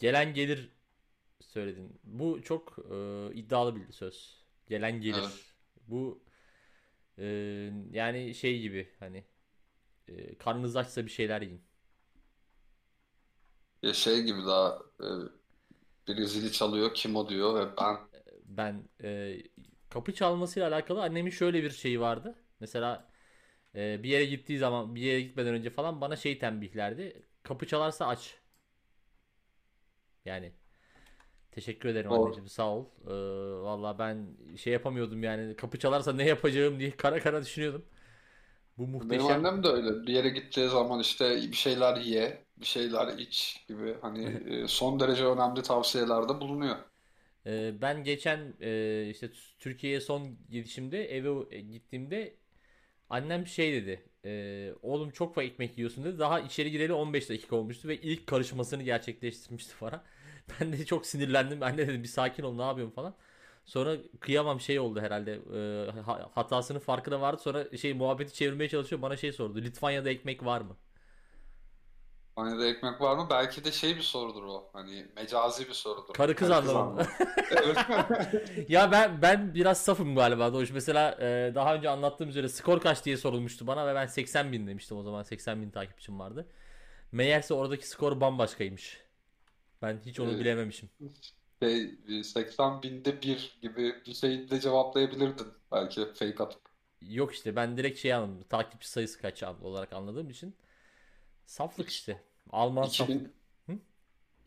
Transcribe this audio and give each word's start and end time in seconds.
Gelen 0.00 0.34
gelir 0.34 0.72
söyledin. 1.40 2.00
Bu 2.04 2.42
çok 2.42 2.78
e, 2.92 3.34
iddialı 3.34 3.76
bir 3.76 3.92
söz. 3.92 4.44
Gelen 4.68 5.02
gelir. 5.02 5.26
Evet. 5.26 5.54
Bu 5.88 6.24
e, 7.18 7.24
yani 7.92 8.34
şey 8.34 8.60
gibi 8.60 8.90
hani 9.00 9.24
e, 10.08 10.38
karnınız 10.38 10.76
açsa 10.76 11.06
bir 11.06 11.10
şeyler 11.12 11.42
yiyin. 11.42 11.64
Ya 13.82 13.94
şey 13.94 14.22
gibi 14.22 14.46
daha 14.46 14.78
e, 15.00 15.06
biri 16.08 16.26
zili 16.28 16.52
çalıyor 16.52 16.94
kim 16.94 17.16
o 17.16 17.28
diyor 17.28 17.54
ve 17.60 17.76
ben 17.76 17.98
Ben 18.44 18.88
e, 19.02 19.36
kapı 19.90 20.14
çalmasıyla 20.14 20.68
alakalı 20.68 21.02
annemin 21.02 21.30
şöyle 21.30 21.62
bir 21.62 21.70
şeyi 21.70 22.00
vardı. 22.00 22.34
Mesela 22.60 23.10
e, 23.76 24.04
bir 24.04 24.10
yere 24.10 24.26
gittiği 24.26 24.58
zaman 24.58 24.96
bir 24.96 25.02
yere 25.02 25.22
gitmeden 25.22 25.54
önce 25.54 25.70
falan 25.70 26.02
bana 26.02 26.16
şey 26.16 26.40
tembihlerdi. 26.40 27.22
Kapı 27.44 27.68
çalarsa 27.68 28.08
aç. 28.08 28.39
Yani 30.30 30.52
teşekkür 31.52 31.88
ederim 31.88 32.10
Doğru. 32.10 32.22
anneciğim 32.24 32.48
sağ 32.48 32.70
ol. 32.70 32.84
E, 33.06 33.12
valla 33.62 33.98
ben 33.98 34.26
şey 34.56 34.72
yapamıyordum 34.72 35.22
yani 35.22 35.56
kapı 35.56 35.78
çalarsa 35.78 36.12
ne 36.12 36.24
yapacağım 36.24 36.80
diye 36.80 36.90
kara 36.90 37.20
kara 37.20 37.42
düşünüyordum. 37.42 37.84
Bu 38.78 38.82
benim 39.10 39.22
muhteşem. 39.22 39.26
annem 39.26 39.62
de 39.64 39.68
öyle 39.68 40.06
bir 40.06 40.12
yere 40.12 40.28
gideceği 40.28 40.68
zaman 40.68 41.00
işte 41.00 41.36
bir 41.36 41.56
şeyler 41.56 41.96
ye 41.96 42.44
bir 42.56 42.66
şeyler 42.66 43.18
iç 43.18 43.64
gibi 43.68 43.96
hani 44.02 44.24
e, 44.50 44.68
son 44.68 45.00
derece 45.00 45.24
önemli 45.24 45.62
tavsiyelerde 45.62 46.40
bulunuyor. 46.40 46.76
Ee, 47.46 47.72
ben 47.82 48.04
geçen 48.04 48.54
e, 48.60 49.06
işte 49.10 49.30
Türkiye'ye 49.58 50.00
son 50.00 50.38
gidişimde 50.50 51.16
eve 51.16 51.30
e, 51.50 51.60
gittiğimde 51.60 52.34
annem 53.10 53.46
şey 53.46 53.72
dedi. 53.72 54.02
oğlum 54.82 55.10
çok 55.10 55.34
fazla 55.34 55.46
ekmek 55.46 55.78
yiyorsun 55.78 56.04
dedi. 56.04 56.18
Daha 56.18 56.40
içeri 56.40 56.70
gireli 56.70 56.92
15 56.92 57.30
dakika 57.30 57.56
olmuştu 57.56 57.88
ve 57.88 57.96
ilk 58.00 58.26
karışmasını 58.26 58.82
gerçekleştirmişti 58.82 59.74
bana. 59.80 60.04
Ben 60.60 60.72
de 60.72 60.84
çok 60.86 61.06
sinirlendim. 61.06 61.62
Anne 61.62 61.78
dedim 61.78 62.02
bir 62.02 62.08
sakin 62.08 62.42
ol 62.42 62.54
ne 62.54 62.62
yapıyorsun 62.62 62.94
falan. 62.94 63.14
Sonra 63.64 63.96
kıyamam 64.20 64.60
şey 64.60 64.80
oldu 64.80 65.00
herhalde. 65.00 65.32
e, 65.96 66.00
ha- 66.00 66.30
hatasının 66.34 66.78
farkına 66.78 67.20
vardı. 67.20 67.42
Sonra 67.42 67.76
şey 67.76 67.94
muhabbeti 67.94 68.34
çevirmeye 68.34 68.68
çalışıyor. 68.68 69.02
Bana 69.02 69.16
şey 69.16 69.32
sordu. 69.32 69.58
Litvanya'da 69.62 70.10
ekmek 70.10 70.44
var 70.44 70.60
mı? 70.60 70.76
De 72.38 72.68
ekmek 72.68 73.00
var 73.00 73.16
mı? 73.16 73.26
Belki 73.30 73.64
de 73.64 73.72
şey 73.72 73.96
bir 73.96 74.02
sorudur 74.02 74.42
o. 74.42 74.70
Hani 74.72 75.06
mecazi 75.16 75.68
bir 75.68 75.72
sorudur. 75.72 76.14
Karı 76.14 76.36
kız. 76.36 76.50
Evet. 77.50 77.76
Ya 78.68 78.92
ben 78.92 79.22
ben 79.22 79.54
biraz 79.54 79.80
safım 79.84 80.14
galiba 80.14 80.52
Doğuş. 80.52 80.70
Mesela 80.70 81.18
e, 81.20 81.52
daha 81.54 81.74
önce 81.74 81.88
anlattığım 81.90 82.28
üzere 82.28 82.48
skor 82.48 82.80
kaç 82.80 83.04
diye 83.04 83.16
sorulmuştu 83.16 83.66
bana 83.66 83.86
ve 83.86 83.94
ben 83.94 84.06
80 84.06 84.52
bin 84.52 84.66
demiştim 84.66 84.96
o 84.96 85.02
zaman 85.02 85.22
80 85.22 85.62
bin 85.62 85.70
takipçim 85.70 86.18
vardı. 86.18 86.46
Meğerse 87.12 87.54
oradaki 87.54 87.88
skor 87.88 88.20
bambaşkaymış. 88.20 89.00
Ben 89.82 90.00
hiç 90.06 90.20
onu 90.20 90.38
bilememişim. 90.38 90.90
Şey, 91.62 91.98
80 92.24 92.82
binde 92.82 93.22
bir 93.22 93.58
gibi 93.62 93.94
bir 94.06 94.14
şey 94.14 94.50
de 94.50 94.60
cevaplayabilirdin. 94.60 95.46
Belki 95.72 96.06
fake 96.14 96.42
atıp. 96.42 96.60
Yok 97.00 97.34
işte 97.34 97.56
ben 97.56 97.76
direkt 97.76 97.98
şey 97.98 98.14
anladım. 98.14 98.44
Takipçi 98.48 98.88
sayısı 98.88 99.20
kaç 99.20 99.42
olarak 99.42 99.92
anladığım 99.92 100.30
için. 100.30 100.56
Saflık 101.46 101.88
işte. 101.88 102.22
Alman 102.50 102.86
saflık. 102.86 103.16
2000, 103.16 103.32
Hı? 103.66 103.78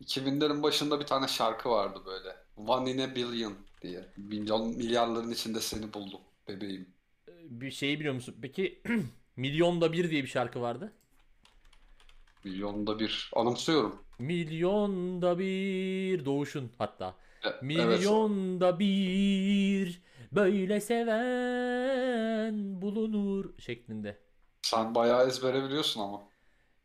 2000'lerin 0.00 0.62
başında 0.62 1.00
bir 1.00 1.06
tane 1.06 1.28
şarkı 1.28 1.70
vardı 1.70 2.02
böyle. 2.06 2.36
One 2.56 2.90
in 2.90 2.98
a 2.98 3.14
billion 3.14 3.54
diye. 3.82 4.12
Milyon 4.16 4.68
milyarların 4.68 5.30
içinde 5.30 5.60
seni 5.60 5.92
buldum 5.92 6.20
bebeğim. 6.48 6.94
Bir 7.28 7.70
şeyi 7.70 8.00
biliyor 8.00 8.14
musun? 8.14 8.36
Peki 8.42 8.82
Milyonda 9.36 9.92
Bir 9.92 10.10
diye 10.10 10.22
bir 10.22 10.28
şarkı 10.28 10.60
vardı. 10.60 10.92
Milyonda 12.44 12.98
bir. 12.98 13.30
Anımsıyorum. 13.36 14.03
Milyonda 14.18 15.38
bir 15.38 16.24
doğuşun 16.24 16.70
hatta. 16.78 17.14
E- 17.44 17.48
Evet. 17.48 17.62
Milyonda 17.62 18.78
bir 18.78 20.02
böyle 20.32 20.80
seven 20.80 22.82
bulunur 22.82 23.58
şeklinde. 23.58 24.18
Sen 24.62 24.94
bayağı 24.94 25.26
ezbere 25.28 25.64
biliyorsun 25.64 26.00
ama. 26.00 26.22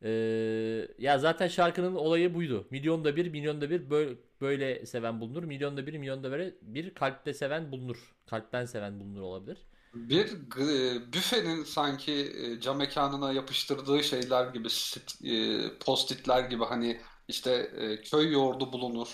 Ee, 0.03 0.87
ya 0.97 1.19
zaten 1.19 1.47
şarkının 1.47 1.95
olayı 1.95 2.33
buydu. 2.33 2.67
Milyonda 2.71 3.15
bir, 3.15 3.31
milyonda 3.31 3.69
bir 3.69 3.89
böyle, 3.89 4.15
böyle 4.41 4.85
seven 4.85 5.21
bulunur. 5.21 5.43
Milyonda 5.43 5.87
bir, 5.87 5.97
milyonda 5.97 6.39
bir, 6.39 6.53
bir 6.61 6.93
kalpte 6.93 7.33
seven 7.33 7.71
bulunur. 7.71 8.15
Kalpten 8.25 8.65
seven 8.65 8.99
bulunur 8.99 9.21
olabilir. 9.21 9.57
Bir 9.93 10.25
g- 10.31 11.13
büfenin 11.13 11.63
sanki 11.63 12.11
e, 12.13 12.59
cam 12.61 12.77
mekanına 12.77 13.33
yapıştırdığı 13.33 14.03
şeyler 14.03 14.53
gibi 14.53 14.67
sit- 14.69 15.25
e, 15.25 15.77
post-itler 15.79 16.49
gibi 16.49 16.63
hani 16.65 17.01
işte 17.29 17.51
e, 17.77 18.01
köy 18.01 18.31
yoğurdu 18.31 18.73
bulunur. 18.73 19.07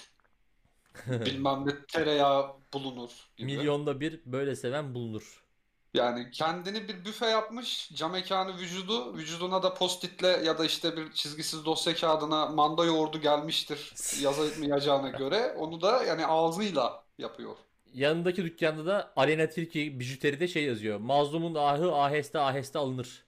Bilmem 1.08 1.68
ne 1.68 1.86
tereyağı 1.86 2.56
bulunur 2.74 3.12
gibi. 3.38 3.58
Milyonda 3.58 4.00
bir 4.00 4.22
böyle 4.26 4.56
seven 4.56 4.94
bulunur. 4.96 5.46
Yani 5.94 6.32
kendini 6.32 6.88
bir 6.88 7.06
büfe 7.06 7.26
yapmış, 7.26 7.92
cam 7.96 8.12
mekanı 8.12 8.58
vücudu, 8.58 9.14
vücuduna 9.18 9.64
da 9.64 9.74
post-itle 9.74 10.28
ya 10.28 10.58
da 10.58 10.66
işte 10.66 10.98
bir 10.98 11.12
çizgisiz 11.12 11.66
dosya 11.66 11.96
kağıdına 11.96 12.46
manda 12.46 12.86
yoğurdu 12.86 13.22
gelmiştir 13.22 13.94
yazamayacağına 14.22 15.10
göre 15.10 15.56
onu 15.58 15.82
da 15.82 16.04
yani 16.04 16.26
ağzıyla 16.26 17.04
yapıyor. 17.18 17.56
Yanındaki 17.94 18.44
dükkanda 18.44 18.86
da 18.86 19.14
Arena 19.16 19.50
Tilki 19.50 20.00
bijuteride 20.00 20.48
şey 20.48 20.64
yazıyor. 20.64 21.00
Mazlumun 21.00 21.56
ahı 21.56 21.96
aheste 21.96 22.40
aheste 22.40 22.80
alınır. 22.80 23.26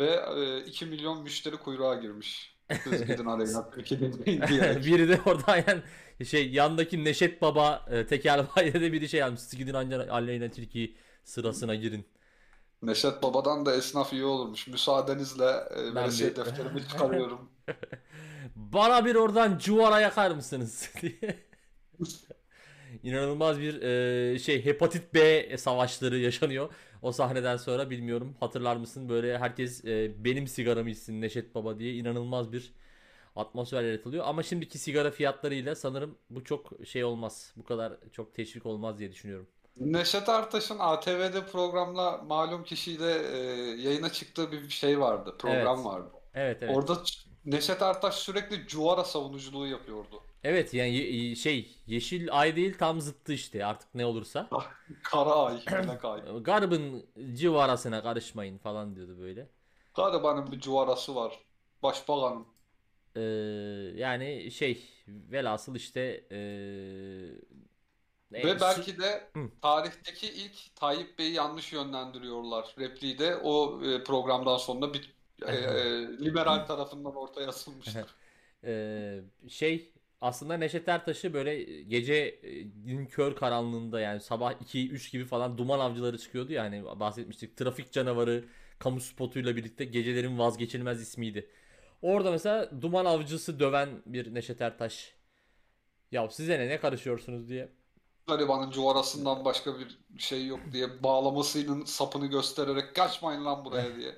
Ve 0.00 0.24
e, 0.36 0.64
2 0.64 0.86
milyon 0.86 1.22
müşteri 1.22 1.56
kuyruğa 1.56 1.94
girmiş. 1.94 2.57
Siz 2.84 3.06
gidin. 3.06 3.26
Biri 4.86 5.08
de 5.08 5.20
orada 5.26 5.56
yani 5.56 5.82
şey 6.26 6.50
yandaki 6.50 7.04
Neşet 7.04 7.42
Baba 7.42 7.86
e, 7.90 8.06
tekerleğinde 8.06 8.80
de 8.80 8.92
biri 8.92 9.08
şey 9.08 9.20
yazmış. 9.20 9.40
Siz 9.40 9.58
gidin 9.58 9.74
Aleyna 9.74 10.48
Tilki 10.50 10.96
sırasına 11.24 11.74
girin. 11.74 12.06
Neşet 12.82 13.22
Baba'dan 13.22 13.66
da 13.66 13.74
esnaf 13.76 14.12
iyi 14.12 14.24
olurmuş. 14.24 14.66
Müsaadenizle 14.68 15.44
e, 15.44 15.76
Ben 15.76 15.94
veresiye 15.94 16.30
bir- 16.30 16.36
defterimi 16.36 16.82
çıkarıyorum. 16.88 17.50
Bana 18.56 19.04
bir 19.06 19.14
oradan 19.14 19.58
cuvara 19.58 20.00
yakar 20.00 20.30
mısınız 20.30 20.90
diye. 21.02 21.38
İnanılmaz 23.02 23.60
bir 23.60 23.82
e, 23.82 24.38
şey 24.38 24.64
hepatit 24.64 25.14
B 25.14 25.56
savaşları 25.58 26.18
yaşanıyor. 26.18 26.70
O 27.02 27.12
sahneden 27.12 27.56
sonra 27.56 27.90
bilmiyorum 27.90 28.36
hatırlar 28.40 28.76
mısın 28.76 29.08
böyle 29.08 29.38
herkes 29.38 29.84
e, 29.84 30.24
benim 30.24 30.48
sigaramı 30.48 30.90
içsin 30.90 31.20
Neşet 31.20 31.54
Baba 31.54 31.78
diye 31.78 31.94
inanılmaz 31.94 32.52
bir 32.52 32.72
atmosfer 33.36 33.82
yaratılıyor. 33.82 34.24
Ama 34.26 34.42
şimdiki 34.42 34.78
sigara 34.78 35.10
fiyatlarıyla 35.10 35.74
sanırım 35.74 36.18
bu 36.30 36.44
çok 36.44 36.70
şey 36.86 37.04
olmaz. 37.04 37.52
Bu 37.56 37.64
kadar 37.64 37.92
çok 38.12 38.34
teşvik 38.34 38.66
olmaz 38.66 38.98
diye 38.98 39.12
düşünüyorum. 39.12 39.46
Neşet 39.76 40.28
Ertaş'ın 40.28 40.78
ATV'de 40.78 41.46
programla 41.46 42.18
malum 42.26 42.64
kişiyle 42.64 43.12
e, 43.12 43.38
yayına 43.80 44.12
çıktığı 44.12 44.52
bir 44.52 44.68
şey 44.68 45.00
vardı. 45.00 45.34
Program 45.38 45.76
Evet. 45.76 45.86
vardı. 45.86 46.10
Evet 46.34 46.58
evet. 46.62 46.76
Orada 46.76 47.02
Neşet 47.44 47.82
Ertaş 47.82 48.14
sürekli 48.14 48.66
cuvara 48.66 49.04
savunuculuğu 49.04 49.66
yapıyordu. 49.66 50.22
Evet 50.44 50.74
yani 50.74 50.90
ye- 50.94 51.36
şey 51.36 51.76
yeşil 51.86 52.28
ay 52.32 52.56
değil 52.56 52.78
tam 52.78 53.00
zıttı 53.00 53.32
işte 53.32 53.66
artık 53.66 53.94
ne 53.94 54.06
olursa. 54.06 54.48
Kara 55.02 55.32
ay, 55.34 55.62
melek 55.70 56.04
ay. 56.04 56.20
Garbın 56.42 57.06
civarasına 57.34 58.02
karışmayın 58.02 58.58
falan 58.58 58.96
diyordu 58.96 59.18
böyle. 59.20 59.48
Garibanın 59.94 60.52
bir 60.52 60.60
cuvarası 60.60 61.14
var. 61.14 61.38
Başbakanım. 61.82 62.48
Ee, 63.16 63.20
yani 63.96 64.50
şey 64.50 64.88
velhasıl 65.06 65.74
işte 65.74 66.26
ee, 66.30 66.36
e, 68.32 68.44
Ve 68.44 68.60
belki 68.60 68.98
de 68.98 69.30
Hı. 69.36 69.50
tarihteki 69.62 70.26
ilk 70.28 70.76
Tayyip 70.76 71.18
Bey'i 71.18 71.32
yanlış 71.32 71.72
yönlendiriyorlar. 71.72 72.74
Repliği 72.78 73.18
de 73.18 73.36
o 73.36 73.82
e, 73.84 74.04
programdan 74.04 74.56
sonra 74.56 74.94
bir 74.94 75.14
e, 75.46 75.52
e, 75.56 76.08
liberal 76.24 76.66
tarafından 76.66 77.16
ortaya 77.16 77.48
atılmıştır. 77.48 78.16
ee, 78.64 79.20
şey 79.48 79.92
aslında 80.20 80.56
Neşet 80.56 80.88
Ertaş'ı 80.88 81.34
böyle 81.34 81.62
gecenin 81.82 83.06
kör 83.06 83.36
karanlığında 83.36 84.00
yani 84.00 84.20
sabah 84.20 84.52
2-3 84.62 85.12
gibi 85.12 85.24
falan 85.24 85.58
duman 85.58 85.78
avcıları 85.80 86.18
çıkıyordu 86.18 86.52
ya 86.52 86.62
hani 86.64 86.84
bahsetmiştik. 86.84 87.56
Trafik 87.56 87.92
canavarı 87.92 88.44
kamu 88.78 89.00
spotuyla 89.00 89.56
birlikte 89.56 89.84
gecelerin 89.84 90.38
vazgeçilmez 90.38 91.00
ismiydi. 91.02 91.50
Orada 92.02 92.30
mesela 92.30 92.82
duman 92.82 93.04
avcısı 93.04 93.60
döven 93.60 93.88
bir 94.06 94.34
Neşet 94.34 94.60
Ertaş. 94.60 95.14
Ya 96.12 96.30
size 96.30 96.58
ne 96.60 96.68
ne 96.68 96.80
karışıyorsunuz 96.80 97.48
diye. 97.48 97.68
Garibanın 98.26 98.70
cuvarasından 98.70 99.44
başka 99.44 99.78
bir 99.78 99.98
şey 100.18 100.46
yok 100.46 100.60
diye 100.72 101.02
bağlamasının 101.02 101.84
sapını 101.84 102.26
göstererek 102.26 102.94
kaçmayın 102.96 103.44
lan 103.44 103.64
buraya 103.64 103.96
diye. 103.96 104.14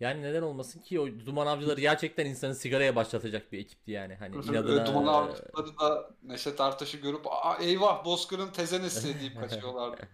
Yani 0.00 0.22
neden 0.22 0.42
olmasın 0.42 0.80
ki 0.80 1.00
o 1.00 1.06
duman 1.26 1.46
avcıları 1.46 1.80
gerçekten 1.80 2.26
insanı 2.26 2.54
sigaraya 2.54 2.96
başlatacak 2.96 3.52
bir 3.52 3.58
ekipti 3.58 3.90
yani. 3.90 4.14
Hani 4.14 4.36
inadına 4.36 4.86
Duman 4.86 5.06
avcıları 5.06 5.78
da 5.78 6.10
Neşet 6.22 6.60
Ertaş'ı 6.60 6.96
görüp 6.96 7.26
Aa, 7.26 7.56
eyvah 7.60 8.04
Bozkır'ın 8.04 8.50
tezenesi 8.50 9.20
deyip 9.20 9.36
kaçıyorlardı. 9.40 10.00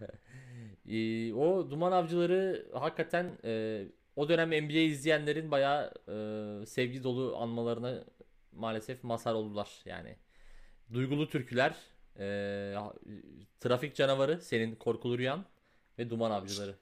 Ee, 0.89 1.33
o 1.33 1.69
duman 1.69 1.91
avcıları 1.91 2.67
hakikaten 2.73 3.37
e, 3.43 3.83
o 4.15 4.29
dönem 4.29 4.65
NBA 4.65 4.77
izleyenlerin 4.77 5.51
bayağı 5.51 5.93
e, 6.07 6.65
sevgi 6.65 7.03
dolu 7.03 7.37
anmalarına 7.37 8.03
maalesef 8.51 9.03
mazhar 9.03 9.33
oldular 9.33 9.69
yani. 9.85 10.15
Duygulu 10.93 11.29
türküler, 11.29 11.75
e, 12.19 12.25
trafik 13.59 13.95
canavarı, 13.95 14.41
senin 14.41 14.75
korkulu 14.75 15.17
rüyan 15.17 15.45
ve 15.99 16.09
duman 16.09 16.31
avcıları. 16.31 16.75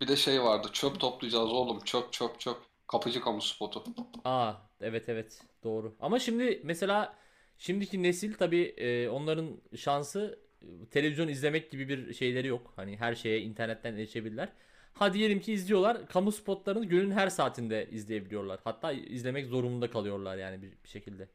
Bir 0.00 0.08
de 0.08 0.16
şey 0.16 0.42
vardı. 0.42 0.68
Çöp 0.72 1.00
toplayacağız 1.00 1.50
oğlum. 1.52 1.80
Çöp 1.84 2.12
çöp 2.12 2.40
çöp. 2.40 2.56
Kapıcı 2.86 3.20
kamu 3.20 3.42
spotu. 3.42 3.84
Aa 4.24 4.54
evet 4.80 5.08
evet 5.08 5.42
doğru. 5.64 5.96
Ama 6.00 6.18
şimdi 6.18 6.60
mesela 6.64 7.16
şimdiki 7.58 8.02
nesil 8.02 8.34
tabii 8.34 8.62
e, 8.62 9.08
onların 9.08 9.60
şansı 9.76 10.38
e, 10.62 10.86
televizyon 10.90 11.28
izlemek 11.28 11.70
gibi 11.70 11.88
bir 11.88 12.14
şeyleri 12.14 12.46
yok. 12.48 12.72
Hani 12.76 12.96
her 12.96 13.14
şeye 13.14 13.40
internetten 13.40 13.94
erişebilirler. 13.94 14.48
Ha 14.94 15.14
diyelim 15.14 15.40
ki 15.40 15.52
izliyorlar. 15.52 16.06
Kamu 16.08 16.32
spotlarını 16.32 16.84
günün 16.84 17.10
her 17.10 17.28
saatinde 17.28 17.88
izleyebiliyorlar. 17.90 18.60
Hatta 18.64 18.92
izlemek 18.92 19.46
zorunda 19.46 19.90
kalıyorlar 19.90 20.36
yani 20.36 20.62
bir, 20.62 20.72
bir 20.84 20.88
şekilde. 20.88 21.28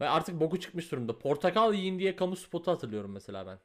Ve 0.00 0.08
artık 0.08 0.40
boku 0.40 0.60
çıkmış 0.60 0.92
durumda. 0.92 1.18
Portakal 1.18 1.74
yiyin 1.74 1.98
diye 1.98 2.16
kamu 2.16 2.36
spotu 2.36 2.70
hatırlıyorum 2.70 3.12
mesela 3.12 3.46
ben. 3.46 3.58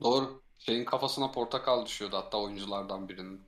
Doğru. 0.00 0.42
Şeyin 0.60 0.84
kafasına 0.84 1.32
portakal 1.32 1.86
düşüyordu 1.86 2.16
hatta 2.16 2.38
oyunculardan 2.38 3.08
birinin. 3.08 3.40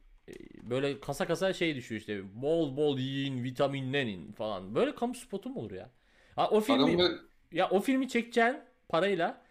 Böyle 0.63 1.01
kasa 1.01 1.27
kasa 1.27 1.53
şey 1.53 1.77
düşüyor 1.77 2.01
işte. 2.01 2.43
Bol 2.43 2.77
bol 2.77 2.99
yiyin, 2.99 3.45
vitaminlenin 3.45 4.33
falan. 4.33 4.75
Böyle 4.75 4.95
kamu 4.95 5.15
spotu 5.15 5.51
mu 5.51 5.61
olur 5.61 5.71
ya? 5.71 5.91
Ha, 6.37 6.49
o 6.51 6.61
filmi 6.61 6.97
Paramı 6.97 7.19
ya 7.53 7.71
o 7.71 7.81
filmi 7.81 8.09
çekeceğin 8.09 8.57
parayla 8.89 9.43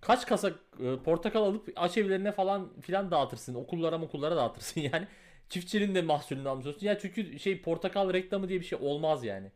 kaç 0.00 0.26
kasa 0.26 0.50
e, 0.80 0.96
portakal 1.04 1.42
alıp 1.42 1.72
aç 1.76 1.98
evlerine 1.98 2.32
falan 2.32 2.80
filan 2.80 3.10
dağıtırsın. 3.10 3.54
Okullara 3.54 4.02
okullara 4.02 4.36
dağıtırsın 4.36 4.80
yani. 4.92 5.08
Çiftçinin 5.48 5.94
de 5.94 6.02
mahsulünü 6.02 6.48
almış 6.48 6.66
olsun. 6.66 6.86
Ya 6.86 6.98
çünkü 6.98 7.38
şey 7.38 7.62
portakal 7.62 8.12
reklamı 8.12 8.48
diye 8.48 8.60
bir 8.60 8.66
şey 8.66 8.78
olmaz 8.82 9.24
yani. 9.24 9.52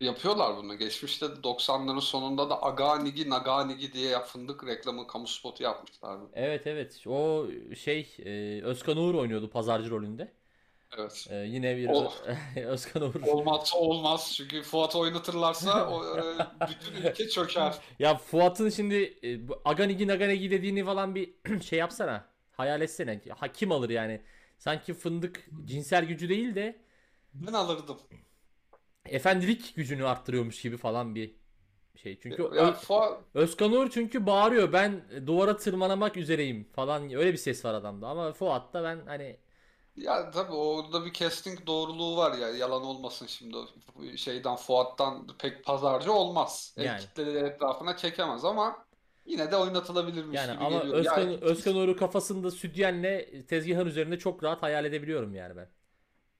Yapıyorlar 0.00 0.56
bunu. 0.56 0.78
Geçmişte 0.78 1.28
de 1.30 1.34
90'ların 1.40 2.00
sonunda 2.00 2.50
da 2.50 2.62
Aganigi 2.62 3.30
Naganigi 3.30 3.92
diye 3.92 4.20
fındık 4.20 4.66
reklamı 4.66 5.06
kamu 5.06 5.26
spotu 5.26 5.62
yapmışlardı. 5.62 6.24
Evet 6.34 6.66
evet. 6.66 7.06
O 7.06 7.46
şey 7.76 8.16
e, 8.24 8.62
Özkan 8.62 8.96
Uğur 8.96 9.14
oynuyordu 9.14 9.50
pazarcı 9.50 9.90
rolünde. 9.90 10.32
Evet. 10.98 11.26
E, 11.30 11.36
yine 11.36 11.76
bir 11.76 11.88
O, 11.88 12.12
Özkan 12.56 13.02
Uğur. 13.02 13.22
olmazsa 13.26 13.78
olmaz. 13.78 14.32
Çünkü 14.36 14.62
Fuat 14.62 14.96
oynatırlarsa 14.96 15.90
o, 15.90 16.18
e, 16.18 16.22
bütün 16.70 17.08
ülke 17.08 17.28
çöker. 17.28 17.74
Ya 17.98 18.16
Fuat'ın 18.16 18.70
şimdi 18.70 19.18
e, 19.22 19.40
Aganigi 19.64 20.06
Naganigi 20.08 20.50
dediğini 20.50 20.84
falan 20.84 21.14
bir 21.14 21.34
şey 21.62 21.78
yapsana. 21.78 22.24
Hayal 22.52 22.80
etsene. 22.80 23.20
Ha, 23.36 23.52
kim 23.52 23.72
alır 23.72 23.90
yani? 23.90 24.20
Sanki 24.58 24.94
fındık 24.94 25.48
cinsel 25.64 26.04
gücü 26.04 26.28
değil 26.28 26.54
de 26.54 26.76
Ben 27.34 27.52
alırdım. 27.52 27.98
Efendilik 29.10 29.76
gücünü 29.76 30.06
arttırıyormuş 30.06 30.62
gibi 30.62 30.76
falan 30.76 31.14
bir 31.14 31.34
şey. 31.96 32.18
Çünkü 32.20 32.50
Ya 32.54 32.72
Fuat 32.72 33.20
Özkan 33.34 33.72
Uğur 33.72 33.90
çünkü 33.90 34.26
bağırıyor 34.26 34.72
ben 34.72 35.02
duvara 35.26 35.56
tırmanamak 35.56 36.16
üzereyim 36.16 36.68
falan 36.72 37.12
öyle 37.14 37.32
bir 37.32 37.38
ses 37.38 37.64
var 37.64 37.74
adamda. 37.74 38.08
Ama 38.08 38.32
Fuat'ta 38.32 38.84
ben 38.84 38.98
hani 39.06 39.36
Ya 39.96 40.30
tabii 40.30 40.52
orada 40.52 41.04
bir 41.04 41.12
casting 41.12 41.66
doğruluğu 41.66 42.16
var 42.16 42.38
ya 42.38 42.50
yalan 42.50 42.82
olmasın 42.82 43.26
şimdi 43.26 43.56
şeyden 44.16 44.56
Fuat'tan 44.56 45.26
pek 45.38 45.64
pazarcı 45.64 46.12
olmaz. 46.12 46.74
El 46.76 46.84
yani 46.84 47.00
kitleleri 47.00 47.46
etrafına 47.46 47.96
çekemez 47.96 48.44
ama 48.44 48.84
yine 49.26 49.50
de 49.50 49.56
oynatılabilirmiş 49.56 50.36
yani 50.36 50.52
gibi 50.52 50.64
ama 50.64 50.78
geliyor. 50.78 50.96
Özkan 50.96 51.42
Özkan 51.42 51.76
Uğur'u 51.76 51.96
kafasında 51.96 52.50
sütyenle 52.50 53.46
tezgahın 53.46 53.86
üzerinde 53.86 54.18
çok 54.18 54.44
rahat 54.44 54.62
hayal 54.62 54.84
edebiliyorum 54.84 55.34
yani 55.34 55.56
ben. 55.56 55.68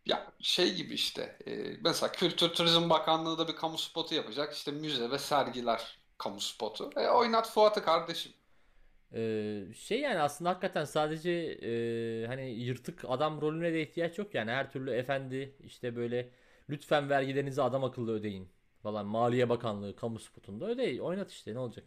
Ya 0.06 0.32
şey 0.40 0.74
gibi 0.74 0.94
işte 0.94 1.38
e, 1.46 1.76
mesela 1.84 2.12
Kültür 2.12 2.48
Turizm 2.48 2.90
Bakanlığı 2.90 3.38
da 3.38 3.48
bir 3.48 3.56
kamu 3.56 3.78
spotu 3.78 4.14
yapacak. 4.14 4.54
İşte 4.54 4.70
müze 4.72 5.10
ve 5.10 5.18
sergiler 5.18 5.98
kamu 6.18 6.40
spotu. 6.40 6.90
E, 6.96 7.08
oynat 7.08 7.50
Fuat'ı 7.50 7.84
kardeşim. 7.84 8.32
Ee, 9.14 9.64
şey 9.76 10.00
yani 10.00 10.18
aslında 10.20 10.50
hakikaten 10.50 10.84
sadece 10.84 11.30
e, 12.22 12.26
hani 12.26 12.50
yırtık 12.50 13.04
adam 13.08 13.40
rolüne 13.40 13.72
de 13.72 13.82
ihtiyaç 13.82 14.18
yok 14.18 14.34
yani 14.34 14.50
her 14.50 14.70
türlü 14.72 14.90
efendi 14.90 15.56
işte 15.64 15.96
böyle 15.96 16.30
lütfen 16.70 17.10
vergilerinizi 17.10 17.62
adam 17.62 17.84
akıllı 17.84 18.12
ödeyin 18.12 18.52
falan 18.82 19.06
Maliye 19.06 19.48
Bakanlığı 19.48 19.96
kamu 19.96 20.18
spotunda 20.18 20.66
ödeyin 20.66 20.98
oynat 20.98 21.30
işte 21.32 21.54
ne 21.54 21.58
olacak? 21.58 21.84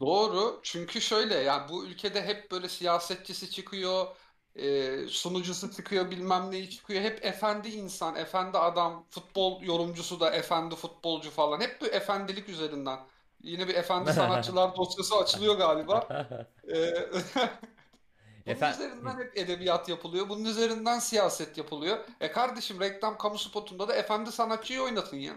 Doğru. 0.00 0.60
Çünkü 0.62 1.00
şöyle 1.00 1.34
yani 1.34 1.68
bu 1.68 1.86
ülkede 1.86 2.22
hep 2.22 2.50
böyle 2.50 2.68
siyasetçisi 2.68 3.50
çıkıyor, 3.50 4.16
e, 4.56 4.96
sunucusu 5.08 5.72
çıkıyor, 5.72 6.10
bilmem 6.10 6.50
neyi 6.50 6.70
çıkıyor. 6.70 7.02
Hep 7.02 7.24
efendi 7.24 7.68
insan, 7.68 8.16
efendi 8.16 8.58
adam, 8.58 9.04
futbol 9.10 9.62
yorumcusu 9.62 10.20
da 10.20 10.30
efendi 10.30 10.74
futbolcu 10.74 11.30
falan. 11.30 11.60
Hep 11.60 11.80
bu 11.80 11.86
efendilik 11.86 12.48
üzerinden. 12.48 12.98
Yine 13.42 13.68
bir 13.68 13.74
efendi 13.74 14.12
sanatçılar 14.12 14.76
dosyası 14.76 15.16
açılıyor 15.16 15.58
galiba. 15.58 16.08
E, 16.68 16.76
bunun 18.46 18.56
Efendim 18.56 18.86
üzerinden 18.86 19.18
hep 19.18 19.38
edebiyat 19.38 19.88
yapılıyor. 19.88 20.28
Bunun 20.28 20.44
üzerinden 20.44 20.98
siyaset 20.98 21.58
yapılıyor. 21.58 21.98
E 22.20 22.32
kardeşim 22.32 22.80
reklam 22.80 23.18
kamu 23.18 23.38
spotunda 23.38 23.88
da 23.88 23.94
efendi 23.94 24.32
sanatçıyı 24.32 24.82
oynatın 24.82 25.16
ya. 25.16 25.34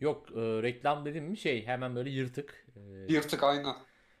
yok 0.00 0.30
e, 0.30 0.40
reklam 0.40 1.04
dedim 1.04 1.24
mi 1.24 1.36
şey 1.36 1.66
hemen 1.66 1.96
böyle 1.96 2.10
yırtık. 2.10 2.66
E, 2.76 3.12
Yırtık 3.12 3.42
aynen. 3.42 3.74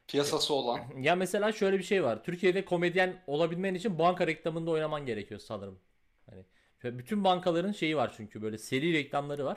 Piyasası 0.08 0.54
olan. 0.54 0.80
ya 1.00 1.16
mesela 1.16 1.52
şöyle 1.52 1.78
bir 1.78 1.84
şey 1.84 2.04
var 2.04 2.24
Türkiye'de 2.24 2.64
komedyen 2.64 3.22
olabilmen 3.26 3.74
için 3.74 3.98
banka 3.98 4.26
reklamında 4.26 4.70
oynaman 4.70 5.06
gerekiyor 5.06 5.40
sanırım. 5.40 5.78
Hani 6.26 6.44
bütün 6.98 7.24
bankaların 7.24 7.72
şeyi 7.72 7.96
var 7.96 8.12
çünkü 8.16 8.42
böyle 8.42 8.58
seri 8.58 8.92
reklamları 8.92 9.44
var. 9.44 9.56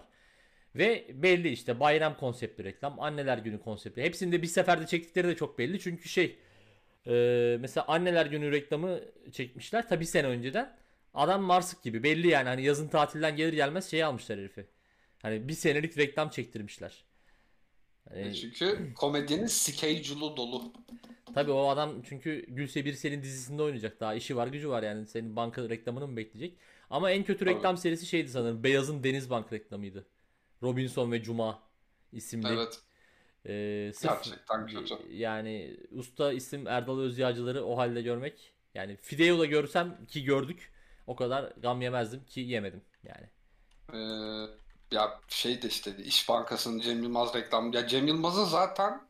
Ve 0.75 1.05
belli 1.13 1.49
işte 1.49 1.79
bayram 1.79 2.17
konseptli 2.17 2.63
reklam, 2.63 2.99
anneler 2.99 3.37
günü 3.37 3.61
konseptli. 3.61 4.03
Hepsini 4.03 4.31
de 4.31 4.41
bir 4.41 4.47
seferde 4.47 4.87
çektikleri 4.87 5.27
de 5.27 5.35
çok 5.35 5.59
belli. 5.59 5.79
Çünkü 5.79 6.09
şey 6.09 6.39
e, 7.07 7.11
mesela 7.59 7.87
anneler 7.87 8.25
günü 8.25 8.51
reklamı 8.51 8.99
çekmişler 9.31 9.87
tabi 9.87 10.05
sene 10.05 10.27
önceden. 10.27 10.77
Adam 11.13 11.41
Marsık 11.41 11.83
gibi 11.83 12.03
belli 12.03 12.27
yani 12.27 12.49
hani 12.49 12.63
yazın 12.63 12.87
tatilden 12.87 13.35
gelir 13.35 13.53
gelmez 13.53 13.91
şey 13.91 14.03
almışlar 14.03 14.39
herifi. 14.39 14.65
Hani 15.21 15.47
bir 15.47 15.53
senelik 15.53 15.97
reklam 15.97 16.29
çektirmişler. 16.29 17.03
E 18.11 18.23
Hani 18.23 18.35
çünkü 18.35 18.93
komedyenin 18.95 19.45
schedule'u 19.47 20.37
dolu. 20.37 20.73
tabi 21.33 21.51
o 21.51 21.67
adam 21.69 22.01
çünkü 22.01 22.45
Gülse 22.47 22.85
Birsel'in 22.85 23.23
dizisinde 23.23 23.61
oynayacak. 23.63 23.99
Daha 23.99 24.13
işi 24.15 24.35
var 24.35 24.47
gücü 24.47 24.69
var 24.69 24.83
yani 24.83 25.07
senin 25.07 25.35
banka 25.35 25.69
reklamını 25.69 26.07
mı 26.07 26.17
bekleyecek? 26.17 26.57
Ama 26.89 27.11
en 27.11 27.23
kötü 27.23 27.45
Tabii. 27.45 27.55
reklam 27.55 27.77
serisi 27.77 28.05
şeydi 28.05 28.29
sanırım. 28.29 28.63
Beyaz'ın 28.63 29.03
Denizbank 29.03 29.53
reklamıydı. 29.53 30.05
Robinson 30.63 31.11
ve 31.11 31.23
Cuma 31.23 31.59
isimli 32.11 32.47
Evet. 32.47 32.79
Ee, 33.45 33.91
sırf 33.95 34.11
Gerçekten 34.23 34.67
kötü. 34.67 34.95
yani 35.11 35.77
usta 35.91 36.33
isim 36.33 36.67
Erdal 36.67 36.99
Özyağcıları 36.99 37.65
o 37.65 37.77
halde 37.77 38.01
görmek 38.01 38.53
yani 38.75 38.95
Fideo'da 39.01 39.45
görsem 39.45 40.05
ki 40.05 40.23
gördük 40.23 40.71
o 41.07 41.15
kadar 41.15 41.53
gam 41.57 41.81
yemezdim 41.81 42.25
ki 42.25 42.39
yemedim 42.41 42.81
yani. 43.03 43.27
Ee, 43.93 44.47
ya 44.91 45.19
şey 45.27 45.61
de 45.61 45.67
işte 45.67 45.97
İş 46.03 46.29
Bankası'nın 46.29 46.79
Cem 46.79 47.03
Yılmaz 47.03 47.35
reklam. 47.35 47.73
Ya 47.73 47.87
Cem 47.87 48.07
Yılmaz'ın 48.07 48.45
zaten 48.45 49.07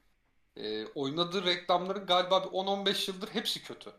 e, 0.58 0.86
oynadığı 0.86 1.46
reklamların 1.46 2.06
galiba 2.06 2.44
bir 2.46 2.50
10-15 2.50 3.12
yıldır 3.12 3.30
hepsi 3.30 3.64
kötü. 3.64 3.92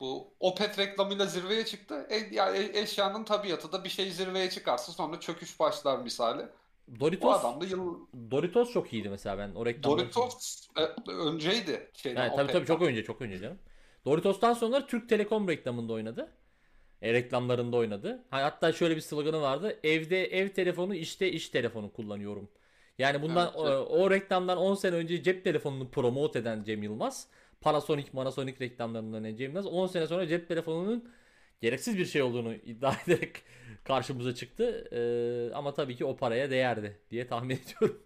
Bu 0.00 0.34
Opet 0.40 0.78
reklamıyla 0.78 1.26
zirveye 1.26 1.64
çıktı. 1.66 2.06
E, 2.10 2.16
ya 2.16 2.50
e- 2.56 2.80
eşyanın 2.80 3.24
tabiatı 3.24 3.72
da 3.72 3.84
bir 3.84 3.88
şey 3.88 4.10
zirveye 4.10 4.50
çıkarsa 4.50 4.92
sonra 4.92 5.20
çöküş 5.20 5.60
başlar 5.60 5.98
misali. 5.98 6.48
Bu 6.88 7.00
Doritos 7.00 7.40
adam 7.40 7.60
da 7.60 7.64
yıl 7.64 8.06
Doritos 8.30 8.72
çok 8.72 8.92
iyiydi 8.92 9.08
mesela 9.08 9.38
ben 9.38 9.54
o 9.54 9.66
reklamları. 9.66 10.14
Doritos 10.16 10.68
e, 10.76 11.10
önceydi 11.12 11.90
şeyden 11.94 12.22
Yani 12.22 12.34
tabii 12.36 12.52
tabii 12.52 12.64
Opet'ten. 12.64 12.64
çok 12.66 12.82
önce 12.82 13.04
çok 13.04 13.22
önce 13.22 13.38
canım. 13.38 13.58
Doritos'tan 14.04 14.54
sonra 14.54 14.86
Türk 14.86 15.08
Telekom 15.08 15.48
reklamında 15.48 15.92
oynadı. 15.92 16.32
E, 17.04 17.14
reklamlarında 17.14 17.78
oynadı. 17.78 18.24
Ha, 18.30 18.42
Hatta 18.44 18.72
şöyle 18.72 18.96
bir 18.96 19.02
sloganı 19.02 19.42
vardı. 19.42 19.80
Evde 19.84 20.24
ev 20.26 20.50
telefonu, 20.50 20.96
işte 20.96 21.32
iş 21.32 21.50
telefonu 21.50 21.92
kullanıyorum. 21.94 22.50
Yani 22.98 23.22
bundan 23.22 23.46
Evet, 23.46 23.56
o, 23.56 23.68
evet. 23.68 23.86
o 23.90 24.10
reklamdan 24.10 24.58
10 24.58 24.74
sene 24.74 24.96
önce 24.96 25.24
cep 25.24 25.44
telefonunu 25.44 25.90
promote 25.90 26.38
eden 26.38 26.64
Cem 26.64 26.82
Yılmaz, 26.82 27.28
Panasonic, 27.60 28.12
Panasonic 28.12 28.60
reklamlarından 28.60 29.24
Cem 29.36 29.50
Yılmaz 29.50 29.66
10 29.66 29.86
sene 29.88 30.06
sonra 30.06 30.28
cep 30.28 30.48
telefonunun 30.48 31.10
gereksiz 31.62 31.98
bir 31.98 32.06
şey 32.06 32.22
olduğunu 32.22 32.54
iddia 32.64 32.94
ederek 33.06 33.42
karşımıza 33.84 34.34
çıktı. 34.34 34.88
E, 35.50 35.54
ama 35.54 35.74
tabii 35.74 35.96
ki 35.96 36.04
o 36.04 36.16
paraya 36.16 36.50
değerdi 36.50 37.00
diye 37.10 37.26
tahmin 37.26 37.50
ediyorum. 37.56 38.02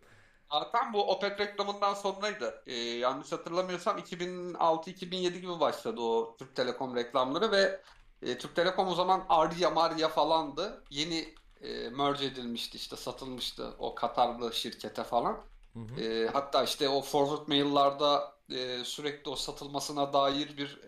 Zaten 0.52 0.93
bu 0.93 1.11
Opet 1.12 1.40
reklamından 1.40 1.95
sonraydı. 1.95 2.62
Ee, 2.67 2.75
yanlış 2.75 3.33
hatırlamıyorsam 3.33 3.99
2006-2007 3.99 5.38
gibi 5.40 5.61
başladı 5.61 6.00
o 6.00 6.37
Türk 6.38 6.57
Telekom 6.57 6.97
reklamları 6.97 7.52
ve 7.52 7.81
e, 8.23 8.39
Türk 8.39 8.57
Telekom 8.57 8.89
o 8.89 8.95
zaman 8.95 9.27
Arya 9.29 9.71
Marya 9.71 10.09
falandı. 10.09 10.85
Yeni 10.91 11.35
e, 11.61 11.89
merge 11.91 12.27
edilmişti 12.27 12.77
işte 12.77 12.97
satılmıştı 12.97 13.75
o 13.79 13.95
Katarlı 13.95 14.55
şirkete 14.55 15.05
falan. 15.05 15.45
Hı 15.75 15.81
hı. 15.81 16.01
E, 16.01 16.29
hatta 16.29 16.65
işte 16.65 16.89
o 16.89 17.03
forward 17.03 17.49
mail'larda 17.49 18.35
e, 18.51 18.85
sürekli 18.85 19.31
o 19.31 19.37
satılmasına 19.37 20.13
dair 20.13 20.57
bir 20.57 20.81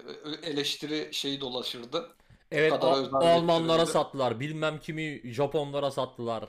e, 0.45 0.47
eleştiri 0.51 1.15
şeyi 1.15 1.41
dolaşırdı. 1.41 2.17
Evet, 2.51 2.71
kadar 2.71 2.93
A- 2.93 2.97
özel 2.97 3.11
Almanlara 3.21 3.87
sattılar. 3.87 4.41
Bilmem 4.41 4.81
kimi 4.81 5.23
Japonlara 5.25 5.91
sattılar 5.91 6.49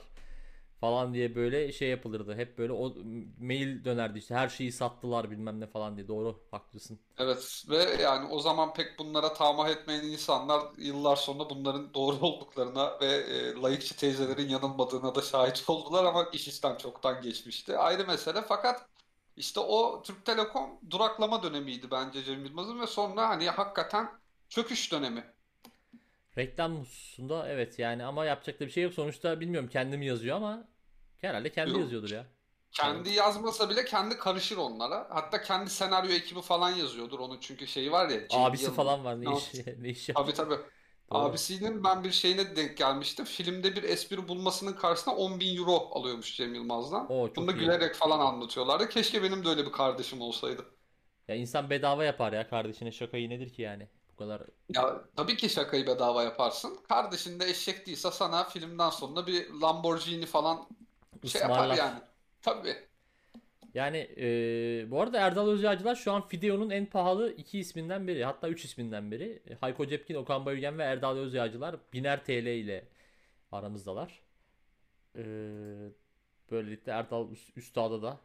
falan 0.82 1.14
diye 1.14 1.34
böyle 1.34 1.72
şey 1.72 1.88
yapılırdı. 1.88 2.34
Hep 2.36 2.58
böyle 2.58 2.72
o 2.72 2.94
mail 3.40 3.84
dönerdi 3.84 4.18
işte 4.18 4.34
her 4.34 4.48
şeyi 4.48 4.72
sattılar 4.72 5.30
bilmem 5.30 5.60
ne 5.60 5.66
falan 5.66 5.96
diye. 5.96 6.08
Doğru 6.08 6.42
haklısın. 6.50 6.98
Evet 7.18 7.64
ve 7.70 8.02
yani 8.02 8.28
o 8.28 8.40
zaman 8.40 8.74
pek 8.74 8.98
bunlara 8.98 9.32
tamah 9.34 9.68
etmeyen 9.68 10.02
insanlar 10.04 10.62
yıllar 10.78 11.16
sonra 11.16 11.50
bunların 11.50 11.94
doğru 11.94 12.16
olduklarına 12.26 13.00
ve 13.00 13.06
e, 13.06 13.54
layıkçı 13.54 13.96
teyzelerin 13.96 14.48
yanılmadığına 14.48 15.14
da 15.14 15.22
şahit 15.22 15.64
oldular 15.70 16.04
ama 16.04 16.24
iş 16.32 16.48
işten 16.48 16.76
çoktan 16.76 17.22
geçmişti. 17.22 17.78
Ayrı 17.78 18.06
mesele 18.06 18.42
fakat 18.42 18.88
işte 19.36 19.60
o 19.60 20.02
Türk 20.02 20.24
Telekom 20.26 20.80
duraklama 20.90 21.42
dönemiydi 21.42 21.90
bence 21.90 22.24
Cem 22.24 22.44
Yılmaz'ın 22.44 22.80
ve 22.80 22.86
sonra 22.86 23.28
hani 23.28 23.50
hakikaten 23.50 24.10
çöküş 24.48 24.92
dönemi. 24.92 25.34
Reklam 26.38 26.76
hususunda 26.80 27.48
evet 27.48 27.78
yani 27.78 28.04
ama 28.04 28.24
yapacak 28.24 28.60
da 28.60 28.66
bir 28.66 28.70
şey 28.70 28.82
yok. 28.84 28.94
Sonuçta 28.94 29.40
bilmiyorum 29.40 29.68
kendim 29.72 30.02
yazıyor 30.02 30.36
ama 30.36 30.68
herhalde 31.28 31.52
kendi 31.52 31.78
Yok. 31.78 31.78
yazıyordur 31.78 32.10
ya. 32.10 32.26
Kendi 32.72 33.10
yazmasa 33.10 33.70
bile 33.70 33.84
kendi 33.84 34.18
karışır 34.18 34.56
onlara. 34.56 35.08
Hatta 35.10 35.42
kendi 35.42 35.70
senaryo 35.70 36.10
ekibi 36.12 36.42
falan 36.42 36.70
yazıyordur 36.70 37.18
onun 37.20 37.40
çünkü 37.40 37.66
şeyi 37.66 37.92
var 37.92 38.08
ya 38.08 38.28
Abisi 38.28 38.64
Yılmaz. 38.64 38.76
falan 38.76 39.04
var 39.04 39.20
ne 39.20 39.24
No, 39.24 39.30
iş 39.30 39.54
ne 39.78 39.88
iş 39.88 40.06
Tabii 40.14 40.34
tabii. 40.34 40.58
Doğru. 41.10 41.20
Abisinin 41.28 41.84
ben 41.84 42.04
bir 42.04 42.12
şeyine 42.12 42.56
denk 42.56 42.76
gelmiştim. 42.78 43.24
Filmde 43.24 43.76
bir 43.76 43.82
espri 43.82 44.28
bulmasının 44.28 44.72
karşısına 44.72 45.16
10 45.16 45.40
bin 45.40 45.56
euro 45.56 45.90
alıyormuş 45.92 46.36
Cem 46.36 46.54
Yılmaz'dan. 46.54 47.12
Oo 47.12 47.28
Bunu 47.36 47.46
da 47.48 47.52
iyi. 47.52 47.52
gülerek 47.52 47.94
falan 47.94 48.20
anlatıyorlardı. 48.20 48.88
Keşke 48.88 49.22
benim 49.22 49.44
de 49.44 49.48
öyle 49.48 49.66
bir 49.66 49.72
kardeşim 49.72 50.20
olsaydı. 50.20 50.66
Ya 51.28 51.34
insan 51.34 51.70
bedava 51.70 52.04
yapar 52.04 52.32
ya 52.32 52.48
kardeşine 52.48 52.92
şakayı 52.92 53.30
nedir 53.30 53.52
ki 53.52 53.62
yani? 53.62 53.88
Bu 54.12 54.16
kadar 54.16 54.42
Ya 54.74 55.04
tabii 55.16 55.36
ki 55.36 55.48
şakayı 55.50 55.86
bedava 55.86 56.22
yaparsın. 56.22 56.78
Kardeşin 56.88 57.40
de 57.40 57.44
eşek 57.50 57.86
değilse 57.86 58.10
sana 58.10 58.44
filmden 58.44 58.90
sonra 58.90 59.26
bir 59.26 59.50
Lamborghini 59.50 60.26
falan 60.26 60.68
şey 61.28 61.40
yapar 61.42 61.76
yani. 61.76 62.00
Tabii. 62.42 62.74
Yani 63.74 63.96
e, 64.16 64.90
bu 64.90 65.00
arada 65.00 65.18
Erdal 65.18 65.48
Özyağcılar 65.48 65.94
şu 65.96 66.12
an 66.12 66.28
Fideo'nun 66.28 66.70
en 66.70 66.86
pahalı 66.86 67.32
iki 67.36 67.58
isminden 67.58 68.08
biri. 68.08 68.24
Hatta 68.24 68.48
üç 68.48 68.64
isminden 68.64 69.10
biri. 69.10 69.42
E, 69.50 69.54
Hayko 69.54 69.86
Cepkin, 69.86 70.14
Okan 70.14 70.46
Bayülgen 70.46 70.78
ve 70.78 70.82
Erdal 70.82 71.16
Özyağcılar 71.16 71.76
biner 71.92 72.24
TL 72.24 72.46
ile 72.46 72.84
aramızdalar. 73.52 74.20
E, 75.16 75.22
böylelikle 76.50 76.92
Erdal 76.92 77.30
Üst- 77.32 77.56
Üstad'a 77.56 78.02
da 78.02 78.20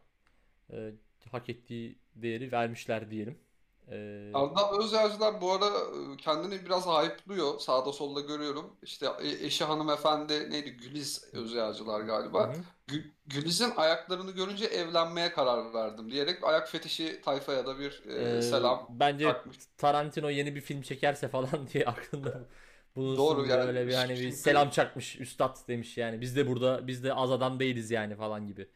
e, 0.71 0.91
hak 1.31 1.49
ettiği 1.49 1.95
değeri 2.15 2.51
vermişler 2.51 3.11
diyelim. 3.11 3.39
E, 3.87 3.97
Arda 4.33 4.71
Özyağcılar 4.79 5.41
bu 5.41 5.51
ara 5.51 5.65
e, 6.13 6.17
kendini 6.17 6.65
biraz 6.65 6.85
hype'lıyor. 6.87 7.59
Sağda 7.59 7.93
solda 7.93 8.21
görüyorum. 8.21 8.77
İşte 8.83 9.05
e- 9.21 9.45
eşi 9.45 9.63
hanımefendi 9.63 10.49
neydi? 10.51 10.71
Güliz 10.71 11.29
Özyağcılar 11.33 12.01
galiba. 12.01 12.53
Gü- 12.87 13.11
Güliz'in 13.25 13.73
ayaklarını 13.77 14.31
görünce 14.31 14.65
evlenmeye 14.65 15.31
karar 15.31 15.73
verdim 15.73 16.11
diyerek 16.11 16.43
ayak 16.43 16.69
fetişi 16.69 17.21
tayfaya 17.21 17.65
da 17.65 17.79
bir 17.79 18.03
e, 18.37 18.37
E, 18.37 18.41
selam 18.41 18.95
bence 18.99 19.23
takmış. 19.23 19.57
Tarantino 19.77 20.29
yeni 20.29 20.55
bir 20.55 20.61
film 20.61 20.81
çekerse 20.81 21.27
falan 21.29 21.67
diye 21.73 21.85
aklında 21.85 22.47
bulunsun 22.95 23.17
Doğru 23.17 23.45
yani 23.47 23.63
öyle 23.63 23.87
bir 23.87 23.93
hani 23.93 24.19
bir 24.19 24.31
çünkü 24.31 24.37
selam 24.37 24.69
çakmış 24.69 25.19
üstad 25.19 25.67
demiş 25.67 25.97
yani 25.97 26.21
biz 26.21 26.35
de 26.35 26.47
burada 26.47 26.87
biz 26.87 27.03
de 27.03 27.13
az 27.13 27.31
adam 27.31 27.59
değiliz 27.59 27.91
yani 27.91 28.15
falan 28.15 28.47
gibi. 28.47 28.69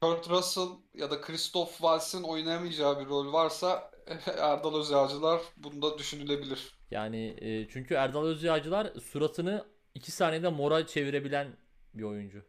Kurt 0.00 0.28
Russell 0.30 0.68
ya 0.94 1.10
da 1.10 1.20
Christoph 1.20 1.70
Waltz'in 1.70 2.22
oynayamayacağı 2.22 3.00
bir 3.00 3.06
rol 3.08 3.32
varsa 3.32 3.89
Erdal 4.38 4.80
Özyağcılar 4.80 5.42
bunda 5.56 5.98
düşünülebilir. 5.98 6.72
Yani 6.90 7.36
e, 7.40 7.68
çünkü 7.68 7.94
Erdal 7.94 8.24
Özyağcılar 8.26 8.86
suratını 9.00 9.66
iki 9.94 10.12
saniyede 10.12 10.48
mora 10.48 10.86
çevirebilen 10.86 11.56
bir 11.94 12.02
oyuncu. 12.02 12.44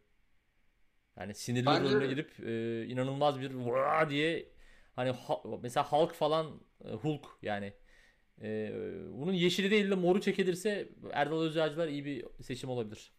Yani 1.16 1.34
sinirli 1.34 1.66
Bence 1.66 1.94
rolüne 1.94 2.06
girip 2.06 2.40
e, 2.40 2.84
inanılmaz 2.86 3.40
bir 3.40 3.50
vaa 3.54 4.10
diye 4.10 4.52
hani 4.96 5.10
ha- 5.10 5.42
mesela 5.62 5.92
Hulk 5.92 6.12
falan 6.14 6.60
e, 6.84 6.88
Hulk 6.92 7.26
yani 7.42 7.72
e, 8.42 8.72
bunun 9.12 9.32
yeşili 9.32 9.70
değil 9.70 9.90
de 9.90 9.94
moru 9.94 10.20
çekilirse 10.20 10.88
Erdal 11.12 11.42
Özyağcılar 11.42 11.88
iyi 11.88 12.04
bir 12.04 12.26
seçim 12.42 12.70
olabilir. 12.70 13.12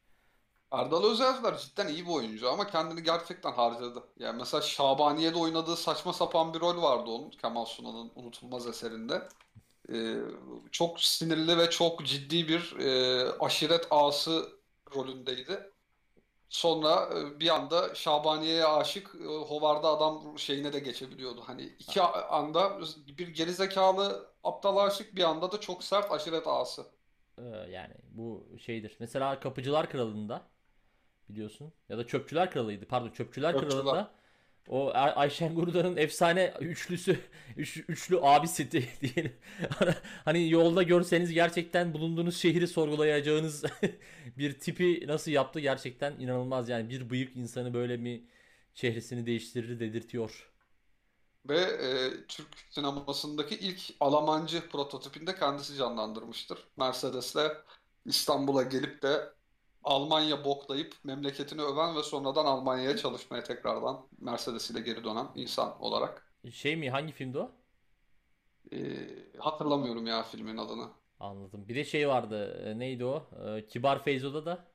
Erdal 0.74 1.04
Özyağcılar 1.04 1.58
cidden 1.58 1.88
iyi 1.88 2.06
bir 2.06 2.12
oyuncu 2.12 2.50
ama 2.50 2.68
kendini 2.68 3.04
gerçekten 3.04 3.52
harcadı. 3.52 4.04
Yani 4.20 4.38
mesela 4.38 4.62
Şabaniye'de 4.62 5.38
oynadığı 5.38 5.76
saçma 5.76 6.14
sapan 6.14 6.54
bir 6.54 6.60
rol 6.60 6.82
vardı 6.82 7.10
onun 7.10 7.30
Kemal 7.30 7.66
Sunal'ın 7.66 8.12
unutulmaz 8.16 8.68
eserinde. 8.68 9.28
Ee, 9.94 10.16
çok 10.72 11.02
sinirli 11.02 11.58
ve 11.58 11.70
çok 11.70 12.06
ciddi 12.06 12.48
bir 12.48 12.80
e, 12.80 13.32
aşiret 13.40 13.88
ağası 13.92 14.50
rolündeydi. 14.96 15.72
Sonra 16.50 17.10
e, 17.18 17.40
bir 17.40 17.50
anda 17.56 17.96
Şabaniye'ye 17.96 18.66
aşık 18.66 19.16
e, 19.16 19.26
Hovarda 19.26 19.88
adam 19.88 20.40
şeyine 20.40 20.74
de 20.74 20.80
geçebiliyordu. 20.80 21.42
Hani 21.46 21.64
iki 21.80 22.02
anda 22.02 22.80
bir 23.18 23.28
gerizekalı 23.28 24.34
aptal 24.44 24.78
aşık 24.78 25.16
bir 25.16 25.24
anda 25.24 25.52
da 25.52 25.60
çok 25.60 25.84
sert 25.84 26.12
aşiret 26.12 26.48
ağası. 26.48 26.86
E, 27.38 27.42
yani 27.72 27.94
bu 28.12 28.48
şeydir. 28.66 28.96
Mesela 29.00 29.40
Kapıcılar 29.40 29.90
Kralı'nda 29.90 30.53
biliyorsun 31.30 31.74
ya 31.90 31.98
da 31.98 32.08
Çöpçüler 32.08 32.52
Kralı'ydı. 32.52 32.86
Pardon 32.88 33.10
Çöpçüler 33.10 33.58
Çöpçüler. 33.58 33.70
Kralı'nda 33.70 34.12
o 34.68 34.92
Ay- 34.94 35.14
Ayşen 35.16 35.56
Guru'nun 35.56 35.98
efsane 35.98 36.54
üçlüsü 36.62 37.20
üç- 37.58 37.86
üçlü 37.90 38.20
abisi 38.22 38.72
di- 38.72 38.88
diyelim. 39.02 39.34
Hani 40.26 40.50
yolda 40.50 40.84
görseniz 40.84 41.32
gerçekten 41.34 41.94
bulunduğunuz 41.94 42.38
şehri 42.38 42.68
sorgulayacağınız 42.68 43.64
bir 44.38 44.60
tipi 44.60 45.04
nasıl 45.08 45.32
yaptı 45.32 45.60
gerçekten 45.60 46.14
inanılmaz 46.20 46.70
yani 46.70 46.90
bir 46.90 47.10
bıyık 47.10 47.36
insanı 47.36 47.74
böyle 47.74 47.98
mi 47.98 48.24
çehresini 48.76 49.26
değiştirir 49.26 49.80
dedirtiyor. 49.80 50.50
Ve 51.50 51.58
e, 51.60 52.28
Türk 52.28 52.48
sinemasındaki 52.70 53.56
ilk 53.56 53.96
Almancı 54.00 54.70
prototipinde 54.70 55.36
kendisi 55.36 55.76
canlandırmıştır. 55.76 56.68
Mercedes'le 56.78 57.38
İstanbul'a 58.06 58.64
gelip 58.64 59.02
de 59.04 59.34
Almanya 59.84 60.46
boklayıp 60.46 60.96
memleketini 61.04 61.62
öven 61.62 61.96
ve 61.96 62.04
sonradan 62.04 62.46
Almanya'ya 62.46 62.98
çalışmaya 62.98 63.44
tekrardan 63.44 64.08
Mercedes 64.20 64.70
ile 64.72 64.82
geri 64.82 65.04
dönen 65.04 65.28
insan 65.36 65.82
olarak. 65.82 66.34
Şey 66.52 66.76
mi 66.76 66.90
hangi 66.90 67.14
filmdi 67.14 67.38
o? 67.38 67.52
E, 68.72 68.78
hatırlamıyorum 69.40 70.08
ya 70.08 70.24
filmin 70.24 70.58
adını. 70.58 70.92
Anladım. 71.20 71.68
Bir 71.68 71.76
de 71.76 71.84
şey 71.86 72.08
vardı. 72.08 72.64
e, 72.66 72.80
Neydi 72.80 73.06
o? 73.06 73.30
E, 73.58 73.66
Kibar 73.68 74.04
Feyzo'da 74.04 74.46
da 74.46 74.66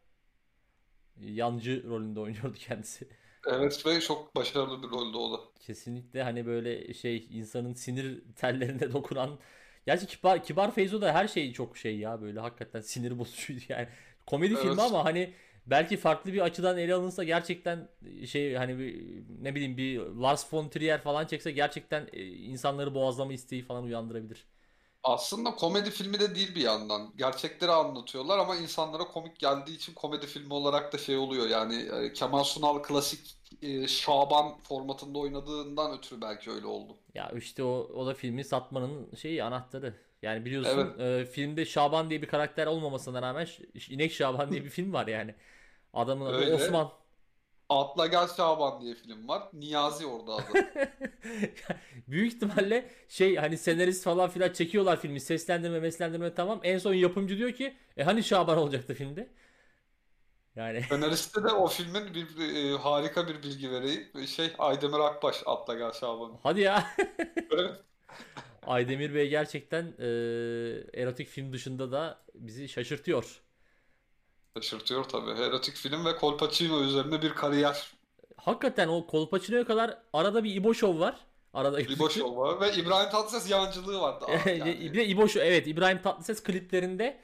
yancı 1.17 1.85
rolünde 1.89 2.21
oynuyordu 2.21 2.55
kendisi. 2.59 3.09
Evet 3.47 3.87
ve 3.87 4.01
çok 4.01 4.37
başarılı 4.37 4.83
bir 4.83 4.89
roldü 4.91 5.17
o 5.17 5.33
da. 5.33 5.41
Kesinlikle 5.61 6.23
hani 6.23 6.47
böyle 6.47 6.95
şey 6.95 7.27
insanın 7.31 7.75
sinir 7.75 8.23
tellerine 8.37 8.93
dokunan 8.93 9.39
Gerçi 9.87 10.07
Kibar, 10.07 10.45
Kibar 10.45 10.75
Feyzo 10.75 11.01
da 11.01 11.15
her 11.15 11.29
şey 11.29 11.53
çok 11.53 11.77
şey 11.77 11.99
ya 11.99 12.21
böyle 12.23 12.41
hakikaten 12.41 12.81
sinir 12.81 13.19
bozucuydu 13.19 13.61
yani. 13.69 13.89
Komedi 14.29 14.57
filmi 14.57 14.81
Evet. 14.81 14.81
ama 14.83 15.05
hani 15.05 15.35
belki 15.67 15.97
farklı 15.97 16.33
bir 16.33 16.41
açıdan 16.41 16.79
ele 16.79 16.95
alınsa 16.95 17.25
gerçekten 17.25 17.89
şey 18.27 18.55
hani 18.55 18.79
bir, 18.79 19.25
ne 19.43 19.55
bileyim 19.55 19.77
bir 19.77 19.99
Lars 20.01 20.55
von 20.55 20.69
Trier 20.69 21.03
falan 21.03 21.27
çekse 21.27 21.51
gerçekten 21.53 22.09
e, 22.13 22.27
insanları 22.27 22.95
boğazlama 22.95 23.33
isteği 23.33 23.63
falan 23.63 23.85
uyandırabilir. 23.85 24.47
Aslında 25.03 25.55
komedi 25.55 25.91
filmi 25.91 26.21
de 26.21 26.35
değil 26.35 26.55
bir 26.55 26.61
yandan. 26.61 27.13
Gerçekleri 27.17 27.71
anlatıyorlar 27.71 28.39
ama 28.39 28.57
insanlara 28.57 29.05
komik 29.05 29.39
geldiği 29.39 29.77
için 29.77 29.95
komedi 29.95 30.27
filmi 30.27 30.55
olarak 30.55 30.93
da 30.93 30.99
şey 30.99 31.17
oluyor. 31.17 31.49
Yani 31.49 31.77
e, 31.77 32.13
Kemal 32.13 32.45
Sunal 32.45 32.83
klasik 32.83 33.37
e, 33.63 33.89
Şaban 33.89 34.59
formatında 34.63 35.19
oynadığından 35.19 35.99
ötürü 35.99 36.21
belki 36.21 36.51
öyle 36.51 36.67
oldu. 36.67 36.99
Ya 37.15 37.31
işte 37.37 37.63
o, 37.63 37.69
o 37.95 38.07
da 38.07 38.15
filmi 38.15 38.45
satmanın 38.45 39.15
şeyi 39.15 39.45
anahtarı. 39.45 39.95
Yani 40.23 40.45
biliyorsun 40.45 40.95
Evet, 40.99 41.01
e, 41.01 41.25
filmde 41.25 41.65
Şaban 41.65 42.11
diye 42.11 42.23
bir 42.23 42.27
karakter 42.27 42.67
olmamasına 42.67 43.23
rağmen 43.23 43.49
İnek 43.89 44.13
Şaban 44.13 44.51
diye 44.53 44.65
bir 44.65 44.71
film 44.71 44.93
var 44.93 45.07
yani. 45.07 45.35
Adamın 45.93 46.27
adı 46.27 46.37
öyle. 46.37 46.55
Osman. 46.55 46.93
Atla 47.69 48.07
Gel 48.07 48.29
Şaban 48.37 48.81
diye 48.81 48.95
film 48.95 49.29
var. 49.29 49.43
Niyazi 49.53 50.07
orada 50.07 50.35
adı. 50.35 50.53
Büyük 52.09 52.33
ihtimalle 52.35 52.91
şey 53.09 53.37
hani 53.37 53.59
senarist 53.59 54.05
falan 54.05 54.31
filan 54.31 54.53
çekiyorlar 54.53 55.01
filmi. 55.01 55.21
Seslendirme, 55.21 55.81
meslendirme 55.81 56.35
tamam. 56.35 56.61
En 56.63 56.79
son 56.79 56.95
yapımcı 56.95 57.39
diyor 57.39 57.53
ki 57.53 57.77
e 57.97 58.03
hani 58.05 58.25
Şaban 58.25 58.59
olacaktı 58.59 58.95
filmde? 58.95 59.29
Yani 60.57 60.83
Senariste 60.89 61.45
de 61.45 61.49
o 61.49 61.67
filmin 61.69 62.15
bir 62.15 62.55
e, 62.55 62.79
harika 62.79 63.29
bir 63.29 63.43
bilgi 63.43 63.71
vereyim. 63.71 64.27
Şey 64.27 64.53
Aydemir 64.59 64.99
Akbaş 64.99 65.43
Atla 65.47 65.75
Gel 65.75 65.93
Şaban. 65.93 66.41
hadi 66.43 66.61
ya. 66.61 66.87
Evet. 67.51 67.85
Aydemir 68.69 69.15
Bey 69.15 69.29
gerçekten 69.31 69.85
e, 69.99 70.07
erotik 70.95 71.29
film 71.29 71.53
dışında 71.53 71.93
da 71.93 72.19
bizi 72.35 72.69
şaşırtıyor. 72.69 73.43
Şaşırtıyor 74.57 75.05
tabii. 75.05 75.31
Erotik 75.31 75.75
film 75.77 76.05
ve 76.05 76.17
Kolpaçino 76.17 76.81
üzerine 76.83 77.23
bir 77.23 77.35
kariyer. 77.35 77.93
Hakikaten 78.37 78.89
o 78.89 79.07
Kolpaçino'ya 79.07 79.65
kadar 79.65 79.99
arada 80.13 80.45
bir 80.45 80.55
İbo 80.55 80.75
Show 80.75 81.01
var. 81.01 81.27
Arada 81.53 81.81
İbo. 81.81 82.11
Show 82.11 82.37
var 82.41 82.61
ve 82.61 82.73
İbrahim 82.75 83.11
Tatlıses 83.11 83.51
yancılığı 83.51 84.01
vardı. 84.01 84.25
Aa, 84.27 84.45
bir 84.47 84.95
Yani 84.95 84.95
de 84.95 85.07
İbo 85.07 85.29
Show 85.29 85.47
evet 85.49 85.67
İbrahim 85.67 86.03
Tatlıses 86.03 86.43
kliplerinde 86.43 87.21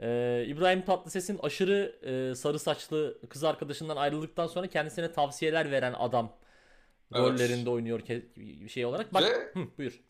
Ee, 0.00 0.44
İbrahim 0.48 0.82
Tatlıses'in 0.84 1.38
aşırı 1.38 2.00
e, 2.32 2.34
sarı 2.34 2.58
saçlı 2.58 3.20
kız 3.28 3.44
arkadaşından 3.44 3.96
ayrıldıktan 3.96 4.46
sonra 4.46 4.66
kendisine 4.66 5.12
tavsiyeler 5.12 5.70
veren 5.70 5.94
adam 5.98 6.36
Evet. 7.14 7.24
rollerinde 7.24 7.70
oynuyor 7.70 8.00
ke- 8.00 8.68
şey 8.68 8.86
olarak. 8.86 9.14
Bak, 9.14 9.22
Ve 9.22 9.60
hı, 9.60 9.68
buyur. 9.78 10.00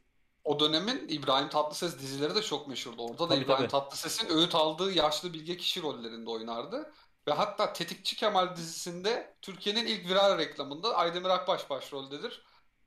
O 0.46 0.60
dönemin 0.60 1.08
İbrahim 1.08 1.48
Tatlıses 1.48 1.98
dizileri 1.98 2.34
de 2.34 2.42
çok 2.42 2.68
meşhurdu. 2.68 3.02
Orada 3.02 3.30
da 3.30 3.34
Tabii, 3.34 3.44
İbrahim 3.44 3.68
tabii. 3.68 3.68
Tatlıses'in 3.68 4.28
öğüt 4.38 4.54
aldığı 4.54 4.92
yaşlı 4.92 5.32
bilge 5.32 5.56
kişi 5.56 5.82
rollerinde 5.82 6.30
oynardı. 6.30 6.92
Ve 7.28 7.32
hatta 7.32 7.72
Tetikçi 7.72 8.16
Kemal 8.16 8.56
dizisinde 8.56 9.36
Türkiye'nin 9.42 9.86
ilk 9.86 10.08
viral 10.10 10.38
reklamında 10.38 10.96
Aydemir 10.96 11.28
Akbaş 11.30 11.70
başroldedir. 11.70 12.44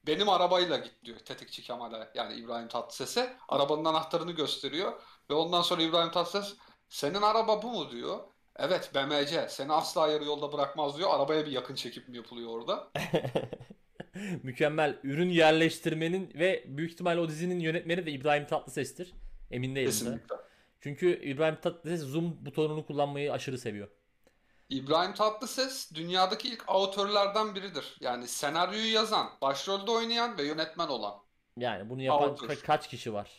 Benim 0.08 0.30
arabayla 0.30 0.78
git 0.78 1.06
diyor 1.06 1.20
Tetikçi 1.20 1.64
Kemal'e 1.64 2.12
yani 2.16 2.34
İbrahim 2.34 2.68
Tatlıses'e. 2.68 3.38
Arabanın 3.50 3.86
anahtarını 3.86 4.32
gösteriyor. 4.32 5.02
Ve 5.30 5.34
ondan 5.34 5.62
sonra 5.62 5.82
İbrahim 5.82 6.12
Tatlıses 6.12 6.58
senin 6.90 7.22
araba 7.22 7.62
bu 7.64 7.72
mu 7.72 7.92
diyor. 7.92 8.20
Evet 8.56 8.92
BMC 8.96 9.48
seni 9.50 9.74
asla 9.74 10.08
yarı 10.08 10.26
yolda 10.26 10.54
bırakmaz 10.54 10.98
diyor. 10.98 11.10
Arabaya 11.16 11.46
bir 11.46 11.52
yakın 11.52 11.76
çekim 11.76 12.14
yapılıyor 12.14 12.50
orada. 12.50 12.92
Mükemmel. 14.44 15.00
Ürün 15.04 15.30
yerleştirmenin 15.30 16.32
ve 16.36 16.64
büyük 16.68 16.92
ihtimalle 16.92 17.20
o 17.20 17.30
dizinin 17.30 17.60
yönetmeni 17.60 18.06
de 18.06 18.12
İbrahim 18.12 18.48
Tatlıses'tir. 18.48 19.14
Emin 19.52 19.76
değilim 19.76 19.86
de. 19.86 19.92
Kesinlikle. 19.92 20.36
Çünkü 20.82 21.22
İbrahim 21.24 21.58
Tatlıses 21.62 22.02
zoom 22.02 22.46
butonunu 22.46 22.86
kullanmayı 22.86 23.34
aşırı 23.34 23.58
seviyor. 23.58 23.88
İbrahim 24.70 25.14
Tatlıses 25.14 25.92
dünyadaki 25.94 26.48
ilk 26.48 26.64
autörlerden 26.68 27.56
biridir. 27.56 27.98
Yani 28.00 28.28
senaryoyu 28.28 28.94
yazan, 28.94 29.30
başrolde 29.42 29.92
oynayan 29.92 30.38
ve 30.38 30.44
yönetmen 30.44 30.88
olan. 30.88 31.14
Yani 31.58 31.90
bunu 31.90 32.02
yapan 32.02 32.36
ka- 32.36 32.62
kaç 32.62 32.90
kişi 32.90 33.14
var? 33.14 33.30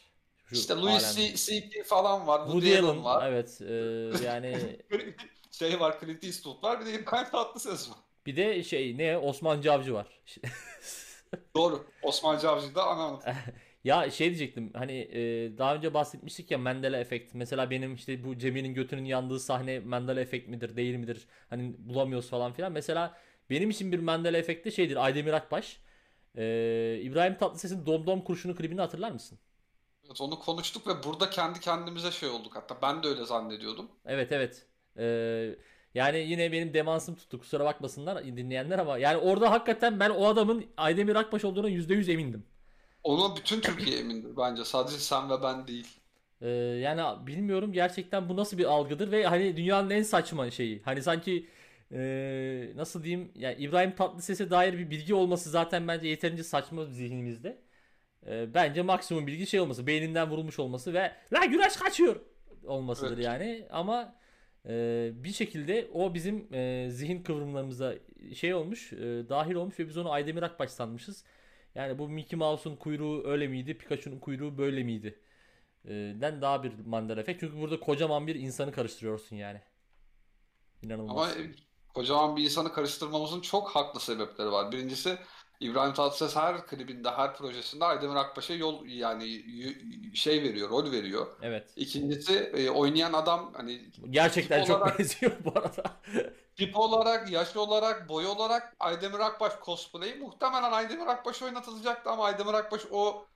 Şu 0.46 0.54
İşte 0.54 0.75
Louis 0.75 1.46
C.K. 1.46 1.82
falan 1.84 2.26
var, 2.26 2.38
Woody 2.38 2.66
Woody 2.66 2.88
Allen 2.88 3.04
var, 3.04 3.26
evet 3.28 3.60
e, 3.60 4.25
yani 4.26 4.78
şey 5.50 5.80
var, 5.80 6.00
Clint 6.00 6.25
Eastwood 6.25 6.62
var, 6.62 6.80
bir 6.80 6.87
de 6.87 6.92
İbrahim 6.92 7.30
Tatlıses 7.30 7.90
var. 7.90 7.99
Bir 8.26 8.36
de 8.36 8.62
şey 8.62 8.98
ne 8.98 9.18
Osman 9.18 9.60
Cavcı 9.60 9.94
var. 9.94 10.06
Doğru. 11.56 11.86
Osman 12.02 12.38
Cavcı 12.38 12.74
da 12.74 12.84
ana 12.86 13.02
hanım. 13.04 13.20
Ya 13.84 14.10
şey 14.10 14.26
diyecektim 14.28 14.70
hani 14.74 14.92
e, 14.92 15.58
daha 15.58 15.74
önce 15.74 15.94
bahsetmiştik 15.94 16.50
ya 16.50 16.58
Mandela 16.58 16.96
efekt. 16.98 17.34
Mesela 17.34 17.70
benim 17.70 17.94
işte 17.94 18.24
bu 18.24 18.38
Cemil'in 18.38 18.74
götünün 18.74 19.04
yandığı 19.04 19.40
sahne 19.40 19.80
Mandela 19.80 20.20
efekt 20.20 20.48
midir 20.48 20.76
değil 20.76 20.96
midir? 20.96 21.28
Hani 21.50 21.74
bulamıyoruz 21.78 22.30
falan 22.30 22.52
filan. 22.52 22.72
Mesela 22.72 23.18
benim 23.50 23.70
için 23.70 23.92
bir 23.92 23.98
Mandela 23.98 24.38
efekti 24.38 24.72
şeydir 24.72 25.04
Aydemir 25.04 25.32
Akbaş. 25.32 25.80
E, 26.36 27.00
İbrahim 27.02 27.38
Tatlıses'in 27.38 27.86
Domdom 27.86 28.24
Kurşunu 28.24 28.56
klibini 28.56 28.80
hatırlar 28.80 29.10
mısın? 29.10 29.38
Evet, 30.06 30.20
onu 30.20 30.38
konuştuk 30.38 30.86
ve 30.86 31.02
burada 31.04 31.30
kendi 31.30 31.60
kendimize 31.60 32.10
şey 32.10 32.28
olduk 32.28 32.56
hatta. 32.56 32.82
Ben 32.82 33.02
de 33.02 33.08
öyle 33.08 33.24
zannediyordum. 33.24 33.90
Evet 34.06 34.32
evet. 34.32 34.66
E, 34.98 35.56
yani 35.94 36.18
yine 36.18 36.52
benim 36.52 36.75
demansım 36.75 37.14
tuttu 37.14 37.38
kusura 37.38 37.64
bakmasınlar 37.64 38.25
dinleyenler 38.25 38.78
ama 38.78 38.99
yani 38.99 39.16
orada 39.16 39.50
hakikaten 39.50 40.00
ben 40.00 40.11
o 40.11 40.26
adamın 40.26 40.66
Aydemir 40.76 41.16
Akbaş 41.16 41.44
olduğuna 41.44 41.68
%100 41.70 42.09
emindim. 42.12 42.47
Ona 43.02 43.37
bütün 43.37 43.61
Türkiye 43.61 43.99
emindir 43.99 44.37
bence. 44.37 44.64
Sadece 44.64 44.99
sen 44.99 45.30
ve 45.30 45.42
ben 45.42 45.66
değil. 45.66 45.87
Ee, 46.40 46.49
yani 46.50 47.26
bilmiyorum 47.26 47.73
gerçekten 47.73 48.28
bu 48.28 48.37
nasıl 48.37 48.59
bir 48.59 48.64
algıdır 48.64 49.11
ve 49.12 49.25
hani 49.26 49.56
dünyanın 49.56 49.90
en 49.90 50.02
saçma 50.02 50.50
şeyi. 50.50 50.82
Hani 50.82 51.02
sanki 51.02 51.49
ee, 51.92 52.73
nasıl 52.76 53.02
diyeyim 53.02 53.32
yani 53.35 53.56
İbrahim 53.59 53.94
Tatlıses'e 53.97 54.50
dair 54.50 54.78
bir 54.78 54.90
bilgi 54.90 55.14
olması 55.14 55.50
zaten 55.50 55.88
bence 55.88 56.09
yeterince 56.09 56.42
saçma 56.44 56.85
zihnimizde. 56.87 57.62
Ee, 58.26 58.54
bence 58.54 58.82
maksimum 58.82 59.26
bilgi 59.26 59.47
şey 59.47 59.61
olması, 59.61 59.87
beyninden 59.87 60.30
vurulmuş 60.30 60.59
olması 60.59 60.94
ve 60.94 61.12
la 61.32 61.44
güneş 61.44 61.76
kaçıyor 61.76 62.16
olmasıdır 62.64 63.18
Evet. 63.18 63.25
yani. 63.25 63.66
Ama 63.70 64.16
ee, 64.68 65.10
bir 65.14 65.32
şekilde 65.32 65.90
o 65.92 66.14
bizim 66.14 66.54
ee, 66.54 66.88
zihin 66.90 67.22
kıvrımlarımıza 67.22 67.94
şey 68.34 68.54
olmuş, 68.54 68.92
ee, 68.92 68.98
dahil 69.28 69.54
olmuş 69.54 69.78
ve 69.80 69.88
biz 69.88 69.96
onu 69.96 70.10
Aydemir 70.12 70.42
Akbaş 70.42 70.70
sanmışız. 70.70 71.24
Yani 71.74 71.98
bu 71.98 72.08
Mickey 72.08 72.38
Mouse'un 72.38 72.76
kuyruğu 72.76 73.24
öyle 73.26 73.49
miydi, 73.49 73.78
Pikachu'nun 73.78 74.18
kuyruğu 74.20 74.58
böyle 74.58 74.82
miydi? 74.82 75.20
Ee, 75.84 75.90
den 76.20 76.42
daha 76.42 76.62
bir 76.62 76.78
Mandela 76.86 77.20
efekt. 77.20 77.40
Çünkü 77.40 77.56
burada 77.60 77.80
kocaman 77.80 78.26
bir 78.26 78.34
insanı 78.34 78.73
karıştırıyorsun 78.73 79.36
yani. 79.36 79.62
Ama 81.08 81.30
İnanılmaz. 81.30 81.36
e, 81.36 81.50
kocaman 81.94 82.36
bir 82.36 82.44
insanı 82.44 82.73
karıştırmamızın 82.73 83.40
çok 83.40 83.70
haklı 83.70 84.00
sebepleri 84.00 84.52
var. 84.52 84.73
Birincisi 84.73 85.18
İbrahim 85.60 85.94
Tatlıses 85.94 86.36
her 86.36 86.66
klibinde, 86.66 87.10
her 87.10 87.36
projesinde 87.36 87.84
Aydemir 87.84 88.16
Akbaş'a 88.16 88.54
yol 88.54 88.86
yani 88.86 89.44
şey 90.14 90.42
veriyor, 90.42 90.70
rol 90.70 90.92
veriyor. 90.92 91.26
Evet. 91.42 91.70
İkincisi 91.76 92.34
e, 92.34 92.70
oynayan 92.70 93.12
adam 93.12 93.52
hani 93.56 93.80
Gerçekten 94.10 94.64
çok 94.64 94.80
olarak 94.80 94.99
benziyor 94.99 95.32
bu 95.44 95.50
arada. 95.50 95.82
tip 96.56 96.76
olarak, 96.76 97.30
yaş 97.30 97.56
olarak, 97.56 98.08
boy 98.08 98.26
olarak 98.26 98.76
Aydemir 98.80 99.18
Akbaş 99.18 99.52
cosplay'i 99.64 100.14
muhtemelen 100.14 100.73
Aydemir 100.73 101.06
Akbaş 101.06 101.42
oynatılacaktı 101.42 102.10
ama 102.10 102.25
Aydemir 102.25 102.54
Akbaş 102.54 102.82
o 102.90 103.26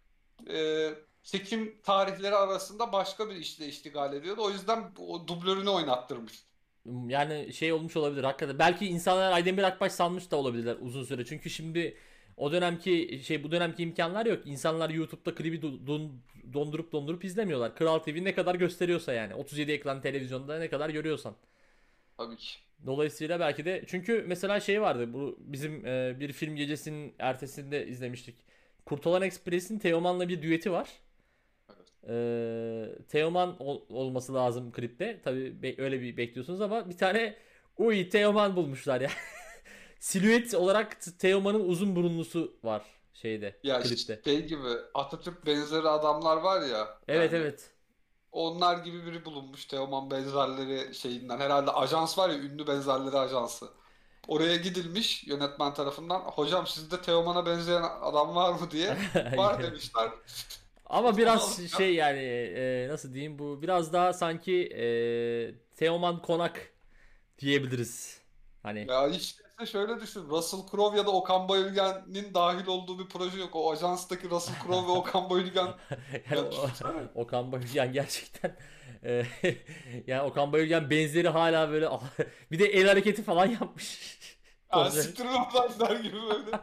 e, 0.51 0.89
çekim 1.23 1.81
tarihleri 1.83 2.35
arasında 2.35 2.93
başka 2.93 3.31
bir 3.31 3.37
işle 3.37 3.67
iştigal 3.67 4.15
ediyordu. 4.15 4.41
O 4.45 4.51
yüzden 4.51 4.93
o 4.99 5.29
dublörünü 5.29 5.71
oynattırmış. 5.71 6.45
Yani 7.07 7.53
şey 7.53 7.73
olmuş 7.73 7.97
olabilir 7.97 8.25
hakikaten. 8.25 8.59
Belki 8.59 8.87
insanlar 8.87 9.33
Aydemir 9.33 9.63
Akbaş 9.63 9.93
sanmış 9.93 10.31
da 10.31 10.37
olabilirler 10.37 10.77
uzun 10.81 11.05
süre. 11.05 11.25
Çünkü 11.25 11.51
şimdi 11.51 11.97
o 12.37 12.53
dönemki 12.53 13.21
şey 13.25 13.45
bu 13.45 13.53
dönemki 13.53 13.83
imkanlar 13.83 14.27
yok. 14.27 14.47
İnsanlar 14.47 14.91
YouTube'da 14.91 15.35
klibi 15.35 15.57
do- 15.57 15.87
don- 15.87 16.13
dondurup 16.53 16.93
dondurup 16.93 17.25
izlemiyorlar. 17.25 17.77
Kral 17.77 17.99
TV 17.99 18.25
ne 18.25 18.35
kadar 18.35 18.55
gösteriyorsa 18.55 19.13
yani. 19.13 19.35
37 19.35 19.73
ekran 19.73 20.01
televizyonda 20.01 20.59
ne 20.59 20.69
kadar 20.71 20.91
görüyorsan. 20.91 21.35
Tabii 22.19 22.37
ki. 22.37 22.59
Dolayısıyla 22.87 23.41
belki 23.41 23.65
de 23.65 23.85
çünkü 23.87 24.25
mesela 24.29 24.61
şey 24.61 24.83
vardı 24.83 25.13
bu 25.13 25.37
bizim 25.41 25.87
e, 25.87 26.17
bir 26.21 26.33
film 26.33 26.57
gecesinin 26.57 27.15
ertesinde 27.19 27.87
izlemiştik. 27.87 28.37
Kurtolan 28.87 29.23
Express'in 29.23 29.79
Teoman'la 29.79 30.29
bir 30.29 30.43
düeti 30.43 30.73
var. 30.73 30.89
Evet. 31.71 32.11
E, 33.01 33.05
Teoman 33.09 33.57
ol- 33.63 33.83
olması 33.89 34.35
lazım 34.35 34.73
klipte. 34.73 35.21
Tabii 35.25 35.63
be- 35.63 35.75
öyle 35.79 36.01
bir 36.01 36.17
bekliyorsunuz 36.17 36.61
ama 36.61 36.91
bir 36.91 36.97
tane 36.97 37.37
uy 37.79 38.09
Teoman 38.09 38.57
bulmuşlar 38.57 39.01
ya. 39.01 39.11
Silüet 40.01 40.55
olarak 40.55 40.99
Teoman'ın 41.19 41.69
uzun 41.69 41.97
burunlusu 41.97 42.59
var 42.65 42.85
şeyde 43.13 43.63
Ya 43.63 43.81
klipte. 43.81 44.25
şey 44.25 44.47
gibi 44.47 44.69
Atatürk 44.95 45.47
benzeri 45.47 45.89
adamlar 45.89 46.37
var 46.37 46.63
ya 46.63 47.01
Evet 47.09 47.33
yani 47.33 47.35
evet. 47.35 47.71
onlar 48.33 48.79
gibi 48.79 49.07
biri 49.07 49.25
bulunmuş 49.25 49.67
Teoman 49.67 50.11
benzerleri 50.11 50.95
şeyinden 50.95 51.39
herhalde 51.41 51.71
ajans 51.73 52.19
var 52.19 52.31
ya 52.31 52.39
ünlü 52.39 52.67
benzerleri 52.67 53.19
ajansı. 53.19 53.69
Oraya 54.29 54.57
gidilmiş 54.57 55.25
yönetmen 55.27 55.75
tarafından 55.75 56.21
hocam 56.21 56.67
sizde 56.67 57.03
Teoman'a 57.03 57.47
benzeyen 57.47 57.83
adam 58.03 58.35
var 58.37 58.53
mı 58.61 58.71
diye 58.71 58.99
var 59.37 59.63
demişler. 59.63 60.11
Ama 60.87 61.17
biraz 61.17 61.69
şey 61.79 61.95
yani 61.95 62.19
e, 62.21 62.89
nasıl 62.91 63.15
diyeyim 63.15 63.39
bu 63.39 63.63
biraz 63.63 63.93
daha 63.93 64.13
sanki 64.13 64.69
e, 64.77 65.75
Teoman 65.77 66.23
Konak 66.23 66.73
diyebiliriz. 67.39 68.21
Hani 68.63 68.81
Ya 68.89 69.09
işte 69.65 69.79
şöyle 69.79 70.01
düşün 70.01 70.29
Russell 70.29 70.61
Crowe 70.71 70.99
ya 70.99 71.07
da 71.07 71.11
Okan 71.11 71.49
Bayülgen'in 71.49 72.35
dahil 72.35 72.67
olduğu 72.67 72.99
bir 72.99 73.09
proje 73.09 73.39
yok. 73.39 73.51
O 73.57 73.73
ajanstaki 73.73 74.31
Russell 74.31 74.55
Crowe 74.67 74.87
ve 74.87 74.91
Okan 74.99 75.31
Bayülgen 75.31 75.69
yani 76.11 76.25
ya 76.31 76.45
o-. 76.45 76.69
Okan 77.21 77.53
Bayülgen 77.53 77.93
gerçekten 77.93 78.57
e, 79.05 79.25
yani 80.07 80.23
Okan 80.23 80.53
Bayülgen 80.53 80.91
benzeri 80.91 81.29
hala 81.29 81.71
böyle 81.71 81.89
bir 82.51 82.59
de 82.59 82.65
el 82.65 82.89
hareketi 82.89 83.23
falan 83.23 83.47
yapmış. 83.47 84.19
Ya 84.73 84.79
Konser- 84.79 85.03
siktir 85.03 85.25
der 85.81 85.97
gibi 85.97 86.17
böyle. 86.17 86.61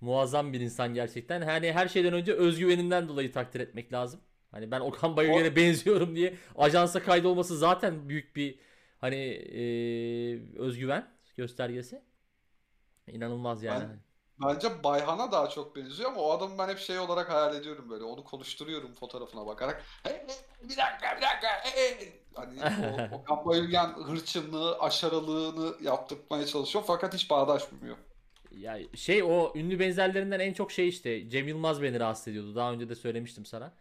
Muazzam 0.00 0.52
bir 0.52 0.60
insan 0.60 0.94
gerçekten. 0.94 1.42
Hani 1.42 1.72
her 1.72 1.88
şeyden 1.88 2.12
önce 2.12 2.32
özgüveninden 2.32 3.08
dolayı 3.08 3.32
takdir 3.32 3.60
etmek 3.60 3.92
lazım. 3.92 4.20
Hani 4.50 4.70
ben 4.70 4.80
Okan 4.80 5.16
Bayülgen'e 5.16 5.56
benziyorum 5.56 6.16
diye 6.16 6.34
ajansa 6.56 7.02
kaydolması 7.02 7.58
zaten 7.58 8.08
büyük 8.08 8.36
bir 8.36 8.58
hani 8.98 9.16
e, 9.16 9.62
özgüven 10.58 11.15
göstergesi. 11.36 12.02
İnanılmaz 13.06 13.62
yani. 13.62 13.84
Ben 13.88 14.00
Bence 14.40 14.82
Bayhan'a 14.84 15.32
daha 15.32 15.48
çok 15.48 15.76
benziyor 15.76 16.10
ama 16.10 16.20
o 16.20 16.30
adamı 16.30 16.58
ben 16.58 16.68
hep 16.68 16.78
şey 16.78 16.98
olarak 16.98 17.30
hayal 17.30 17.54
ediyorum 17.54 17.90
böyle. 17.90 18.04
Onu 18.04 18.24
konuşturuyorum 18.24 18.94
fotoğrafına 18.94 19.46
bakarak. 19.46 19.82
Hey, 20.02 20.26
bir 20.62 20.76
dakika 20.76 21.16
bir 21.16 21.22
dakika. 21.22 21.48
Hey. 21.62 22.12
Hani 22.34 22.60
o, 23.12 23.16
Okan 23.16 23.46
Bayülgen 23.46 23.88
hırçınlığı, 23.88 24.78
aşarılığını 24.78 25.74
yaptırmaya 25.82 26.46
çalışıyor 26.46 26.84
fakat 26.86 27.14
hiç 27.14 27.30
bağdaşmıyor. 27.30 27.96
Ya 28.50 28.78
şey 28.94 29.22
o 29.22 29.52
ünlü 29.54 29.78
benzerlerinden 29.78 30.40
en 30.40 30.52
çok 30.52 30.72
şey 30.72 30.88
işte 30.88 31.30
Cem 31.30 31.48
Yılmaz 31.48 31.82
beni 31.82 32.00
rahatsız 32.00 32.28
ediyordu. 32.28 32.54
Daha 32.54 32.72
önce 32.72 32.88
de 32.88 32.94
söylemiştim 32.94 33.46
sana. 33.46 33.72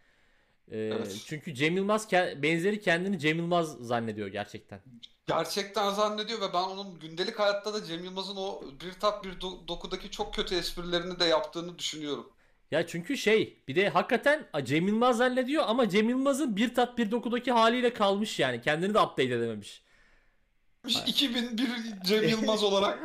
Ee, 0.72 0.78
Evet. 0.78 1.24
çünkü 1.28 1.54
Cem 1.54 1.76
Yılmaz 1.76 2.12
ke- 2.12 2.42
benzeri 2.42 2.80
kendini 2.80 3.20
Cem 3.20 3.38
Yılmaz 3.38 3.78
zannediyor 3.78 4.28
gerçekten. 4.28 4.80
Gerçekten 5.28 5.90
zannediyor 5.94 6.42
ve 6.42 6.54
ben 6.54 6.64
onun 6.64 7.00
gündelik 7.00 7.40
hayatta 7.40 7.74
da 7.74 7.84
Cem 7.84 8.04
Yılmaz'ın 8.04 8.36
o 8.36 8.62
bir 8.82 8.94
tat 8.94 9.24
bir 9.24 9.32
do- 9.32 9.68
dokudaki 9.68 10.12
çok 10.12 10.34
kötü 10.34 10.56
esprilerini 10.56 11.20
de 11.20 11.26
yaptığını 11.26 11.80
düşünüyorum. 11.80 12.30
Ya 12.72 12.88
çünkü 12.88 13.18
şey 13.18 13.58
bir 13.68 13.76
de 13.76 13.90
hakikaten 13.90 14.48
Cem 14.64 14.88
Yılmaz 14.88 15.18
zannediyor 15.18 15.64
ama 15.68 15.90
Cem 15.90 16.10
Yılmaz'ın 16.10 16.56
bir 16.56 16.74
tat 16.76 16.98
bir 16.98 17.12
dokudaki 17.12 17.52
haliyle 17.52 17.94
kalmış 17.94 18.40
yani. 18.40 18.62
Kendini 18.62 18.94
de 18.94 19.00
update 19.00 19.24
edememiş. 19.24 19.84
2001 20.88 21.70
Cem 22.06 22.24
Yılmaz 22.30 22.64
olarak. 22.64 23.00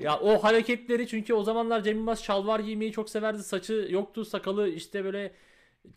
Ya 0.00 0.18
o 0.20 0.44
hareketleri 0.44 1.08
çünkü 1.08 1.34
o 1.34 1.42
zamanlar 1.42 1.82
Cem 1.82 1.96
Yılmaz 1.96 2.22
şalvar 2.24 2.60
giymeyi 2.60 2.92
çok 2.92 3.10
severdi. 3.10 3.42
Saçı 3.42 3.86
yoktu, 3.90 4.24
sakalı 4.24 4.68
işte 4.68 5.04
böyle 5.04 5.32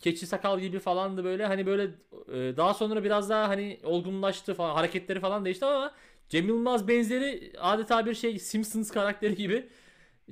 keçi 0.00 0.26
sakal 0.26 0.60
gibi 0.60 0.78
falandı 0.78 1.24
böyle. 1.24 1.46
Hani 1.46 1.66
böyle 1.66 1.84
e, 2.32 2.56
daha 2.56 2.74
sonra 2.74 3.04
biraz 3.04 3.30
daha 3.30 3.48
hani 3.48 3.80
olgunlaştı 3.84 4.54
falan. 4.54 4.74
Hareketleri 4.74 5.20
falan 5.20 5.44
değişti 5.44 5.64
ama 5.64 5.94
Cem 6.28 6.48
Yılmaz 6.48 6.88
benzeri 6.88 7.52
adeta 7.58 8.06
bir 8.06 8.14
şey 8.14 8.38
Simpsons 8.38 8.90
karakteri 8.90 9.34
gibi 9.34 9.68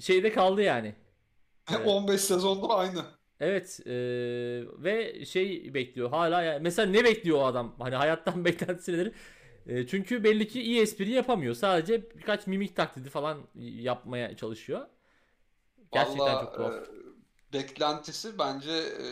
şeyde 0.00 0.32
kaldı 0.32 0.62
yani. 0.62 0.94
Evet. 1.70 1.86
15 1.86 2.20
sezonda 2.20 2.68
aynı. 2.68 3.04
Evet 3.40 3.80
e, 3.86 3.92
ve 4.84 5.24
şey 5.24 5.74
bekliyor 5.74 6.10
hala 6.10 6.42
ya 6.42 6.58
mesela 6.58 6.90
ne 6.90 7.04
bekliyor 7.04 7.38
o 7.38 7.44
adam 7.44 7.74
hani 7.78 7.94
hayattan 7.94 8.44
beklentisi 8.44 8.92
nedir? 8.92 9.12
E, 9.66 9.86
çünkü 9.86 10.24
belli 10.24 10.48
ki 10.48 10.62
iyi 10.62 10.80
espri 10.80 11.10
yapamıyor 11.10 11.54
sadece 11.54 12.10
birkaç 12.10 12.46
mimik 12.46 12.76
taklidi 12.76 13.08
falan 13.10 13.48
yapmaya 13.54 14.36
çalışıyor. 14.36 14.86
Gerçekten 15.92 16.18
Valla 16.18 16.40
çok 16.40 16.54
tuhaf. 16.54 16.74
e, 16.88 16.95
beklentisi 17.56 18.38
bence 18.38 18.72
e, 18.72 19.06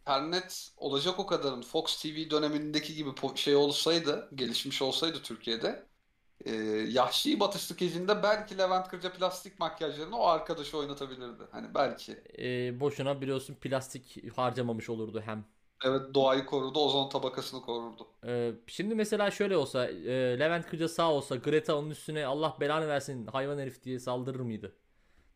internet 0.00 0.72
olacak 0.76 1.18
o 1.18 1.26
kadarın 1.26 1.62
Fox 1.62 2.02
TV 2.02 2.30
dönemindeki 2.30 2.94
gibi 2.94 3.10
şey 3.34 3.56
olsaydı, 3.56 4.30
gelişmiş 4.34 4.82
olsaydı 4.82 5.22
Türkiye'de 5.22 5.86
e, 6.44 6.52
Yahşi 6.90 7.40
Batı 7.40 7.58
skecinde 7.58 8.22
belki 8.22 8.58
Levent 8.58 8.88
Kırca 8.88 9.12
plastik 9.12 9.60
makyajlarını 9.60 10.18
o 10.18 10.26
arkadaşı 10.26 10.78
oynatabilirdi. 10.78 11.42
Hani 11.52 11.74
belki. 11.74 12.22
E, 12.38 12.80
boşuna 12.80 13.20
biliyorsun 13.20 13.54
plastik 13.54 14.34
harcamamış 14.36 14.90
olurdu 14.90 15.20
hem. 15.20 15.44
Evet 15.84 16.14
doğayı 16.14 16.46
korudu, 16.46 16.78
ozon 16.78 17.08
tabakasını 17.08 17.62
korurdu. 17.62 18.08
E, 18.26 18.52
şimdi 18.66 18.94
mesela 18.94 19.30
şöyle 19.30 19.56
olsa 19.56 19.86
e, 19.86 20.38
Levent 20.38 20.66
Kırca 20.66 20.88
sağ 20.88 21.12
olsa 21.12 21.36
Greta 21.36 21.76
onun 21.76 21.90
üstüne 21.90 22.26
Allah 22.26 22.56
belanı 22.60 22.88
versin 22.88 23.26
hayvan 23.26 23.58
herif 23.58 23.82
diye 23.82 23.98
saldırır 23.98 24.40
mıydı? 24.40 24.76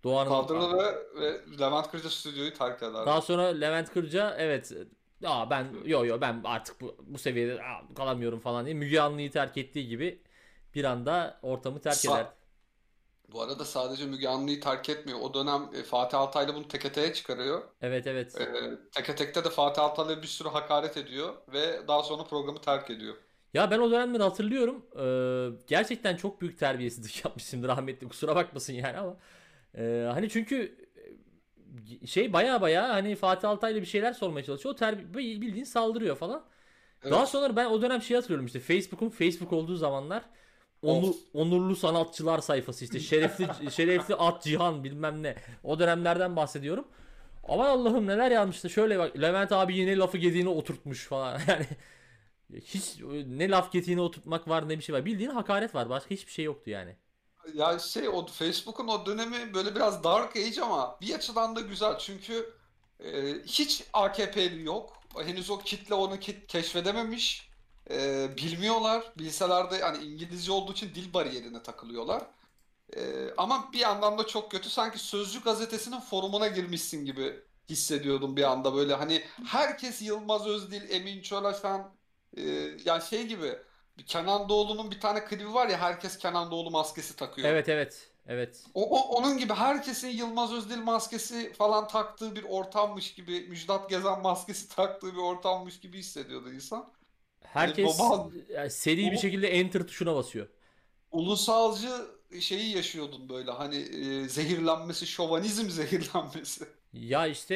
Doğanın 0.04 0.28
Kaldırdı 0.28 0.76
ve, 0.76 1.20
ve 1.20 1.40
Levent 1.60 1.90
Kırca 1.90 2.10
stüdyoyu 2.10 2.54
terk 2.54 2.82
ederdi. 2.82 3.06
Daha 3.06 3.20
sonra 3.20 3.42
Levent 3.42 3.92
Kırca 3.92 4.34
evet 4.38 4.72
Aa 5.24 5.50
ben 5.50 5.66
yo 5.84 6.04
yo 6.04 6.20
ben 6.20 6.40
artık 6.44 6.80
bu, 6.80 6.96
bu 7.06 7.18
seviyede 7.18 7.62
aa, 7.62 7.94
kalamıyorum 7.94 8.40
falan 8.40 8.64
diye 8.64 8.74
Müge 8.74 9.00
Anlı'yı 9.00 9.30
terk 9.30 9.56
ettiği 9.56 9.88
gibi 9.88 10.22
bir 10.74 10.84
anda 10.84 11.38
ortamı 11.42 11.80
terk 11.80 11.94
Sa- 11.94 12.14
eder. 12.14 12.26
Bu 13.32 13.42
arada 13.42 13.64
sadece 13.64 14.06
Müge 14.06 14.28
Anlı'yı 14.28 14.60
terk 14.60 14.88
etmiyor. 14.88 15.18
O 15.22 15.34
dönem 15.34 15.70
e, 15.74 15.82
Fatih 15.82 16.18
Altaylı 16.18 16.54
bunu 16.54 16.68
teke 16.68 16.92
teke 16.92 17.14
çıkarıyor. 17.14 17.62
Evet 17.80 18.06
evet. 18.06 18.40
E, 18.40 18.48
teke 18.92 19.14
tekte 19.14 19.44
de 19.44 19.50
Fatih 19.50 19.82
Altaylı'ya 19.82 20.22
bir 20.22 20.26
sürü 20.26 20.48
hakaret 20.48 20.96
ediyor 20.96 21.34
ve 21.52 21.88
daha 21.88 22.02
sonra 22.02 22.24
programı 22.24 22.60
terk 22.60 22.90
ediyor. 22.90 23.14
Ya 23.54 23.70
ben 23.70 23.78
o 23.78 23.90
dönemleri 23.90 24.22
hatırlıyorum. 24.22 24.86
Ee, 24.98 25.58
gerçekten 25.66 26.16
çok 26.16 26.40
büyük 26.40 26.58
terbiyesizlik 26.58 27.24
yapmışımdır 27.24 27.68
rahmetli 27.68 28.08
kusura 28.08 28.36
bakmasın 28.36 28.72
yani 28.72 28.98
ama. 28.98 29.16
Ee, 29.74 30.08
hani 30.12 30.28
çünkü 30.28 30.76
e, 32.02 32.06
şey 32.06 32.32
baya 32.32 32.60
baya 32.60 32.88
hani 32.88 33.16
Fatih 33.16 33.48
Altaylı 33.48 33.80
bir 33.80 33.86
şeyler 33.86 34.12
sormaya 34.12 34.44
çalışıyor. 34.44 34.74
O 34.74 34.76
terbi 34.76 35.14
bildiğin 35.40 35.64
saldırıyor 35.64 36.16
falan. 36.16 36.44
Daha 37.10 37.20
Evet. 37.20 37.28
sonra 37.28 37.56
ben 37.56 37.66
o 37.66 37.82
dönem 37.82 38.02
şey 38.02 38.14
hatırlıyorum 38.16 38.46
işte 38.46 38.60
Facebook'un 38.60 39.08
Facebook 39.10 39.52
olduğu 39.52 39.76
zamanlar 39.76 40.24
onu, 40.82 41.06
Of. 41.08 41.16
onurlu 41.34 41.76
sanatçılar 41.76 42.38
sayfası 42.38 42.84
işte 42.84 43.00
şerefli 43.00 43.48
şerefli 43.72 44.14
at 44.14 44.42
cihan 44.44 44.84
bilmem 44.84 45.22
ne 45.22 45.36
o 45.64 45.78
dönemlerden 45.78 46.36
bahsediyorum. 46.36 46.88
Aman 47.48 47.66
Allah'ım 47.68 48.06
neler 48.06 48.30
yazmıştı 48.30 48.70
şöyle 48.70 48.98
bak 48.98 49.20
Levent 49.20 49.52
abi 49.52 49.76
yine 49.76 49.96
lafı 49.96 50.18
gediğine 50.18 50.48
oturtmuş 50.48 51.06
falan 51.06 51.40
yani 51.48 51.66
hiç 52.54 52.98
ne 53.26 53.50
laf 53.50 53.72
getiğine 53.72 54.00
oturtmak 54.00 54.48
var 54.48 54.68
ne 54.68 54.78
bir 54.78 54.82
şey 54.84 54.94
var 54.94 55.04
bildiğin 55.04 55.30
hakaret 55.30 55.74
var 55.74 55.90
başka 55.90 56.10
hiçbir 56.10 56.32
şey 56.32 56.44
yoktu 56.44 56.70
yani. 56.70 56.96
Ya 57.54 57.78
şey 57.78 58.08
o 58.08 58.26
Facebook'un 58.26 58.88
o 58.88 59.06
dönemi 59.06 59.54
böyle 59.54 59.74
biraz 59.74 60.04
dark 60.04 60.36
age 60.36 60.60
ama 60.62 60.98
bir 61.00 61.14
açıdan 61.14 61.56
da 61.56 61.60
güzel. 61.60 61.98
Çünkü 61.98 62.54
e, 63.04 63.34
hiç 63.46 63.84
AKP'li 63.92 64.64
yok. 64.64 65.02
Henüz 65.24 65.50
o 65.50 65.58
kitle 65.58 65.94
onu 65.94 66.20
keşfedememiş. 66.48 67.48
E, 67.90 68.28
bilmiyorlar. 68.36 69.12
Bilseler 69.18 69.70
de 69.70 69.80
hani 69.82 70.04
İngilizce 70.04 70.52
olduğu 70.52 70.72
için 70.72 70.94
dil 70.94 71.12
bariyerine 71.14 71.62
takılıyorlar. 71.62 72.22
E, 72.96 73.30
ama 73.36 73.72
bir 73.72 73.78
yandan 73.78 74.18
da 74.18 74.26
çok 74.26 74.50
kötü. 74.50 74.70
Sanki 74.70 74.98
Sözcü 74.98 75.42
gazetesinin 75.42 76.00
forumuna 76.00 76.48
girmişsin 76.48 77.04
gibi 77.04 77.40
hissediyordum 77.70 78.36
bir 78.36 78.44
anda 78.44 78.74
böyle. 78.74 78.94
Hani 78.94 79.24
herkes 79.44 80.02
Yılmaz 80.02 80.46
Özdil, 80.46 80.90
Emin 80.90 81.22
Çölaşan 81.22 81.94
e, 82.36 82.42
yani 82.84 83.02
şey 83.10 83.26
gibi 83.26 83.58
Kenan 84.06 84.48
Doğulu'nun 84.48 84.90
bir 84.90 85.00
tane 85.00 85.24
klibi 85.24 85.54
var 85.54 85.68
ya 85.68 85.78
herkes 85.80 86.18
Kenan 86.18 86.50
Doğulu 86.50 86.70
maskesi 86.70 87.16
takıyor. 87.16 87.52
Evet 87.52 87.68
evet 87.68 88.10
evet. 88.26 88.70
O, 88.74 88.82
o- 88.98 89.16
onun 89.18 89.38
gibi 89.38 89.52
herkesin 89.54 90.08
Yılmaz 90.08 90.52
Özdil 90.52 90.78
maskesi 90.78 91.52
falan 91.52 91.88
taktığı 91.88 92.36
bir 92.36 92.42
ortammış 92.44 93.14
gibi, 93.14 93.40
Müjdat 93.48 93.90
Gezen 93.90 94.20
maskesi 94.20 94.68
taktığı 94.68 95.12
bir 95.12 95.18
ortammış 95.18 95.80
gibi 95.80 95.98
hissediyordu 95.98 96.52
insan. 96.52 96.92
Herkes 97.42 97.82
baba 97.82 98.30
yani 98.48 98.70
seri 98.70 99.12
bir 99.12 99.16
şekilde 99.16 99.48
enter 99.48 99.86
tuşuna 99.86 100.14
basıyor. 100.14 100.48
ulusalcı 101.10 102.06
şeyi 102.40 102.76
yaşıyordun 102.76 103.28
böyle 103.28 103.50
hani 103.50 103.76
e, 103.76 104.28
zehirlenmesi, 104.28 105.06
şovanizm 105.06 105.70
zehirlenmesi. 105.70 106.68
Ya 106.92 107.26
işte 107.26 107.54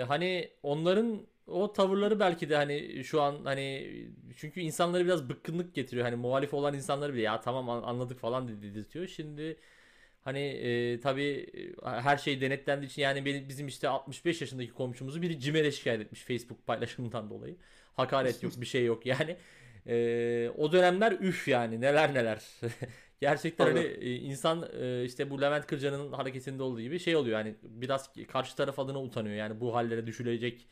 e, 0.00 0.02
hani 0.02 0.52
onların 0.62 1.26
o 1.46 1.72
tavırları 1.72 2.20
belki 2.20 2.48
de 2.48 2.56
hani 2.56 3.04
şu 3.04 3.22
an 3.22 3.44
hani 3.44 3.90
çünkü 4.36 4.60
insanları 4.60 5.04
biraz 5.04 5.28
bıkkınlık 5.28 5.74
getiriyor. 5.74 6.06
Hani 6.06 6.16
muhalif 6.16 6.54
olan 6.54 6.74
insanları 6.74 7.14
bile 7.14 7.22
ya 7.22 7.40
tamam 7.40 7.70
an- 7.70 7.82
anladık 7.82 8.18
falan 8.20 8.48
dedi- 8.48 8.62
dedirtiyor. 8.62 9.06
Şimdi 9.06 9.56
hani 10.20 10.40
e, 10.40 11.00
tabii 11.00 11.46
e, 11.84 11.90
her 11.90 12.16
şey 12.16 12.40
denetlendiği 12.40 12.90
için 12.90 13.02
yani 13.02 13.24
benim, 13.24 13.48
bizim 13.48 13.66
işte 13.66 13.88
65 13.88 14.40
yaşındaki 14.40 14.72
komşumuzu 14.72 15.22
biri 15.22 15.40
CİMER'e 15.40 15.72
şikayet 15.72 16.00
etmiş 16.00 16.22
Facebook 16.22 16.66
paylaşımından 16.66 17.30
dolayı. 17.30 17.56
Hakaret 17.94 18.42
yok 18.42 18.60
bir 18.60 18.66
şey 18.66 18.84
yok 18.84 19.06
yani. 19.06 19.36
E, 19.86 20.50
o 20.58 20.72
dönemler 20.72 21.12
üf 21.12 21.48
yani 21.48 21.80
neler 21.80 22.14
neler. 22.14 22.42
Gerçekten 23.20 23.64
hani 23.66 23.94
Tabii. 23.94 24.04
e, 24.04 24.16
insan 24.16 24.68
e, 24.80 25.04
işte 25.04 25.30
bu 25.30 25.40
Levent 25.40 25.66
Kırca'nın 25.66 26.12
hareketinde 26.12 26.62
olduğu 26.62 26.80
gibi 26.80 26.98
şey 26.98 27.16
oluyor 27.16 27.38
yani 27.38 27.54
biraz 27.62 28.10
karşı 28.32 28.56
taraf 28.56 28.78
adına 28.78 29.02
utanıyor 29.02 29.34
yani 29.36 29.60
bu 29.60 29.74
hallere 29.74 30.06
düşülecek 30.06 30.68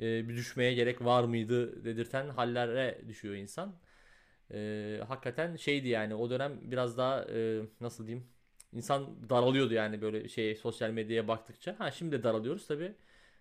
e, 0.00 0.28
bir 0.28 0.36
düşmeye 0.36 0.74
gerek 0.74 1.04
var 1.04 1.24
mıydı 1.24 1.84
dedirten 1.84 2.28
hallere 2.28 3.02
düşüyor 3.08 3.34
insan. 3.34 3.74
E, 4.54 5.00
hakikaten 5.08 5.56
şeydi 5.56 5.88
yani 5.88 6.14
o 6.14 6.30
dönem 6.30 6.60
biraz 6.70 6.98
daha 6.98 7.24
e, 7.24 7.62
nasıl 7.80 8.06
diyeyim 8.06 8.26
insan 8.72 9.30
daralıyordu 9.30 9.74
yani 9.74 10.02
böyle 10.02 10.28
şey 10.28 10.56
sosyal 10.56 10.90
medyaya 10.90 11.28
baktıkça. 11.28 11.76
Ha 11.80 11.90
şimdi 11.90 12.12
de 12.18 12.22
daralıyoruz 12.24 12.66
tabii 12.66 12.94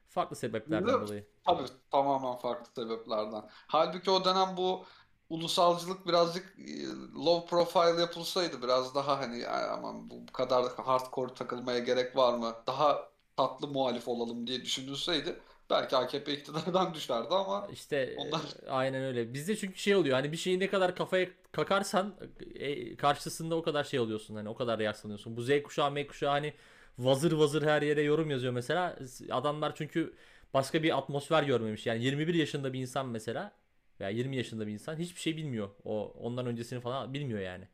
farklı 0.10 0.36
sebeplerden 0.36 1.00
Şimdi 1.00 1.02
dolayı. 1.02 1.26
tabii 1.43 1.67
tamamen 1.91 2.36
farklı 2.38 2.72
sebeplerden. 2.84 3.50
Halbuki 3.67 4.12
o 4.12 4.26
dönem 4.26 4.58
bu 4.58 4.86
ulusalcılık 5.30 6.08
birazcık 6.08 6.60
e, 6.60 6.86
low 7.26 7.48
profile 7.50 8.02
yapılsaydı 8.02 8.62
biraz 8.62 8.95
daha 8.95 9.19
hani 9.19 9.48
"Ay 9.48 9.63
aman 9.69 10.10
bu 10.10 10.26
kadar 10.34 10.76
hardcore 10.76 11.34
takılmaya 11.34 11.80
gerek 11.80 12.15
var 12.15 12.34
mı? 12.34 12.56
Daha 12.67 13.10
tatlı 13.38 13.67
muhalif 13.67 14.08
olalım 14.08 14.48
diye 14.48 14.62
düşünülseydi 14.65 15.39
belki 15.69 15.95
AKP 15.95 16.34
iktidardan 16.34 16.93
düşerdi 16.93 17.27
ama 17.34 17.67
İşte 17.71 18.13
onlar 18.17 18.41
e, 18.65 18.69
aynen 18.69 19.03
öyle. 19.03 19.34
Bizde 19.34 19.55
çünkü 19.55 19.77
şey 19.79 19.95
oluyor. 19.95 20.15
Hani 20.15 20.32
bir 20.32 20.38
şeyi 20.38 20.60
ne 20.60 20.67
kadar 20.69 20.95
kafaya 20.95 21.27
kakarsan 21.51 22.15
e, 22.55 22.95
karşısında 22.95 23.55
o 23.55 23.62
kadar 23.63 23.84
şey 23.84 23.99
oluyorsun. 23.99 24.36
Hani 24.36 24.49
o 24.49 24.55
kadar 24.55 24.79
reaksiyonluyorsun. 24.79 25.38
Bu 25.38 25.41
Z 25.41 25.49
kuşağı, 25.63 25.91
M 25.91 26.08
kuşağı 26.08 26.29
hani 26.32 26.53
vazır 26.99 27.32
vazır 27.32 27.63
her 27.63 27.82
yere 27.82 28.01
yorum 28.01 28.29
yazıyor 28.32 28.53
mesela. 28.53 28.97
Adamlar 29.32 29.75
çünkü 29.75 30.13
başka 30.53 30.84
bir 30.84 30.97
atmosfer 30.97 31.43
görmemiş. 31.43 31.86
Yani 31.86 32.03
21 32.03 32.34
yaşında 32.34 32.73
bir 32.73 32.79
insan 32.79 33.08
mesela 33.08 33.51
veya 33.99 34.10
20 34.10 34.38
yaşında 34.38 34.67
bir 34.67 34.71
insan 34.71 34.95
hiçbir 34.95 35.21
şey 35.21 35.38
bilmiyor. 35.38 35.69
O 35.86 36.13
ondan 36.19 36.45
öncesini 36.45 36.82
falan 36.82 37.13
bilmiyor 37.13 37.39
yani. 37.39 37.67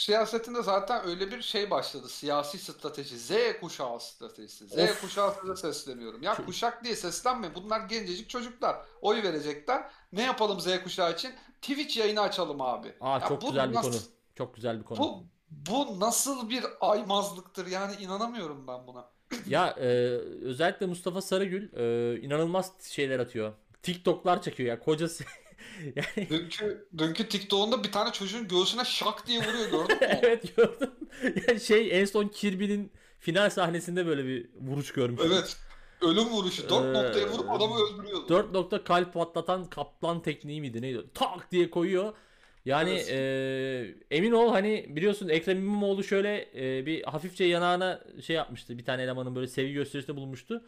Siyasetinde 0.00 0.62
zaten 0.62 1.06
öyle 1.06 1.30
bir 1.30 1.42
şey 1.42 1.70
başladı. 1.70 2.08
Siyasi 2.08 2.58
strateji. 2.58 3.18
Z 3.18 3.30
kuşağı 3.60 4.00
stratejisi. 4.00 4.66
Z 4.66 4.78
Of. 4.78 5.00
kuşağı 5.00 5.34
size 5.40 5.56
sesleniyorum. 5.56 6.22
Ya 6.22 6.34
kuşak 6.34 6.84
diye 6.84 6.96
seslenme. 6.96 7.54
Bunlar 7.54 7.80
gencecik 7.80 8.28
çocuklar. 8.30 8.76
Oy 9.02 9.22
verecekler. 9.22 9.90
Ne 10.12 10.22
yapalım 10.22 10.60
Z 10.60 10.82
kuşağı 10.84 11.12
için? 11.12 11.32
Twitch 11.62 11.96
yayını 11.96 12.20
açalım 12.20 12.60
abi. 12.60 12.94
Aa 13.00 13.18
Ya 13.18 13.28
çok 13.28 13.42
güzel 13.42 13.70
bir 13.70 13.76
konu. 13.76 13.94
Çok 14.34 14.54
güzel 14.54 14.78
bir 14.78 14.84
konu. 14.84 14.98
bu 14.98 15.24
bu 15.50 16.00
nasıl 16.00 16.50
bir 16.50 16.64
aymazlıktır? 16.80 17.66
Yani 17.66 17.94
inanamıyorum 18.00 18.66
ben 18.66 18.86
buna. 18.86 19.04
Ya 19.46 19.68
e, 19.68 19.86
özellikle 20.44 20.86
Mustafa 20.86 21.20
Sarıgül 21.22 21.72
e, 21.72 22.20
inanılmaz 22.20 22.72
şeyler 22.82 23.18
atıyor. 23.18 23.52
TikTok'lar 23.82 24.42
çekiyor 24.42 24.68
ya 24.68 24.80
kocası. 24.80 25.24
Yani 25.96 26.28
Dünkü 26.30 26.88
dünkü 26.98 27.28
TikTok'unda 27.28 27.84
bir 27.84 27.92
tane 27.92 28.12
çocuğun 28.12 28.48
göğsüne 28.48 28.84
şak 28.84 29.26
diye 29.26 29.38
vuruyor 29.40 29.70
gördün 29.70 29.96
mü 29.96 30.06
evet 30.22 30.56
gördüm. 30.56 30.90
Yani 31.48 31.60
şey 31.60 32.00
en 32.00 32.04
son 32.04 32.28
Kirby'nin 32.28 32.92
final 33.18 33.50
sahnesinde 33.50 34.06
böyle 34.06 34.24
bir 34.24 34.48
vuruş 34.60 34.92
görmüştüm. 34.92 35.32
Evet. 35.32 35.56
ölüm 36.02 36.24
vuruşu. 36.28 36.68
Dört 36.68 36.84
Ee, 36.84 36.92
noktaya 36.92 37.28
vurup 37.28 37.50
adamı 37.50 37.74
öldürüyordu. 37.74 38.28
4 38.28 38.52
nokta 38.52 38.84
kalp 38.84 39.14
patlatan 39.14 39.64
kaplan 39.70 40.22
tekniği 40.22 40.60
miydi 40.60 40.82
neydi? 40.82 41.04
Tak 41.14 41.50
diye 41.52 41.70
koyuyor. 41.70 42.12
Yani 42.64 42.90
Evet. 42.90 43.10
e, 44.10 44.16
emin 44.16 44.32
ol 44.32 44.52
hani 44.52 44.86
biliyorsun 44.88 45.28
Ekrem 45.28 45.58
İmamoğlu 45.58 46.04
şöyle 46.04 46.48
e, 46.54 46.86
bir 46.86 47.02
hafifçe 47.02 47.44
yanağına 47.44 48.04
şey 48.22 48.36
yapmıştı. 48.36 48.78
Bir 48.78 48.84
tane 48.84 49.02
elemanın 49.02 49.34
böyle 49.36 49.46
sevgi 49.46 49.72
gösterisinde 49.72 50.16
bulunmuştu. 50.16 50.64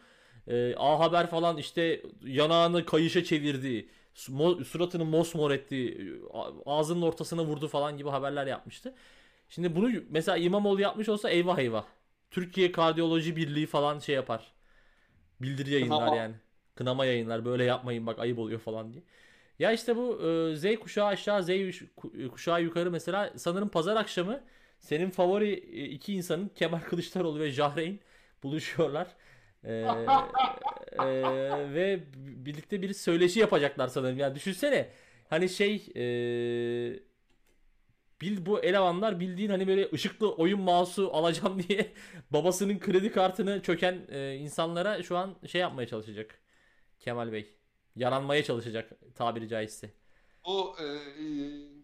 E, 0.47 0.75
A 0.77 0.99
Haber 0.99 1.27
falan 1.29 1.57
işte 1.57 2.01
yanağını 2.25 2.85
kayışa 2.85 3.23
çevirdi. 3.23 3.89
Suratını 4.13 5.05
mosmor 5.05 5.51
etti. 5.51 5.97
a- 6.33 6.51
Ağzının 6.65 7.01
ortasına 7.01 7.43
vurdu 7.45 7.67
falan 7.67 7.97
gibi 7.97 8.09
haberler 8.09 8.47
yapmıştı. 8.47 8.93
Şimdi 9.49 9.75
bunu 9.75 9.89
mesela 10.09 10.37
İmamoğlu 10.37 10.81
yapmış 10.81 11.09
olsa 11.09 11.29
eyvah 11.29 11.57
eyvah. 11.59 11.85
Türkiye 12.31 12.71
Kardiyoloji 12.71 13.35
Birliği 13.35 13.65
falan 13.65 13.99
şey 13.99 14.15
yapar. 14.15 14.51
Bildiri 15.41 15.71
yayınlar 15.71 15.97
Kınama. 15.99 16.15
yani. 16.15 16.35
Kınama 16.75 17.05
yayınlar 17.05 17.45
böyle 17.45 17.63
yapmayın 17.63 18.07
bak 18.07 18.19
ayıp 18.19 18.39
oluyor 18.39 18.59
falan 18.59 18.93
diye. 18.93 19.03
Ya 19.59 19.71
işte 19.71 19.95
bu 19.95 20.21
e, 20.21 20.55
Z 20.55 20.79
kuşağı 20.79 21.05
aşağı 21.07 21.43
Z 21.43 21.49
ku- 21.49 22.27
kuşağı 22.27 22.61
yukarı 22.63 22.91
mesela 22.91 23.33
sanırım 23.35 23.69
pazar 23.69 23.95
akşamı 23.95 24.43
senin 24.79 25.09
favori 25.09 25.51
e, 25.53 25.85
iki 25.85 26.13
insanın 26.13 26.49
Kemal 26.55 26.79
Kılıçdaroğlu 26.79 27.39
ve 27.39 27.51
Jahreyn 27.51 27.99
buluşuyorlar. 28.43 29.07
E, 29.65 29.85
e, 30.99 31.73
ve 31.73 32.03
birlikte 32.15 32.81
bir 32.81 32.93
söyleşi 32.93 33.39
yapacaklar 33.39 33.87
sanırım. 33.87 34.17
Yani 34.17 34.35
düşünsene 34.35 34.89
hani 35.29 35.49
şey 35.49 35.75
e, 35.95 36.03
bil 38.21 38.45
bu 38.45 38.59
elemanlar 38.59 39.19
bildiğin 39.19 39.49
hani 39.49 39.67
böyle 39.67 39.89
ışıklı 39.93 40.35
oyun 40.35 40.61
mouse'u 40.61 41.09
alacağım 41.13 41.63
diye 41.67 41.93
babasının 42.31 42.79
kredi 42.79 43.11
kartını 43.11 43.61
çöken 43.61 44.01
e, 44.09 44.35
insanlara 44.35 45.03
şu 45.03 45.17
an 45.17 45.35
şey 45.47 45.61
yapmaya 45.61 45.87
çalışacak 45.87 46.39
Kemal 46.99 47.31
Bey. 47.31 47.53
Yaranmaya 47.95 48.43
çalışacak 48.43 48.89
tabiri 49.15 49.47
caizse. 49.47 49.89
Bu 50.45 50.75
e, 50.79 50.83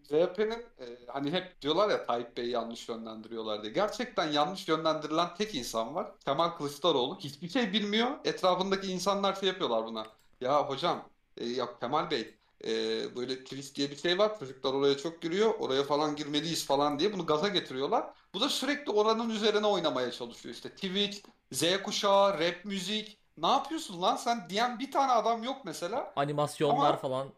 CHP'nin 0.08 0.66
e, 0.80 0.86
hani 1.06 1.30
hep 1.32 1.62
diyorlar 1.62 1.90
ya 1.90 2.06
Tayyip 2.06 2.36
Bey'i 2.36 2.50
yanlış 2.50 2.88
yönlendiriyorlar 2.88 3.62
diye. 3.62 3.72
Gerçekten 3.72 4.32
yanlış 4.32 4.68
yönlendirilen 4.68 5.34
tek 5.38 5.54
insan 5.54 5.94
var. 5.94 6.12
Kemal 6.24 6.48
Kılıçdaroğlu. 6.48 7.18
Hiçbir 7.18 7.48
şey 7.48 7.72
bilmiyor. 7.72 8.10
Etrafındaki 8.24 8.86
insanlar 8.92 9.34
şey 9.34 9.48
yapıyorlar 9.48 9.84
buna. 9.84 10.06
Ya 10.40 10.68
hocam, 10.68 11.08
e, 11.36 11.46
ya 11.46 11.78
Kemal 11.80 12.10
Bey 12.10 12.34
e, 12.64 12.70
böyle 13.16 13.44
twist 13.44 13.76
diye 13.76 13.90
bir 13.90 13.96
şey 13.96 14.18
var. 14.18 14.38
Çocuklar 14.38 14.74
oraya 14.74 14.96
çok 14.96 15.22
giriyor. 15.22 15.54
Oraya 15.58 15.82
falan 15.82 16.16
girmeliyiz 16.16 16.66
falan 16.66 16.98
diye 16.98 17.12
bunu 17.12 17.26
gaza 17.26 17.48
getiriyorlar. 17.48 18.04
Bu 18.34 18.40
da 18.40 18.48
sürekli 18.48 18.92
oranın 18.92 19.30
üzerine 19.30 19.66
oynamaya 19.66 20.10
çalışıyor. 20.10 20.54
İşte 20.54 20.68
Twitch, 20.68 21.18
Z 21.52 21.82
kuşağı, 21.82 22.38
rap 22.38 22.64
müzik. 22.64 23.18
Ne 23.38 23.46
yapıyorsun 23.46 24.02
lan 24.02 24.16
sen 24.16 24.50
diyen 24.50 24.78
bir 24.78 24.92
tane 24.92 25.12
adam 25.12 25.42
yok 25.42 25.56
mesela. 25.64 26.12
Animasyonlar 26.16 26.88
Ama 26.90 26.96
falan. 26.96 27.28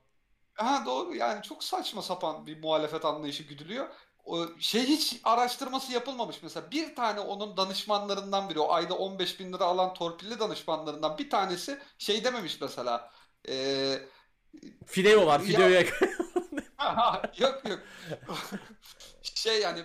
Ha 0.54 0.82
doğru 0.86 1.14
yani 1.14 1.42
çok 1.42 1.64
saçma 1.64 2.02
sapan 2.02 2.46
bir 2.46 2.60
muhalefet 2.62 3.04
anlayışı 3.04 3.42
güdülüyor. 3.42 3.88
O 4.24 4.46
şey 4.60 4.82
hiç 4.86 5.20
araştırması 5.24 5.92
yapılmamış 5.92 6.42
mesela 6.42 6.70
bir 6.70 6.94
tane 6.94 7.20
onun 7.20 7.56
danışmanlarından 7.56 8.50
biri 8.50 8.60
o 8.60 8.72
ayda 8.72 8.94
15 8.98 9.40
bin 9.40 9.52
lira 9.52 9.64
alan 9.64 9.94
torpilli 9.94 10.38
danışmanlarından 10.40 11.18
bir 11.18 11.30
tanesi 11.30 11.78
şey 11.98 12.24
dememiş 12.24 12.60
mesela 12.60 13.10
Ee, 13.48 13.98
Fideo 14.86 15.26
var. 15.26 15.40
ya 15.40 15.46
Fideoya 15.46 15.80
yok 17.38 17.62
yok 17.68 17.80
şey 19.22 19.60
yani 19.60 19.84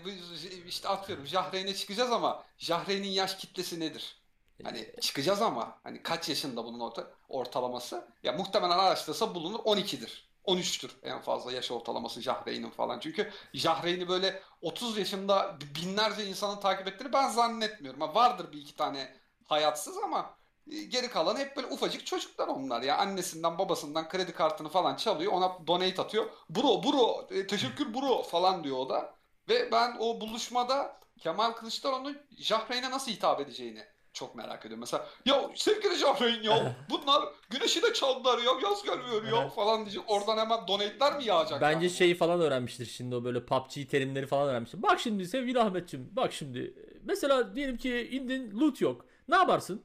işte 0.68 0.88
atıyorum 0.90 1.28
Jahreyn'e 1.28 1.76
çıkacağız 1.76 2.12
ama 2.12 2.46
Jahreyn'in 2.58 3.08
yaş 3.08 3.38
kitlesi 3.38 3.80
nedir? 3.80 4.22
Hani 4.64 4.96
çıkacağız 5.02 5.42
ama 5.42 5.80
hani 5.84 6.04
kaç 6.04 6.30
yaşında 6.30 6.66
bunun 6.66 6.80
orta, 6.80 7.12
ortalaması? 7.30 8.08
Ya 8.24 8.34
muhtemelen 8.34 8.78
araştırsa 8.80 9.36
bulunur 9.36 9.60
12'dir. 9.60 10.27
13'tür 10.48 10.92
en 11.04 11.22
fazla 11.22 11.52
yaş 11.52 11.72
ortalaması 11.72 12.22
Jahreyn'in 12.22 12.70
falan. 12.70 13.00
Çünkü 13.00 13.32
Jahreyn'i 13.54 14.08
böyle 14.08 14.42
30 14.62 14.98
yaşında 14.98 15.58
binlerce 15.76 16.26
insanın 16.26 16.60
takip 16.60 16.88
ettiğini 16.88 17.14
ben 17.14 17.30
zannetmiyorum. 17.30 18.02
Ha, 18.02 18.16
vardır 18.16 18.52
bir 18.52 18.58
iki 18.58 18.76
tane 18.76 19.18
hayatsız 19.46 19.98
ama 19.98 20.38
e, 20.72 20.84
geri 20.84 21.10
kalan 21.10 21.36
hep 21.36 21.58
böyle 21.58 21.68
ufacık 21.68 22.06
çocuklar 22.06 22.48
onlar 22.48 22.82
ya. 22.82 22.98
Annesinden 22.98 23.58
babasından 23.58 24.10
kredi 24.10 24.34
kartını 24.34 24.70
falan 24.70 24.96
çalıyor. 24.96 25.32
Ona 25.34 25.68
donate 25.68 26.02
atıyor. 26.02 26.30
Bro 26.50 26.84
bro 26.84 27.28
e, 27.32 27.48
teşekkür 27.48 27.94
bro 27.94 28.24
falan 28.24 28.64
diyor 28.64 28.78
o 28.78 28.90
da. 28.90 29.16
Ve 29.50 29.72
ben 29.72 29.98
o 30.00 30.22
buluşmada 30.22 31.00
Kemal 31.20 31.52
Kılıçdaroğlu'nun 31.52 32.18
Jahreyn'e 32.38 32.92
nasıl 32.92 33.12
hitap 33.12 33.42
edeceğini 33.42 33.86
çok 34.18 34.36
merak 34.36 34.60
ediyorum. 34.60 34.80
Mesela 34.80 35.08
ya 35.26 35.50
sevgili 35.56 35.96
Jahreyn 35.96 36.44
ya 36.44 36.76
bunlar 36.90 37.30
güneşi 37.50 37.82
de 37.82 37.94
çaldılar 37.94 38.38
ya 38.38 38.52
yaz 38.64 38.84
gelmiyor 38.84 39.24
ya 39.24 39.50
falan 39.50 39.86
diyecek. 39.86 40.04
Oradan 40.08 40.38
hemen 40.38 40.68
donate'ler 40.68 41.18
mi 41.18 41.24
yağacak 41.24 41.62
Bence 41.62 41.86
yani? 41.86 41.96
şeyi 41.96 42.16
falan 42.16 42.42
öğrenmiştir 42.42 42.86
şimdi 42.86 43.16
o 43.16 43.24
böyle 43.24 43.46
PUBG 43.46 43.90
terimleri 43.90 44.28
falan 44.28 44.50
öğrenmiştir. 44.50 44.82
Bak 44.82 45.00
şimdi 45.00 45.28
sevgili 45.28 45.60
Ahmetçim 45.60 46.10
bak 46.12 46.34
şimdi 46.34 46.74
mesela 47.04 47.56
diyelim 47.56 47.78
ki 47.78 48.10
indin 48.12 48.60
loot 48.60 48.82
yok. 48.82 49.06
Ne 49.28 49.36
yaparsın? 49.36 49.84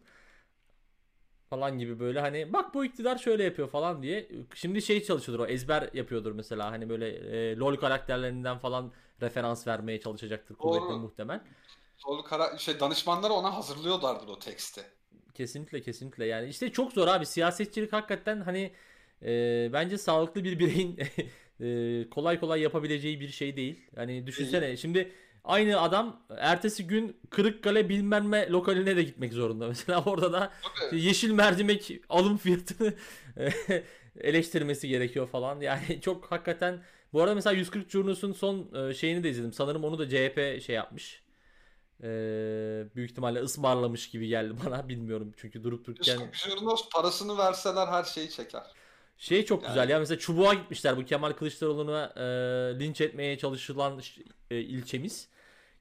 Falan 1.50 1.78
gibi 1.78 2.00
böyle 2.00 2.20
hani 2.20 2.52
bak 2.52 2.74
bu 2.74 2.84
iktidar 2.84 3.18
şöyle 3.18 3.44
yapıyor 3.44 3.68
falan 3.68 4.02
diye. 4.02 4.28
Şimdi 4.54 4.82
şey 4.82 5.04
çalışıyordur 5.04 5.44
o 5.44 5.46
ezber 5.46 5.90
yapıyordur 5.94 6.32
mesela 6.32 6.70
hani 6.70 6.88
böyle 6.88 7.08
e, 7.08 7.56
LoL 7.56 7.76
karakterlerinden 7.76 8.58
falan 8.58 8.92
referans 9.22 9.66
vermeye 9.66 10.00
çalışacaktır 10.00 10.54
kuvvetle 10.54 10.86
Doğru. 10.86 10.98
muhtemel. 10.98 11.40
Doğru 12.06 12.24
kara 12.24 12.58
şey 12.58 12.80
danışmanları 12.80 13.32
ona 13.32 13.56
hazırlıyorlardır 13.56 14.28
o 14.28 14.38
teksti. 14.38 14.82
Kesinlikle 15.34 15.82
kesinlikle 15.82 16.26
yani 16.26 16.48
işte 16.48 16.72
çok 16.72 16.92
zor 16.92 17.08
abi 17.08 17.26
siyasetçilik 17.26 17.92
hakikaten 17.92 18.40
hani 18.40 18.72
e, 19.22 19.70
bence 19.72 19.98
sağlıklı 19.98 20.44
bir 20.44 20.58
bireyin 20.58 20.98
e, 21.60 22.08
kolay 22.10 22.40
kolay 22.40 22.60
yapabileceği 22.60 23.20
bir 23.20 23.28
şey 23.28 23.56
değil. 23.56 23.80
Hani 23.96 24.26
düşünsene 24.26 24.76
şimdi 24.76 25.12
aynı 25.44 25.80
adam 25.80 26.22
ertesi 26.38 26.86
gün 26.86 27.16
Kırıkkale 27.30 27.88
bilmem 27.88 28.30
ne 28.30 28.48
lokaline 28.48 28.96
de 28.96 29.02
gitmek 29.02 29.32
zorunda. 29.32 29.68
Mesela 29.68 30.04
orada 30.04 30.32
da 30.32 30.52
Tabii. 30.90 31.00
yeşil 31.02 31.30
mercimek 31.30 32.00
alım 32.08 32.36
fiyatını 32.36 32.94
eleştirmesi 34.20 34.88
gerekiyor 34.88 35.28
falan. 35.28 35.60
Yani 35.60 36.00
çok 36.00 36.32
hakikaten 36.32 36.82
bu 37.12 37.22
arada 37.22 37.34
mesela 37.34 37.56
140 37.56 37.90
Curnus'un 37.90 38.32
son 38.32 38.68
e, 38.74 38.94
şeyini 38.94 39.24
de 39.24 39.30
izledim. 39.30 39.52
Sanırım 39.52 39.84
onu 39.84 39.98
da 39.98 40.08
CHP 40.08 40.62
şey 40.62 40.76
yapmış. 40.76 41.22
E, 42.02 42.08
büyük 42.96 43.10
ihtimalle 43.10 43.40
ısmarlamış 43.40 44.10
gibi 44.10 44.28
geldi 44.28 44.54
bana. 44.66 44.88
Bilmiyorum 44.88 45.34
çünkü 45.36 45.64
durup 45.64 45.84
dururken 45.84 46.30
Jurnos 46.32 46.88
parasını 46.88 47.38
verseler 47.38 47.86
her 47.86 48.04
şeyi 48.04 48.30
çeker. 48.30 48.62
şey 49.18 49.44
çok 49.44 49.62
güzel 49.66 49.76
Yani 49.76 49.90
ya 49.90 49.98
mesela 49.98 50.18
Çubuğ'a 50.18 50.54
gitmişler 50.54 50.96
bu 50.96 51.04
Kemal 51.04 51.32
Kılıçdaroğlu'na 51.32 52.12
e, 52.16 52.24
linç 52.80 53.00
etmeye 53.00 53.38
çalışılan 53.38 54.00
e, 54.50 54.60
ilçemiz. 54.60 55.28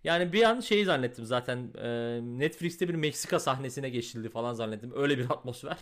Yani 0.04 0.34
bir 0.34 0.44
an 0.44 0.60
şey 0.60 0.86
zannettim 0.86 1.26
zaten 1.26 1.74
e, 1.78 2.20
Netflix'te 2.24 2.90
bir 2.90 2.94
Meksika 2.96 3.40
sahnesine 3.40 3.90
geçildi 3.90 4.30
falan 4.30 4.54
zannettim. 4.54 4.92
Öyle 4.96 5.18
bir 5.18 5.26
atmosfer. 5.30 5.78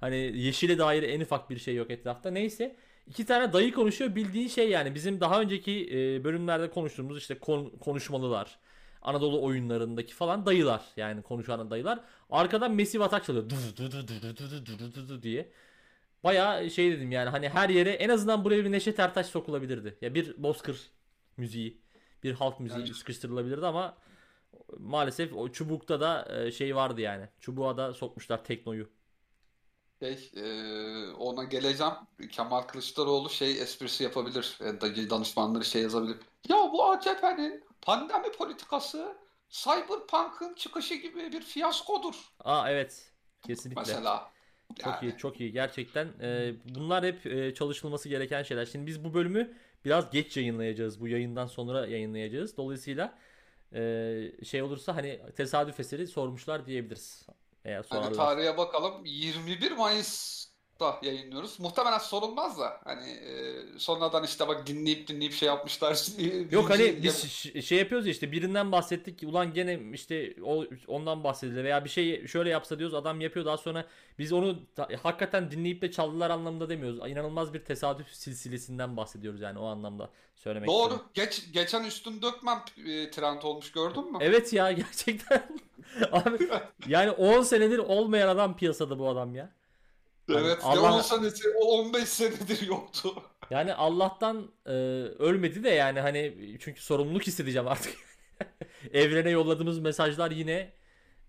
Hani 0.00 0.16
yeşile 0.16 0.78
dair 0.78 1.02
en 1.02 1.20
ufak 1.20 1.50
bir 1.50 1.58
şey 1.58 1.74
yok 1.74 1.90
etrafta. 1.90 2.30
Neyse. 2.30 2.76
iki 3.06 3.26
tane 3.26 3.52
dayı 3.52 3.72
konuşuyor. 3.72 4.14
Bildiğin 4.16 4.48
şey 4.48 4.68
yani 4.70 4.94
bizim 4.94 5.20
daha 5.20 5.40
önceki 5.40 5.88
e, 5.92 6.24
bölümlerde 6.24 6.70
konuştuğumuz 6.70 7.18
işte 7.18 7.38
kon- 7.38 7.78
konuşmalılar. 7.80 8.58
Anadolu 9.02 9.42
oyunlarındaki 9.42 10.14
falan 10.14 10.46
dayılar. 10.46 10.82
Yani 10.96 11.22
konuşan 11.22 11.70
dayılar. 11.70 12.00
Arkadan 12.30 12.72
Messi 12.72 13.04
atak 13.04 13.24
çalıyor. 13.24 13.50
Du, 13.50 13.54
du, 13.76 13.92
du, 13.92 14.08
du, 14.08 14.22
du, 14.22 14.66
du, 14.66 14.78
du, 14.78 14.94
du, 14.94 15.08
du, 15.08 15.22
diye. 15.22 15.52
Bayağı 16.24 16.70
şey 16.70 16.92
dedim 16.92 17.12
yani 17.12 17.30
hani 17.30 17.48
her 17.48 17.68
yere 17.68 17.90
en 17.90 18.08
azından 18.08 18.44
buraya 18.44 18.64
bir 18.64 18.72
Neşet 18.72 18.98
Ertaş 18.98 19.26
sokulabilirdi. 19.26 19.98
Ya 20.00 20.14
bir 20.14 20.42
Bozkır 20.42 20.90
müziği, 21.36 21.82
bir 22.22 22.32
halk 22.34 22.60
müziği 22.60 22.80
Yani 22.80 22.94
sıkıştırılabilirdi 22.94 23.66
ama 23.66 23.96
maalesef 24.78 25.32
o 25.36 25.52
çubukta 25.52 26.00
da 26.00 26.28
e, 26.46 26.52
şey 26.52 26.76
vardı 26.76 27.00
yani. 27.00 27.28
Çubuğa 27.40 27.76
da 27.76 27.92
sokmuşlar 27.94 28.44
teknoyu. 28.44 28.88
şey 30.00 30.30
e, 30.36 31.12
ona 31.12 31.44
geleceğim. 31.44 31.92
Kemal 32.30 32.62
Kılıçdaroğlu 32.62 33.30
şey 33.30 33.62
esprisi 33.62 34.04
yapabilir. 34.04 34.58
E, 34.60 34.80
da- 34.80 35.10
danışmanları 35.10 35.64
şey 35.64 35.82
yazabilir. 35.82 36.16
Ya 36.48 36.56
bu 36.72 36.84
AKP'nin 36.84 37.64
pandemi 37.88 38.32
politikası 38.32 39.16
Cyberpunk'ın 39.48 40.54
çıkışı 40.54 40.94
gibi 40.94 41.32
bir 41.32 41.42
fiyaskodur. 41.42 42.14
Aa 42.44 42.70
evet. 42.70 43.12
Kesinlikle. 43.46 43.80
Mesela. 43.80 44.30
Çok 44.84 45.02
iyi, 45.02 45.16
çok 45.16 45.40
iyi. 45.40 45.52
Gerçekten 45.52 46.08
e, 46.20 46.52
bunlar 46.64 47.04
hep 47.04 47.26
e, 47.26 47.54
çalışılması 47.54 48.08
gereken 48.08 48.42
şeyler. 48.42 48.66
Şimdi 48.66 48.86
biz 48.86 49.04
bu 49.04 49.14
bölümü 49.14 49.56
biraz 49.84 50.10
geç 50.10 50.36
yayınlayacağız. 50.36 51.00
Bu 51.00 51.08
yayından 51.08 51.46
sonra 51.46 51.86
yayınlayacağız. 51.86 52.56
Dolayısıyla 52.56 53.18
e, 53.72 54.32
şey 54.44 54.62
olursa 54.62 54.96
hani 54.96 55.20
tesadüf 55.36 55.80
eseri 55.80 56.06
sormuşlar 56.06 56.66
diyebiliriz. 56.66 57.26
Eğer 57.64 57.74
Hani 57.74 57.84
sorarlar. 57.86 58.14
tarihe 58.14 58.56
bakalım. 58.56 59.04
21 59.04 59.72
Mayıs 59.72 60.47
SoundCloud'da 60.78 61.06
yayınlıyoruz. 61.06 61.60
Muhtemelen 61.60 61.98
sorulmaz 61.98 62.58
da 62.58 62.80
hani 62.84 63.10
e, 63.10 63.54
sonradan 63.78 64.24
işte 64.24 64.48
bak 64.48 64.66
dinleyip 64.66 65.08
dinleyip 65.08 65.32
şey 65.32 65.46
yapmışlar. 65.46 66.06
Yok 66.50 66.70
hani 66.70 67.02
biz 67.02 67.42
şey 67.64 67.78
yapıyoruz 67.78 68.06
ya 68.06 68.12
işte 68.12 68.32
birinden 68.32 68.72
bahsettik 68.72 69.22
ulan 69.22 69.52
gene 69.52 69.80
işte 69.92 70.34
o 70.44 70.64
ondan 70.86 71.24
bahsedildi 71.24 71.64
veya 71.64 71.84
bir 71.84 71.90
şey 71.90 72.26
şöyle 72.26 72.50
yapsa 72.50 72.78
diyoruz 72.78 72.94
adam 72.94 73.20
yapıyor 73.20 73.46
daha 73.46 73.56
sonra 73.56 73.84
biz 74.18 74.32
onu 74.32 74.58
ta- 74.76 74.88
hakikaten 75.02 75.50
dinleyip 75.50 75.82
de 75.82 75.90
çaldılar 75.90 76.30
anlamda 76.30 76.68
demiyoruz. 76.68 77.10
İnanılmaz 77.10 77.54
bir 77.54 77.64
tesadüf 77.64 78.08
silsilesinden 78.08 78.96
bahsediyoruz 78.96 79.40
yani 79.40 79.58
o 79.58 79.66
anlamda 79.66 80.10
söylemek 80.36 80.68
Doğru. 80.68 80.82
istiyorum. 80.82 81.06
Geç, 81.14 81.52
geçen 81.52 81.84
Üstün 81.84 82.22
Dökmen 82.22 82.58
e, 82.86 83.10
trend 83.10 83.42
olmuş 83.42 83.72
gördün 83.72 84.12
mü? 84.12 84.18
Evet 84.20 84.52
ya 84.52 84.72
gerçekten. 84.82 85.58
Abi 86.12 86.48
yani 86.88 87.10
10 87.10 87.42
senedir 87.42 87.78
olmayan 87.78 88.28
adam 88.28 88.56
piyasada 88.56 88.98
bu 88.98 89.08
adam 89.08 89.34
ya. 89.34 89.58
Evet. 90.28 90.58
Hani 90.62 90.82
Ne 90.82 90.86
Allah- 90.88 90.96
10 90.96 91.00
senesi, 91.00 91.44
o 91.60 91.78
15 91.78 92.08
senedir 92.08 92.66
yoktu. 92.66 93.14
Yani 93.50 93.74
Allah'tan 93.74 94.50
e, 94.66 94.70
ölmedi 95.18 95.64
de 95.64 95.70
yani 95.70 96.00
hani 96.00 96.36
çünkü 96.60 96.82
sorumluluk 96.82 97.26
hissedeceğim 97.26 97.68
artık. 97.68 97.94
Evrene 98.92 99.30
yolladığımız 99.30 99.78
mesajlar 99.78 100.30
yine 100.30 100.72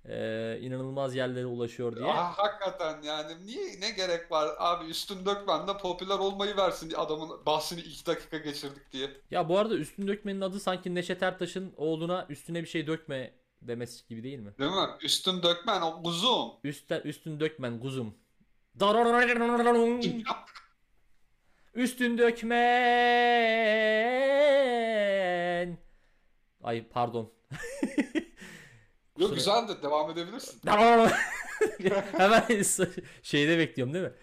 e, 0.05 0.57
inanılmaz 0.61 1.15
yerlere 1.15 1.45
ulaşıyor 1.45 1.95
diye. 1.95 2.05
Ah, 2.05 2.37
hakikaten 2.37 3.01
yani 3.01 3.45
niye 3.45 3.79
ne 3.81 3.89
gerek 3.91 4.31
var 4.31 4.49
abi 4.57 4.85
Üstün 4.89 5.25
Dökmen 5.25 5.67
de 5.67 5.77
popüler 5.77 6.19
olmayı 6.19 6.57
versin 6.57 6.93
adamın 6.97 7.45
bahsini 7.45 7.81
2 7.81 8.05
dakika 8.05 8.37
geçirdik 8.37 8.91
diye. 8.91 9.09
Ya 9.31 9.49
bu 9.49 9.57
arada 9.57 9.75
üstün 9.75 10.07
dökmenin 10.07 10.41
adı 10.41 10.59
sanki 10.59 10.95
Neşet 10.95 11.23
Ertaş'ın 11.23 11.73
oğluna 11.77 12.25
üstüne 12.29 12.61
bir 12.61 12.67
şey 12.67 12.87
dökme 12.87 13.33
demesi 13.61 14.07
gibi 14.07 14.23
değil 14.23 14.39
mi? 14.39 14.53
Değil 14.59 14.71
mi? 14.71 14.87
Üstün 15.01 15.43
Dökmen 15.43 15.81
o 15.81 16.01
uzun. 16.03 16.51
Üstten 16.63 17.01
üstün 17.01 17.39
dökmen 17.39 17.79
kuzum. 17.79 18.15
Üstün 21.73 22.17
dökmen. 22.17 22.57
Ay 26.63 26.87
pardon. 26.89 27.31
Yok 29.19 29.35
güzel 29.35 29.67
de 29.67 29.81
devam 29.83 30.11
edebilirsin. 30.11 30.61
Hemen 32.17 32.43
şeyde 33.23 33.57
bekliyorum 33.57 33.93
değil 33.93 34.05
mi? 34.05 34.13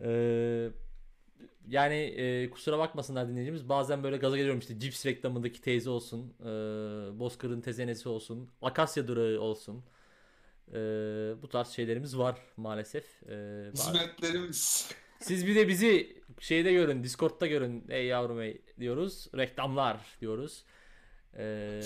Ee, 0.00 0.68
yani 1.68 1.94
e, 1.94 2.50
kusura 2.50 2.78
bakmasınlar 2.78 3.28
dinleyicimiz. 3.28 3.68
Bazen 3.68 4.02
böyle 4.02 4.16
gaza 4.16 4.36
geliyorum 4.36 4.58
işte 4.60 4.78
cips 4.78 5.06
reklamındaki 5.06 5.60
teyze 5.60 5.90
olsun. 5.90 6.34
E, 6.40 6.44
Bozkır'ın 7.18 7.60
tezenesi 7.60 8.08
olsun. 8.08 8.50
Akasya 8.62 9.08
durağı 9.08 9.40
olsun. 9.40 9.84
E, 10.72 10.76
bu 11.42 11.48
tarz 11.48 11.68
şeylerimiz 11.68 12.18
var 12.18 12.38
maalesef. 12.56 13.22
E, 13.22 13.28
bazı- 13.72 13.90
Hizmetlerimiz. 13.92 14.90
siz 15.20 15.46
bir 15.46 15.54
de 15.54 15.68
bizi 15.68 16.22
şeyde 16.40 16.72
görün, 16.72 17.04
Discord'da 17.04 17.46
görün. 17.46 17.84
Ey 17.88 18.06
yavrum 18.06 18.40
ey 18.40 18.62
diyoruz. 18.80 19.28
Reklamlar 19.36 20.00
diyoruz. 20.20 20.64
Ee, 21.36 21.80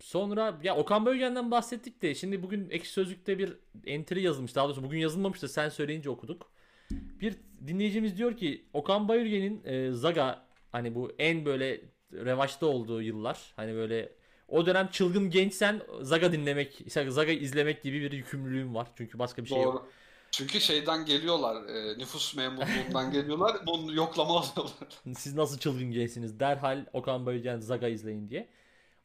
sonra 0.00 0.60
ya 0.62 0.76
Okan 0.76 1.06
Bölgen'den 1.06 1.50
bahsettik 1.50 2.02
de 2.02 2.14
şimdi 2.14 2.42
bugün 2.42 2.70
Ekşi 2.70 2.92
Sözlük'te 2.92 3.38
bir 3.38 3.56
entry 3.86 4.20
yazılmış. 4.22 4.54
Daha 4.54 4.64
doğrusu 4.66 4.84
bugün 4.84 4.98
yazılmamış 4.98 5.42
da 5.42 5.48
sen 5.48 5.68
söyleyince 5.68 6.10
okuduk. 6.10 6.52
Bir 6.90 7.34
dinleyicimiz 7.66 8.16
diyor 8.18 8.36
ki 8.36 8.64
Okan 8.72 9.08
Bayülgen'in 9.08 9.64
e, 9.64 9.92
Zaga 9.92 10.46
hani 10.72 10.94
bu 10.94 11.12
en 11.18 11.44
böyle 11.44 11.80
revaçta 12.12 12.66
olduğu 12.66 13.02
yıllar. 13.02 13.52
Hani 13.56 13.74
böyle 13.74 14.12
o 14.52 14.66
dönem 14.66 14.88
çılgın 14.88 15.30
gençsen 15.30 15.82
Zaga 16.02 16.32
dinlemek, 16.32 16.82
Zaga 17.08 17.32
izlemek 17.32 17.82
gibi 17.82 18.00
bir 18.02 18.12
yükümlülüğün 18.12 18.74
var. 18.74 18.88
Çünkü 18.96 19.18
başka 19.18 19.42
bir 19.44 19.48
şey 19.48 19.62
yok. 19.62 19.74
Doğru. 19.74 19.90
Çünkü 20.30 20.60
şeyden 20.60 21.04
geliyorlar, 21.04 21.68
e, 21.68 21.98
nüfus 21.98 22.36
memurluğundan 22.36 23.10
geliyorlar, 23.12 23.56
bunu 23.66 23.94
yoklama 23.94 24.38
alıyorlar. 24.40 24.88
Siz 25.16 25.34
nasıl 25.34 25.58
çılgın 25.58 25.90
gençsiniz? 25.92 26.40
Derhal 26.40 26.86
Okan 26.92 27.26
Bayülgen 27.26 27.60
Zaga 27.60 27.88
izleyin 27.88 28.28
diye. 28.30 28.48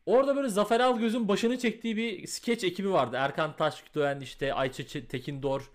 Orada 0.05 0.35
böyle 0.35 0.49
Zafer 0.49 0.79
Algöz'ün 0.79 1.27
başını 1.27 1.59
çektiği 1.59 1.97
bir 1.97 2.27
skeç 2.27 2.63
ekibi 2.63 2.91
vardı. 2.91 3.15
Erkan 3.19 3.55
Taşdöğen 3.55 4.19
işte 4.19 4.53
Ayça 4.53 4.83
Tekindor 5.07 5.71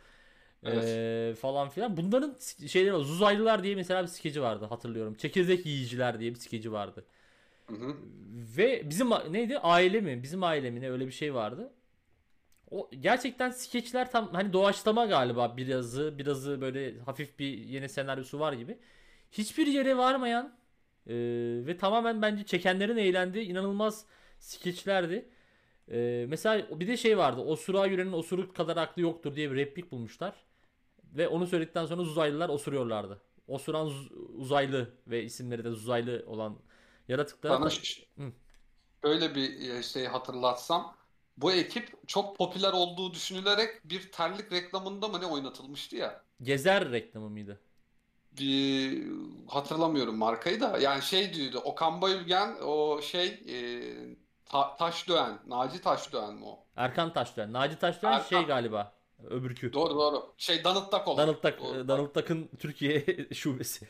Evet. 0.64 0.84
eee, 0.84 1.34
falan 1.34 1.68
filan. 1.68 1.96
Bunların 1.96 2.36
şeyleri 2.66 2.94
var. 2.94 3.00
Zuzaylılar 3.00 3.62
diye 3.64 3.74
mesela 3.74 4.02
bir 4.02 4.08
skeci 4.08 4.42
vardı 4.42 4.64
hatırlıyorum. 4.64 5.14
Çekirdek 5.14 5.66
yiyiciler 5.66 6.20
diye 6.20 6.30
bir 6.34 6.38
skeci 6.38 6.72
vardı. 6.72 7.04
Hı 7.72 7.76
hı. 7.86 7.96
Ve 8.56 8.90
bizim 8.90 9.10
neydi? 9.30 9.58
Aile 9.58 10.00
mi? 10.00 10.22
Bizim 10.22 10.42
aile 10.44 10.70
mi 10.70 10.80
ne 10.80 10.90
öyle 10.90 11.06
bir 11.06 11.12
şey 11.12 11.34
vardı. 11.34 11.72
O 12.70 12.90
gerçekten 13.00 13.50
skeçler 13.50 14.10
tam 14.12 14.28
hani 14.32 14.52
doğaçlama 14.52 15.06
galiba 15.06 15.56
birazı 15.56 16.18
birazı 16.18 16.60
böyle 16.60 17.00
hafif 17.00 17.38
bir 17.38 17.58
yeni 17.58 17.88
senaryosu 17.88 18.40
var 18.40 18.52
gibi. 18.52 18.78
Hiçbir 19.32 19.66
yere 19.66 19.96
varmayan 19.96 20.46
e, 21.06 21.14
ve 21.66 21.76
tamamen 21.76 22.22
bence 22.22 22.44
çekenlerin 22.46 22.96
eğlendiği 22.96 23.44
inanılmaz 23.46 24.06
skeçlerdi. 24.38 25.28
E, 25.92 26.26
mesela 26.28 26.80
bir 26.80 26.88
de 26.88 26.96
şey 26.96 27.18
vardı. 27.18 27.40
Osurağa 27.40 27.86
yürüyenin 27.86 28.12
osuruk 28.12 28.56
kadar 28.56 28.76
aklı 28.76 29.02
yoktur 29.02 29.36
diye 29.36 29.50
bir 29.52 29.56
replik 29.56 29.92
bulmuşlar. 29.92 30.34
Ve 31.04 31.28
onu 31.28 31.46
söyledikten 31.46 31.86
sonra 31.86 32.02
uzaylılar 32.02 32.48
osuruyorlardı. 32.48 33.20
Osuran 33.48 33.86
uz- 33.86 34.12
uzaylı 34.12 34.90
ve 35.06 35.24
isimleri 35.24 35.64
de 35.64 35.68
uzaylı 35.68 36.24
olan 36.26 36.58
yaratıklar. 37.08 37.50
Sana 37.50 37.70
ş- 37.70 38.06
Hı. 38.18 38.32
şöyle 39.04 39.34
bir 39.34 39.70
e, 39.70 39.82
şey 39.82 40.06
hatırlatsam, 40.06 40.96
bu 41.36 41.52
ekip 41.52 42.08
çok 42.08 42.36
popüler 42.38 42.72
olduğu 42.72 43.14
düşünülerek 43.14 43.84
bir 43.84 44.12
terlik 44.12 44.52
reklamında 44.52 45.08
mı 45.08 45.20
ne 45.20 45.26
oynatılmıştı 45.26 45.96
ya. 45.96 46.24
Gezer 46.42 46.92
reklamı 46.92 47.30
mıydı? 47.30 47.60
Bir 48.32 49.02
hatırlamıyorum 49.48 50.16
markayı 50.16 50.60
da. 50.60 50.78
Yani 50.78 51.02
şey 51.02 51.34
diyordu, 51.34 51.58
Okan 51.64 52.02
Bayülgen 52.02 52.56
o 52.62 53.02
şey 53.02 53.26
e, 53.26 54.16
Ta- 54.46 54.76
Taşdöğen, 54.76 55.38
Naci 55.46 55.80
Taşdöğen 55.80 56.34
mi 56.34 56.44
o? 56.44 56.58
Erkan 56.76 57.12
Taşdöğen. 57.12 57.52
Naci 57.52 57.78
Taşdöğen 57.78 58.12
Erkan. 58.12 58.28
şey 58.28 58.42
galiba. 58.46 58.92
Öbürkü. 59.30 59.72
Doğru 59.72 59.94
doğru. 59.94 60.34
Şey 60.36 60.64
Danıttak 60.64 61.08
olan. 61.08 61.38
Donald 61.88 62.14
Duck'ın 62.14 62.48
Türkiye 62.58 63.04
şubesi. 63.34 63.88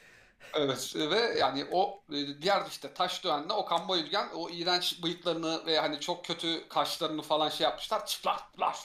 Evet 0.55 0.95
ve 0.97 1.39
yani 1.39 1.65
o 1.73 2.03
e, 2.13 2.43
diğer 2.43 2.67
işte 2.69 2.95
Taşdöğen'le 2.95 3.51
Okan 3.51 3.89
Bayülgen 3.89 4.29
o 4.35 4.51
iğrenç 4.51 5.03
bıyıklarını 5.03 5.67
ve 5.67 5.79
hani 5.79 6.01
çok 6.01 6.25
kötü 6.25 6.69
kaşlarını 6.69 7.23
falan 7.23 7.49
şey 7.49 7.65
yapmışlar. 7.65 8.07
Çıplak 8.07 8.39
çıplak 8.39 8.77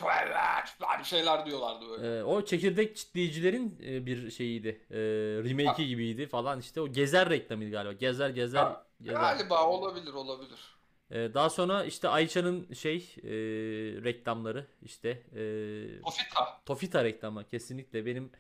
çıplak 0.68 1.00
bir 1.00 1.06
şeyler 1.06 1.46
diyorlardı 1.46 1.90
böyle. 1.90 2.18
Ee, 2.20 2.24
o 2.24 2.46
çekirdek 2.46 2.96
çitleyicilerin 2.96 3.80
e, 3.84 4.06
bir 4.06 4.32
şeyiydi. 4.32 4.82
Ee, 4.92 4.98
remake'i 5.50 5.88
gibiydi 5.88 6.28
falan 6.28 6.60
işte. 6.60 6.82
O 6.82 6.88
Gezer 6.88 7.30
reklamıydı 7.30 7.72
galiba. 7.72 7.94
Gezer 7.94 8.30
gezer 8.30 8.64
Ha, 8.64 8.86
gezer. 9.02 9.20
Galiba 9.20 9.68
olabilir 9.68 10.14
olabilir. 10.14 10.78
Ee, 11.12 11.34
daha 11.34 11.50
sonra 11.50 11.84
işte 11.84 12.10
Ayça'nın 12.10 12.74
şey 12.74 13.16
e, 13.24 13.30
reklamları 14.04 14.68
işte 14.82 15.10
e, 15.36 16.02
Ofita. 16.04 16.62
Tofita 16.66 17.04
reklamı 17.04 17.48
kesinlikle 17.48 18.06
benim 18.06 18.32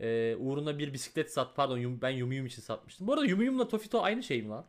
e, 0.00 0.36
uğruna 0.36 0.78
bir 0.78 0.92
bisiklet 0.92 1.32
sat 1.32 1.56
pardon 1.56 1.78
yum, 1.78 2.00
ben 2.02 2.10
Yum 2.10 2.32
Yum 2.32 2.46
için 2.46 2.62
satmıştım. 2.62 3.06
Bu 3.06 3.12
arada 3.12 3.24
Yum 3.24 3.42
Yum'la 3.42 3.68
Tofito 3.68 4.02
aynı 4.02 4.22
şey 4.22 4.42
mi 4.42 4.48
lan? 4.48 4.66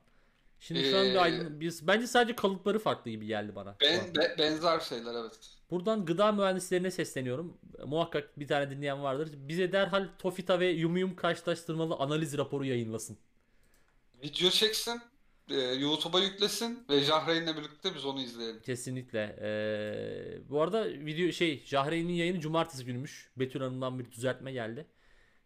Şimdi 0.59 0.83
şu 0.89 0.97
an 0.97 1.05
bir 1.05 1.15
Ee, 1.15 1.19
aydın, 1.19 1.59
biz, 1.59 1.87
bence 1.87 2.07
sadece 2.07 2.35
kalıpları 2.35 2.79
farklı 2.79 3.11
gibi 3.11 3.25
geldi 3.25 3.55
bana. 3.55 3.75
Ben, 3.81 4.15
be- 4.15 4.35
benzer 4.37 4.79
şeyler 4.79 5.13
evet. 5.13 5.39
Buradan 5.71 6.05
gıda 6.05 6.31
mühendislerine 6.31 6.91
sesleniyorum. 6.91 7.57
Muhakkak 7.85 8.39
bir 8.39 8.47
tane 8.47 8.69
dinleyen 8.69 9.03
vardır. 9.03 9.29
Bize 9.33 9.71
derhal 9.71 10.07
Tofita 10.19 10.59
ve 10.59 10.69
Yum 10.69 10.97
Yum 10.97 11.15
karşılaştırmalı 11.15 11.95
analiz 11.95 12.37
raporu 12.37 12.65
yayınlasın. 12.65 13.17
Video 14.23 14.49
çeksin, 14.49 15.01
e, 15.49 15.59
YouTube'a 15.59 16.19
yüklesin 16.19 16.85
ve 16.89 16.99
Jahreyn'le 17.01 17.57
birlikte 17.57 17.95
biz 17.95 18.05
onu 18.05 18.21
izleyelim. 18.21 18.61
Kesinlikle. 18.61 19.35
Ee, 19.41 20.49
bu 20.49 20.61
arada 20.61 20.85
video 20.85 21.31
şey 21.31 21.63
Jahreyn'in 21.65 22.13
yayını 22.13 22.39
cumartesi 22.39 22.85
günümüş. 22.85 23.31
Betül 23.37 23.61
Hanım'dan 23.61 23.99
bir 23.99 24.11
düzeltme 24.11 24.51
geldi. 24.51 24.87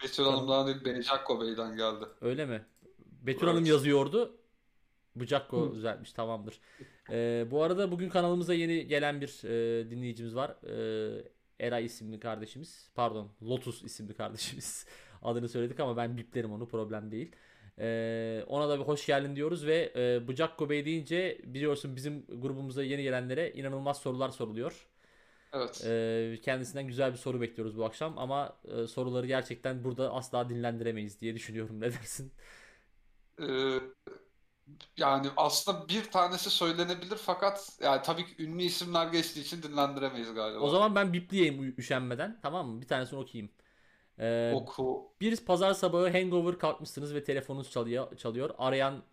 Betül 0.03 0.23
Hanım'dan 0.23 0.67
değil, 0.67 0.86
Benecakko 0.86 1.41
Bey'den 1.41 1.75
geldi. 1.77 2.05
Öyle 2.21 2.45
mi? 2.45 2.65
Betül 3.21 3.43
Evet. 3.43 3.53
Hanım 3.55 3.65
yazıyordu. 3.65 4.38
Bıcakko 5.15 5.69
Hı. 5.69 5.75
düzeltmiş 5.75 6.13
tamamdır. 6.13 6.60
Ee, 7.12 7.47
bu 7.51 7.63
arada 7.63 7.91
bugün 7.91 8.10
kanalımıza 8.10 8.53
yeni 8.53 8.88
gelen 8.88 9.21
bir 9.21 9.43
e, 9.43 9.89
dinleyicimiz 9.89 10.36
var. 10.36 10.55
Ee, 10.67 11.23
Eray 11.60 11.86
isimli 11.86 12.19
kardeşimiz. 12.19 12.89
Pardon 12.95 13.31
Lotus 13.43 13.84
isimli 13.84 14.13
kardeşimiz. 14.13 14.86
Adını 15.21 15.49
söyledik 15.49 15.79
ama 15.79 15.97
ben 15.97 16.17
biplerim 16.17 16.51
onu 16.51 16.67
problem 16.67 17.12
değil. 17.12 17.31
Ee, 17.79 18.43
ona 18.48 18.69
da 18.69 18.79
bir 18.79 18.83
hoş 18.85 19.06
geldin 19.06 19.35
diyoruz 19.35 19.65
ve 19.65 19.93
e, 19.96 20.27
Bıcakko 20.27 20.69
Bey 20.69 20.85
deyince 20.85 21.41
biliyorsun 21.46 21.96
bizim 21.96 22.25
grubumuza 22.27 22.83
yeni 22.83 23.04
gelenlere 23.04 23.52
inanılmaz 23.52 23.98
sorular 23.98 24.29
soruluyor. 24.29 24.87
Evet. 25.56 25.81
Ee, 25.85 26.39
kendisinden 26.41 26.87
güzel 26.87 27.12
bir 27.12 27.17
soru 27.17 27.41
bekliyoruz 27.41 27.77
bu 27.77 27.85
akşam 27.85 28.17
ama 28.17 28.58
e, 28.65 28.87
soruları 28.87 29.27
gerçekten 29.27 29.83
burada 29.83 30.13
asla 30.13 30.49
dinlendiremeyiz 30.49 31.21
diye 31.21 31.35
düşünüyorum. 31.35 31.81
Ne 31.81 31.93
dersin? 31.93 32.33
Ee, 33.41 33.79
yani 34.97 35.27
aslında 35.37 35.87
bir 35.89 36.03
tanesi 36.12 36.49
söylenebilir 36.49 37.17
fakat 37.17 37.77
yani 37.81 38.01
tabii 38.01 38.25
ki 38.25 38.43
ünlü 38.43 38.63
isimler 38.63 39.08
geçtiği 39.08 39.41
için 39.41 39.63
dinlendiremeyiz 39.63 40.33
galiba. 40.33 40.60
O 40.60 40.69
zaman 40.69 40.95
ben 40.95 41.13
bipleyeyim 41.13 41.75
üşenmeden. 41.77 42.39
Tamam 42.41 42.67
mı? 42.67 42.81
Bir 42.81 42.87
tanesini 42.87 43.19
okuyayım. 43.19 43.51
Ee, 44.19 44.51
Oku. 44.56 45.12
bir 45.21 45.37
pazar 45.45 45.73
sabahı 45.73 46.10
hangover 46.10 46.60
kalkmışsınız 46.60 47.13
ve 47.13 47.23
telefonunuz 47.23 47.71
çalıyor. 47.71 48.17
çalıyor. 48.17 48.49
Arayan 48.58 49.03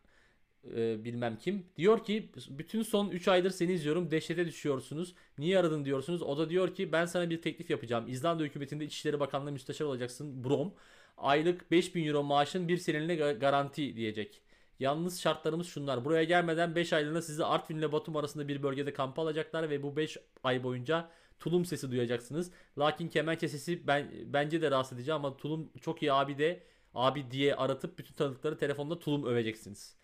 e, 0.77 1.05
bilmem 1.05 1.37
kim. 1.39 1.67
Diyor 1.77 2.05
ki 2.05 2.31
bütün 2.49 2.83
son 2.83 3.11
3 3.11 3.29
aydır 3.29 3.51
seni 3.51 3.73
izliyorum. 3.73 4.11
Dehşete 4.11 4.47
düşüyorsunuz. 4.47 5.15
Niye 5.39 5.59
aradın 5.59 5.85
diyorsunuz. 5.85 6.23
O 6.23 6.39
da 6.39 6.51
diyor 6.51 6.75
ki 6.75 6.93
ben 6.93 7.07
sana 7.07 7.31
bir 7.31 7.43
teklif 7.43 7.71
yapacağım. 7.71 8.05
İzlanda 8.09 8.43
hükümetinde 8.43 8.85
İçişleri 8.85 9.21
Bakanlığı 9.21 9.53
müsteşar 9.53 9.85
olacaksın. 9.85 10.45
Brom. 10.45 10.75
Aylık 11.17 11.71
5000 11.71 12.07
euro 12.07 12.23
maaşın 12.23 12.69
bir 12.69 12.77
seneline 12.77 13.15
ga- 13.15 13.39
garanti 13.39 13.97
diyecek. 13.97 14.43
Yalnız 14.81 15.21
şartlarımız 15.21 15.67
şunlar. 15.67 16.05
Buraya 16.05 16.25
gelmeden 16.25 16.75
5 16.75 16.93
aylığına 16.93 17.23
sizi 17.23 17.45
Artvin 17.45 17.77
ile 17.79 17.93
Batum 17.93 18.17
arasında 18.17 18.49
bir 18.49 18.63
bölgede 18.63 18.93
kampa 18.93 19.23
alacaklar 19.23 19.71
ve 19.71 19.83
bu 19.83 19.97
5 19.97 20.17
ay 20.45 20.63
boyunca 20.65 21.11
tulum 21.41 21.65
sesi 21.65 21.91
duyacaksınız. 21.91 22.53
Lakin 22.79 23.09
kemençe 23.09 23.49
sesi 23.49 23.87
ben 23.87 24.11
bence 24.27 24.63
de 24.63 24.71
rahatsız 24.71 24.99
edici 24.99 25.13
ama 25.13 25.37
tulum 25.37 25.73
çok 25.81 26.03
iyi 26.03 26.13
abi 26.13 26.39
de 26.39 26.63
abi 26.95 27.31
diye 27.31 27.55
aratıp 27.55 27.99
bütün 27.99 28.15
tanıdıkları 28.15 28.59
telefonda 28.59 28.99
tulum 28.99 29.25
öveceksiniz. 29.27 30.02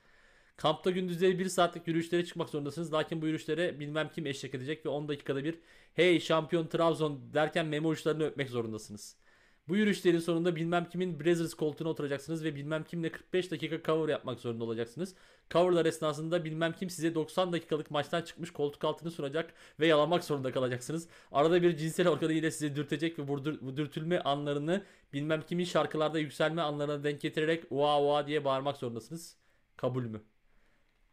Kampta 0.59 0.91
gündüzleri 0.91 1.39
1 1.39 1.49
saatlik 1.49 1.89
yürüyüşlere 1.89 2.25
çıkmak 2.25 2.49
zorundasınız. 2.49 2.93
Lakin 2.93 3.23
bu 3.23 3.27
yürüyüşlere 3.27 3.81
bilmem 3.81 4.11
kim 4.15 4.27
eşlik 4.27 4.55
edecek 4.55 4.87
ve 4.87 4.89
10 4.89 5.09
dakikada 5.09 5.45
bir 5.45 5.59
hey 5.95 6.21
şampiyon 6.21 6.67
Trabzon 6.67 7.21
derken 7.35 7.67
memo 7.67 7.89
uçlarını 7.89 8.25
öpmek 8.25 8.51
zorundasınız. 8.51 9.17
Bu 9.69 9.77
yürüyüşlerin 9.77 10.19
sonunda 10.19 10.57
bilmem 10.57 10.89
kimin 10.89 11.21
Brazzers 11.21 11.55
koltuğuna 11.55 11.89
oturacaksınız 11.89 12.45
ve 12.45 12.55
bilmem 12.55 12.85
kimle 12.85 13.13
45 13.13 13.51
dakika 13.51 13.83
cover 13.83 14.09
yapmak 14.09 14.41
zorunda 14.41 14.65
olacaksınız. 14.65 15.15
Coverlar 15.51 15.87
esnasında 15.87 16.45
bilmem 16.45 16.73
kim 16.73 16.91
size 16.91 17.15
90 17.15 17.53
dakikalık 17.53 17.91
maçtan 17.91 18.23
çıkmış 18.23 18.51
koltuk 18.51 18.85
altını 18.85 19.11
sunacak 19.11 19.55
ve 19.81 19.87
yalamak 19.87 20.25
zorunda 20.25 20.53
kalacaksınız. 20.53 21.09
Arada 21.33 21.63
bir 21.63 21.77
cinsel 21.77 22.09
organı 22.09 22.33
ile 22.33 22.51
size 22.51 22.77
dürtecek 22.77 23.19
ve 23.19 23.77
dürtülme 23.77 24.21
anlarını 24.21 24.85
bilmem 25.13 25.43
kimin 25.43 25.65
şarkılarda 25.65 26.19
yükselme 26.19 26.63
anlarına 26.63 27.05
denk 27.05 27.21
getirerek 27.21 27.65
ua 27.71 28.03
ua 28.03 28.27
diye 28.27 28.45
bağırmak 28.45 28.77
zorundasınız. 28.77 29.37
Kabul 29.77 30.05
mü? 30.05 30.23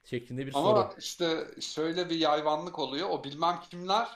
Şeklinde 0.05 0.45
bir 0.47 0.51
soru. 0.51 0.79
Ama 0.79 0.95
işte 0.99 1.47
şöyle 1.61 2.09
bir 2.09 2.15
yayvanlık 2.15 2.79
oluyor. 2.79 3.09
O 3.09 3.23
bilmem 3.23 3.59
kimler. 3.71 4.07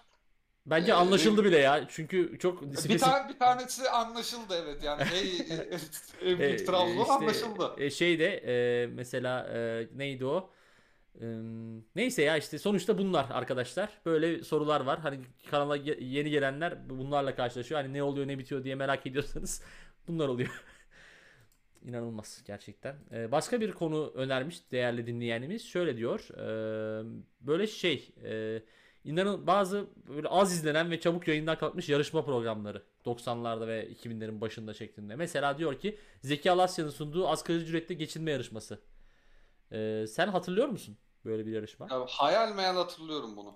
Bence 0.66 0.92
Ee, 0.92 0.94
anlaşıldı 0.94 1.44
bile 1.46 1.58
ya. 1.58 1.88
Çünkü 1.90 2.40
çok 2.40 2.62
Bir 2.62 2.78
spesifik 2.78 3.00
tane 3.00 3.30
bir 3.30 3.40
tanesi 3.40 3.90
anlaşıldı 3.90 4.56
evet 4.64 4.84
yani. 4.84 5.04
Hey, 5.06 5.48
E, 6.22 6.40
büyük 6.40 6.66
Trabzon 6.66 7.10
işte, 7.10 7.14
anlaşıldı. 7.14 7.74
e, 7.78 7.90
şey 7.90 8.20
de 8.20 8.26
e, 8.84 8.88
mesela 8.88 9.48
e, 9.54 9.90
neydi 9.96 10.26
o? 10.26 10.54
E, 11.22 11.26
neyse 11.96 12.22
ya 12.24 12.38
işte 12.38 12.60
sonuçta 12.60 12.98
bunlar 12.98 13.28
arkadaşlar. 13.32 14.02
Böyle 14.06 14.44
sorular 14.44 14.82
var. 14.82 15.00
Hani 15.00 15.22
kanala 15.52 15.76
yeni 15.78 16.30
gelenler 16.30 16.90
bunlarla 16.90 17.36
karşılaşıyor. 17.36 17.82
Hani 17.82 17.94
ne 17.94 18.04
oluyor 18.04 18.28
ne 18.28 18.40
bitiyor 18.40 18.64
diye 18.64 18.76
merak 18.76 19.08
ediyorsanız 19.08 19.64
bunlar 20.08 20.28
oluyor. 20.28 20.64
İnanılmaz 21.86 22.44
gerçekten. 22.46 22.96
E, 23.12 23.32
başka 23.32 23.62
bir 23.62 23.72
konu 23.72 24.12
önermiş 24.16 24.72
değerli 24.72 25.08
dinleyenimiz. 25.08 25.66
Şöyle 25.66 25.98
diyor. 25.98 26.28
e, 26.38 27.04
böyle 27.42 27.68
şey 27.68 28.12
e, 28.24 28.62
inanın 29.04 29.48
bazı 29.48 29.86
böyle 30.08 30.28
az 30.28 30.54
izlenen 30.54 30.92
ve 30.92 31.00
çabuk 31.00 31.28
yayından 31.28 31.58
kalkmış 31.58 31.90
yarışma 31.90 32.26
programları 32.26 32.84
90'larda 33.06 33.68
ve 33.68 33.88
2000'lerin 33.92 34.42
başında 34.42 34.74
şeklinde. 34.74 35.16
Mesela 35.16 35.58
diyor 35.58 35.80
ki 35.80 35.98
Zeki 36.22 36.52
Alasya'nın 36.52 36.90
sunduğu 36.90 37.28
asgari 37.28 37.58
ücretle 37.58 37.96
geçinme 37.96 38.32
yarışması. 38.32 38.80
Ee, 39.72 40.06
sen 40.10 40.28
hatırlıyor 40.28 40.68
musun 40.68 40.98
böyle 41.26 41.46
bir 41.46 41.52
yarışma? 41.52 41.88
Ya, 41.92 42.06
hayal 42.08 42.56
meyal 42.56 42.76
hatırlıyorum 42.76 43.38
bunu. 43.38 43.56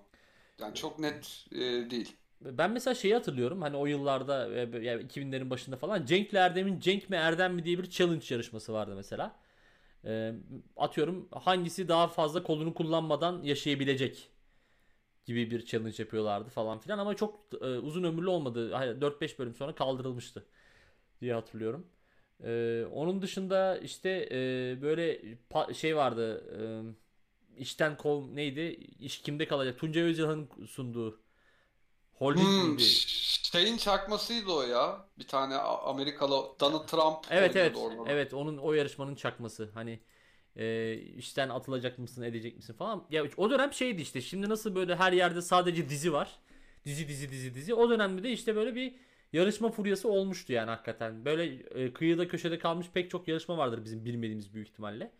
Yani 0.58 0.74
çok 0.74 0.98
net 0.98 1.46
e, 1.52 1.58
değil. 1.90 2.16
Ben 2.44 2.70
mesela 2.70 2.94
şeyi 2.94 3.14
hatırlıyorum 3.14 3.62
hani 3.62 3.76
o 3.76 3.86
yıllarda 3.86 4.54
e, 4.54 4.84
yani 4.84 5.02
2000'lerin 5.02 5.50
başında 5.50 5.76
falan 5.76 6.06
Cenk'le 6.06 6.34
Erdem'in 6.34 6.80
Cenk 6.80 7.10
mi 7.10 7.16
Erdem 7.16 7.54
mi 7.54 7.64
diye 7.64 7.78
bir 7.78 7.90
challenge 7.90 8.26
yarışması 8.30 8.72
vardı 8.72 8.92
mesela. 8.96 9.36
Ee, 10.04 10.34
atıyorum 10.76 11.28
hangisi 11.32 11.88
daha 11.88 12.08
fazla 12.08 12.42
kolunu 12.42 12.74
kullanmadan 12.74 13.42
yaşayabilecek 13.42 14.30
gibi 15.26 15.50
bir 15.50 15.66
challenge 15.66 15.96
yapıyorlardı 15.98 16.50
falan 16.50 16.78
filan 16.78 16.98
ama 16.98 17.14
çok 17.16 17.40
e, 17.62 17.66
uzun 17.66 18.04
ömürlü 18.04 18.28
olmadı. 18.28 18.72
Hayır, 18.74 19.00
4-5 19.00 19.38
bölüm 19.38 19.54
sonra 19.54 19.74
kaldırılmıştı 19.74 20.46
diye 21.20 21.34
hatırlıyorum. 21.34 21.86
Ee, 22.44 22.84
onun 22.92 23.22
dışında 23.22 23.78
işte 23.78 24.28
e, 24.32 24.82
böyle 24.82 25.20
şey 25.74 25.96
vardı. 25.96 26.44
E, 27.58 27.62
işten 27.62 27.96
kov 27.96 28.36
neydi? 28.36 28.60
İş 29.00 29.22
kimde 29.22 29.48
kalacak? 29.48 29.78
Tuncay 29.78 30.02
Özilhan'ın 30.02 30.48
sunduğu 30.66 31.20
Holding 32.18 32.48
Hmm, 32.48 32.68
miydi? 32.70 32.82
şeyin 33.52 33.76
çakmasıydı 33.76 34.52
o 34.52 34.62
ya. 34.62 35.06
Bir 35.18 35.26
tane 35.28 35.56
Amerikalı 35.56 36.60
Donald 36.60 36.86
Trump 36.88 37.26
Evet 37.30 37.56
evet. 37.56 37.76
orada. 37.76 38.10
Evet 38.12 38.34
onun 38.34 38.58
o 38.58 38.72
yarışmanın 38.72 39.14
çakması. 39.14 39.70
Hani 39.74 40.00
e, 40.56 40.94
işten 40.94 41.48
atılacak 41.48 41.98
mısın, 41.98 42.22
edecek 42.22 42.56
misin 42.56 42.74
falan. 42.74 43.04
Ya 43.10 43.24
o 43.36 43.50
dönem 43.50 43.72
şeydi 43.72 44.02
işte. 44.02 44.20
Şimdi 44.20 44.48
nasıl 44.48 44.74
böyle 44.74 44.96
her 44.96 45.12
yerde 45.12 45.42
sadece 45.42 45.88
dizi 45.88 46.12
var. 46.12 46.38
Dizi 46.84 47.08
dizi 47.08 47.30
dizi 47.30 47.54
dizi. 47.54 47.74
O 47.74 47.90
dönemde 47.90 48.22
de 48.22 48.30
işte 48.32 48.56
böyle 48.56 48.74
bir 48.74 48.94
yarışma 49.32 49.70
furyası 49.70 50.08
olmuştu 50.08 50.52
yani 50.52 50.70
hakikaten. 50.70 51.24
Böyle 51.24 51.44
e, 51.84 51.92
kıyıda 51.92 52.28
köşede 52.28 52.58
kalmış 52.58 52.86
pek 52.94 53.10
çok 53.10 53.28
yarışma 53.28 53.58
vardır 53.58 53.84
bizim 53.84 54.04
bilmediğimiz 54.04 54.54
büyük 54.54 54.68
ihtimalle. 54.68 55.12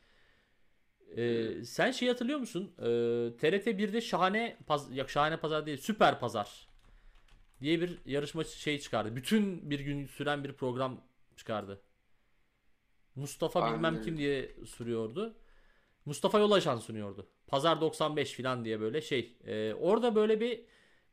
E, 1.16 1.64
sen 1.64 1.90
şey 1.90 2.08
hatırlıyor 2.08 2.38
musun? 2.38 2.72
E, 2.78 2.82
TRT 3.36 3.66
1'de 3.78 4.00
Şahane 4.00 4.56
Paz 4.66 4.96
yok 4.96 5.10
Şahane 5.10 5.36
Pazar 5.36 5.66
değil, 5.66 5.78
Süper 5.78 6.20
Pazar 6.20 6.68
diye 7.64 7.80
bir 7.80 7.98
yarışma 8.06 8.44
şey 8.44 8.78
çıkardı. 8.78 9.16
Bütün 9.16 9.70
bir 9.70 9.80
gün 9.80 10.06
süren 10.06 10.44
bir 10.44 10.52
program 10.52 11.00
çıkardı. 11.36 11.80
Mustafa 13.14 13.62
Ben 13.62 13.74
bilmem 13.74 14.02
kim 14.02 14.18
diye 14.18 14.56
sürüyordu. 14.66 15.34
Mustafa 16.04 16.38
Yolaşan 16.38 16.78
sunuyordu. 16.78 17.26
Pazar 17.46 17.80
95 17.80 18.32
falan 18.36 18.64
diye 18.64 18.80
böyle 18.80 19.00
şey. 19.00 19.36
Ee, 19.46 19.74
orada 19.74 20.14
böyle 20.14 20.40
bir 20.40 20.60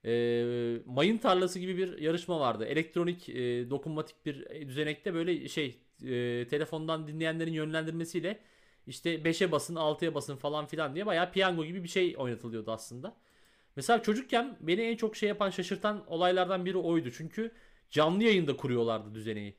e, 0.05 0.81
mayın 0.85 1.17
tarlası 1.17 1.59
gibi 1.59 1.77
bir 1.77 1.97
yarışma 1.97 2.39
vardı. 2.39 2.65
Elektronik 2.65 3.29
e, 3.29 3.69
dokunmatik 3.69 4.25
bir 4.25 4.67
düzenekte 4.67 5.13
böyle 5.13 5.47
şey 5.47 5.79
e, 6.03 6.47
telefondan 6.47 7.07
dinleyenlerin 7.07 7.53
yönlendirmesiyle 7.53 8.39
işte 8.87 9.15
5'e 9.15 9.51
basın 9.51 9.75
6'ya 9.75 10.15
basın 10.15 10.35
falan 10.35 10.65
filan 10.65 10.95
diye 10.95 11.05
bayağı 11.05 11.31
piyango 11.31 11.65
gibi 11.65 11.83
bir 11.83 11.89
şey 11.89 12.15
oynatılıyordu 12.17 12.71
aslında. 12.71 13.17
Mesela 13.75 14.01
çocukken 14.01 14.57
beni 14.61 14.81
en 14.81 14.95
çok 14.95 15.15
şey 15.15 15.29
yapan 15.29 15.49
şaşırtan 15.49 16.03
olaylardan 16.07 16.65
biri 16.65 16.77
oydu. 16.77 17.11
Çünkü 17.11 17.51
canlı 17.89 18.23
yayında 18.23 18.57
kuruyorlardı 18.57 19.15
düzeneyi. 19.15 19.57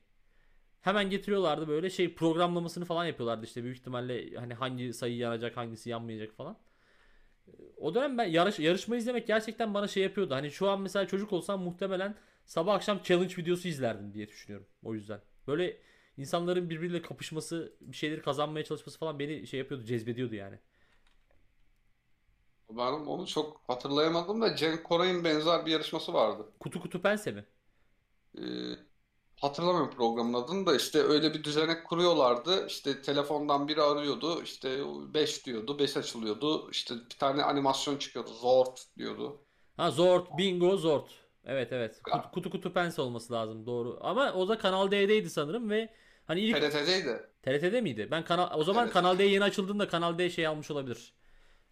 Hemen 0.80 1.10
getiriyorlardı 1.10 1.68
böyle 1.68 1.90
şey 1.90 2.14
programlamasını 2.14 2.84
falan 2.84 3.04
yapıyorlardı 3.04 3.46
işte 3.46 3.64
büyük 3.64 3.76
ihtimalle 3.76 4.34
hani 4.34 4.54
hangi 4.54 4.92
sayı 4.92 5.16
yanacak 5.16 5.56
hangisi 5.56 5.90
yanmayacak 5.90 6.32
falan. 6.32 6.58
O 7.76 7.94
dönem 7.94 8.18
ben 8.18 8.24
yarış, 8.24 8.58
yarışma 8.58 8.96
izlemek 8.96 9.26
gerçekten 9.26 9.74
bana 9.74 9.88
şey 9.88 10.02
yapıyordu. 10.02 10.34
Hani 10.34 10.50
şu 10.50 10.68
an 10.70 10.80
mesela 10.80 11.06
çocuk 11.06 11.32
olsam 11.32 11.62
muhtemelen 11.62 12.14
sabah 12.44 12.74
akşam 12.74 13.02
challenge 13.02 13.36
videosu 13.36 13.68
izlerdim 13.68 14.14
diye 14.14 14.28
düşünüyorum. 14.28 14.66
O 14.82 14.94
yüzden. 14.94 15.20
Böyle 15.46 15.76
insanların 16.16 16.70
birbiriyle 16.70 17.02
kapışması, 17.02 17.72
bir 17.80 17.96
şeyleri 17.96 18.22
kazanmaya 18.22 18.64
çalışması 18.64 18.98
falan 18.98 19.18
beni 19.18 19.46
şey 19.46 19.58
yapıyordu, 19.58 19.84
cezbediyordu 19.84 20.34
yani. 20.34 20.58
Ben 22.76 22.92
onu 22.92 23.26
çok 23.26 23.60
hatırlayamadım 23.68 24.42
da 24.42 24.56
Cenk 24.56 24.84
Koray'ın 24.84 25.24
benzer 25.24 25.66
bir 25.66 25.70
yarışması 25.72 26.12
vardı. 26.14 26.52
Kutu 26.60 26.80
kutu 26.80 27.02
pense 27.02 27.32
mi? 27.32 27.46
Ee, 28.38 28.42
hatırlamıyorum 29.40 29.90
programın 29.90 30.34
adını 30.34 30.66
da 30.66 30.76
işte 30.76 30.98
öyle 31.02 31.34
bir 31.34 31.44
düzenek 31.44 31.86
kuruyorlardı. 31.86 32.66
İşte 32.66 33.02
telefondan 33.02 33.68
biri 33.68 33.82
arıyordu. 33.82 34.42
işte 34.42 34.80
5 35.14 35.46
diyordu. 35.46 35.78
5 35.78 35.96
açılıyordu. 35.96 36.70
İşte 36.70 36.94
bir 36.94 37.18
tane 37.18 37.42
animasyon 37.42 37.96
çıkıyordu. 37.98 38.30
Zort 38.34 38.86
diyordu. 38.98 39.46
Ha 39.76 39.90
Zort, 39.90 40.38
Bingo, 40.38 40.76
Zort. 40.76 41.10
Evet 41.44 41.72
evet. 41.72 42.02
Kutu 42.02 42.30
kutu, 42.30 42.50
kutu 42.50 42.72
pense 42.72 43.02
olması 43.02 43.32
lazım 43.32 43.66
doğru. 43.66 43.98
Ama 44.00 44.32
o 44.32 44.48
da 44.48 44.58
Kanal 44.58 44.90
D'deydi 44.90 45.30
sanırım 45.30 45.70
ve 45.70 45.94
hani 46.26 46.40
ilk 46.40 46.56
TRT'deydi. 46.60 47.30
TRT'de 47.42 47.80
miydi? 47.80 48.08
Ben 48.10 48.24
kanal 48.24 48.58
o 48.58 48.64
zaman 48.64 48.84
Evet. 48.84 48.92
Kanal 48.92 49.18
D 49.18 49.24
yeni 49.24 49.44
açıldığında 49.44 49.88
Kanal 49.88 50.18
D 50.18 50.30
şey 50.30 50.46
almış 50.46 50.70
olabilir. 50.70 51.14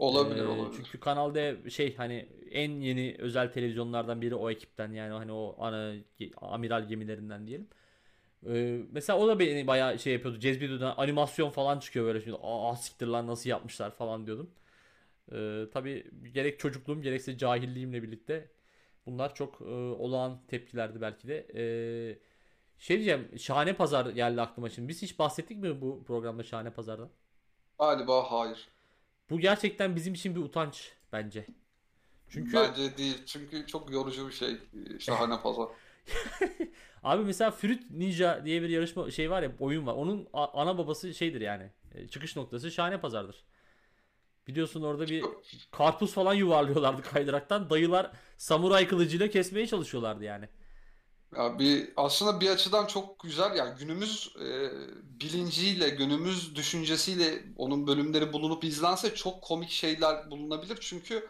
Olabilir 0.01 0.45
Ee, 0.45 0.47
olabilir. 0.47 0.85
Çünkü 0.85 1.01
Kanal 1.01 1.35
D 1.35 1.71
şey 1.71 1.97
hani 1.97 2.29
en 2.51 2.71
yeni 2.81 3.17
özel 3.19 3.53
televizyonlardan 3.53 4.23
biri 4.23 4.35
o 4.35 4.51
ekipten 4.51 4.93
yani 4.93 5.13
hani 5.13 5.33
o 5.33 5.57
ana 5.59 5.95
amiral 6.37 6.89
gemilerinden 6.89 7.47
diyelim. 7.47 7.69
Ee, 8.47 8.81
mesela 8.93 9.19
o 9.19 9.29
da 9.29 9.39
beni 9.39 9.67
bayağı 9.67 9.99
şey 9.99 10.13
yapıyordu. 10.13 10.41
Cezbediyordu. 10.41 10.95
Animasyon 10.97 11.51
falan 11.51 11.79
çıkıyor 11.81 12.07
böyle 12.07 12.21
şimdi. 12.23 12.39
Aa 12.43 12.77
siktir 12.77 13.07
lan 13.07 13.27
nasıl 13.27 13.51
yapmışlar 13.51 13.91
falan 13.97 14.27
diyordum. 14.27 14.51
Ee, 15.33 15.65
tabii 15.73 16.11
gerek 16.35 16.61
çocukluğum 16.61 17.03
gerekse 17.03 17.39
cahilliğimle 17.39 18.03
birlikte 18.03 18.51
bunlar 19.07 19.35
çok 19.35 19.61
e, 19.61 19.65
olağan 19.75 20.41
tepkilerdi 20.49 21.01
belki 21.01 21.29
de. 21.29 21.47
Ee, 21.57 22.19
şey 22.79 22.97
diyeceğim. 22.97 23.39
Şahane 23.39 23.75
Pazar 23.77 24.07
geldi 24.07 24.41
aklıma 24.41 24.71
şimdi. 24.71 24.89
Biz 24.89 25.03
hiç 25.03 25.19
bahsettik 25.19 25.59
mi 25.59 25.81
bu 25.83 26.05
programda 26.05 26.43
Şahane 26.43 26.71
Pazar'dan? 26.71 27.11
Galiba 27.79 28.33
hayır. 28.33 28.69
Bu 29.31 29.41
gerçekten 29.41 29.97
bizim 29.97 30.14
için 30.14 30.35
bir 30.37 30.41
utanç 30.41 30.93
bence. 31.12 31.47
Çünkü 32.28 32.57
Bence 32.57 32.97
değil. 32.97 33.22
Çünkü 33.26 33.66
çok 33.66 33.93
yorucu 33.93 34.28
bir 34.28 34.33
şey. 34.33 34.57
Şahane 34.99 35.41
pazar. 35.43 35.68
Abi 37.03 37.24
mesela 37.24 37.51
Fruit 37.51 37.91
Ninja 37.91 38.45
diye 38.45 38.62
bir 38.62 38.68
yarışma 38.68 39.11
şey 39.11 39.31
var 39.31 39.43
ya 39.43 39.53
oyun 39.61 39.87
var. 39.87 39.95
Onun 39.95 40.28
ana 40.33 40.78
babası 40.78 41.14
şeydir 41.14 41.41
yani. 41.41 41.70
E, 41.95 42.09
Çıkış 42.09 42.37
noktası 42.37 42.70
Şahane 42.70 43.01
Pazar'dır. 43.01 43.45
Biliyorsun 44.47 44.83
orada 44.83 45.09
bir 45.09 45.24
karpuz 45.70 46.12
falan 46.12 46.35
yuvarlıyorlardı 46.35 47.03
kaydıraktan. 47.03 47.70
Dayılar 47.70 48.11
samuray 48.37 48.89
kılıcıyla 48.89 49.28
kesmeye 49.28 49.66
çalışıyorlardı 49.66 50.24
yani. 50.24 50.49
Ya 51.37 51.59
bir 51.59 51.93
aslında 51.97 52.41
bir 52.41 52.51
açıdan 52.51 52.87
çok 52.87 53.20
güzel 53.20 53.57
yani 53.57 53.78
günümüz 53.78 54.37
e, 54.41 54.70
bilinciyle, 55.20 55.89
günümüz 55.89 56.55
düşüncesiyle 56.57 57.45
onun 57.57 57.87
bölümleri 57.87 58.33
bulunup 58.33 58.64
izlense 58.64 59.14
çok 59.14 59.43
komik 59.43 59.70
şeyler 59.70 60.31
bulunabilir. 60.31 60.78
Çünkü 60.81 61.28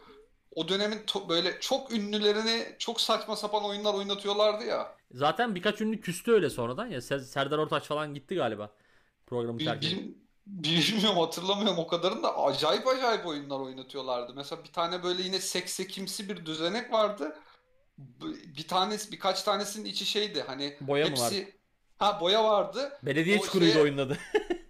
o 0.51 0.69
dönemin 0.69 0.99
to- 0.99 1.29
böyle 1.29 1.61
çok 1.61 1.93
ünlülerini 1.93 2.77
çok 2.79 3.01
saçma 3.01 3.37
sapan 3.37 3.65
oyunlar 3.65 3.95
oynatıyorlardı 3.95 4.65
ya. 4.65 4.97
Zaten 5.13 5.55
birkaç 5.55 5.81
ünlü 5.81 6.01
küstü 6.01 6.33
öyle 6.33 6.51
sonradan 6.51 6.87
ya. 6.87 6.99
Se- 6.99 7.25
Serdar 7.25 7.59
Ortaç 7.59 7.87
falan 7.87 8.15
gitti 8.15 8.35
galiba. 8.35 8.77
Programı 9.27 9.59
Bil- 9.59 9.65
terk 9.65 9.85
edip. 9.85 10.01
bil- 10.47 10.89
bilmiyorum 10.93 11.19
hatırlamıyorum 11.19 11.79
o 11.79 11.87
kadarını 11.87 12.23
da 12.23 12.39
acayip 12.39 12.87
acayip 12.87 13.27
oyunlar 13.27 13.61
oynatıyorlardı. 13.61 14.35
Mesela 14.35 14.65
bir 14.65 14.73
tane 14.73 15.03
böyle 15.03 15.23
yine 15.23 15.41
seksekimsi 15.41 16.29
bir 16.29 16.47
düzenek 16.47 16.93
vardı. 16.93 17.37
Bir 18.57 18.69
tanesi 18.69 19.13
birkaç 19.13 19.43
tanesinin 19.43 19.85
içi 19.85 20.07
şeydi 20.07 20.43
hani 20.47 20.77
Boya 20.81 21.05
mı 21.05 21.11
hepsi 21.11 21.55
ha 21.99 22.21
boya 22.21 22.45
vardı. 22.45 22.93
Belediye 23.03 23.39
O 23.39 23.43
çukuruydu 23.43 23.73
şeye- 23.73 23.83
oyunun 23.83 23.99
adı. 23.99 24.19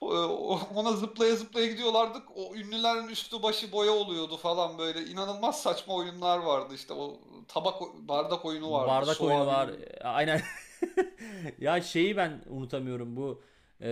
O- 0.00 0.60
Ona 0.74 0.92
zıplaya 0.92 1.36
zıplaya 1.36 1.66
gidiyorlardık. 1.66 2.22
O 2.36 2.54
ünlülerin 2.54 3.08
üstü 3.08 3.42
başı 3.42 3.72
boya 3.72 3.92
oluyordu 3.92 4.36
falan 4.36 4.78
böyle. 4.78 5.02
İnanılmaz 5.04 5.62
saçma 5.62 5.94
oyunlar 5.94 6.38
vardı 6.38 6.74
işte. 6.74 6.94
O 6.94 7.20
tabak 7.48 7.82
bardak 8.08 8.44
oyunu 8.44 8.72
vardı. 8.72 8.88
Bardak 8.88 9.20
oyunu 9.20 9.46
var. 9.46 9.70
Aynen. 10.04 10.40
ya 11.60 11.80
şeyi 11.82 12.16
ben 12.16 12.42
unutamıyorum 12.48 13.16
bu 13.16 13.42
e, 13.80 13.88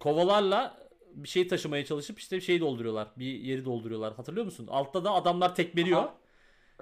kovalarla 0.00 0.78
bir 1.14 1.28
şey 1.28 1.48
taşımaya 1.48 1.84
çalışıp 1.84 2.18
işte 2.18 2.36
bir 2.36 2.42
şey 2.42 2.60
dolduruyorlar. 2.60 3.08
Bir 3.16 3.34
yeri 3.40 3.64
dolduruyorlar. 3.64 4.14
Hatırlıyor 4.14 4.44
musun? 4.44 4.68
Altta 4.70 5.04
da 5.04 5.10
adamlar 5.10 5.54
tekmeliyor 5.54 6.00
Aha. 6.00 6.14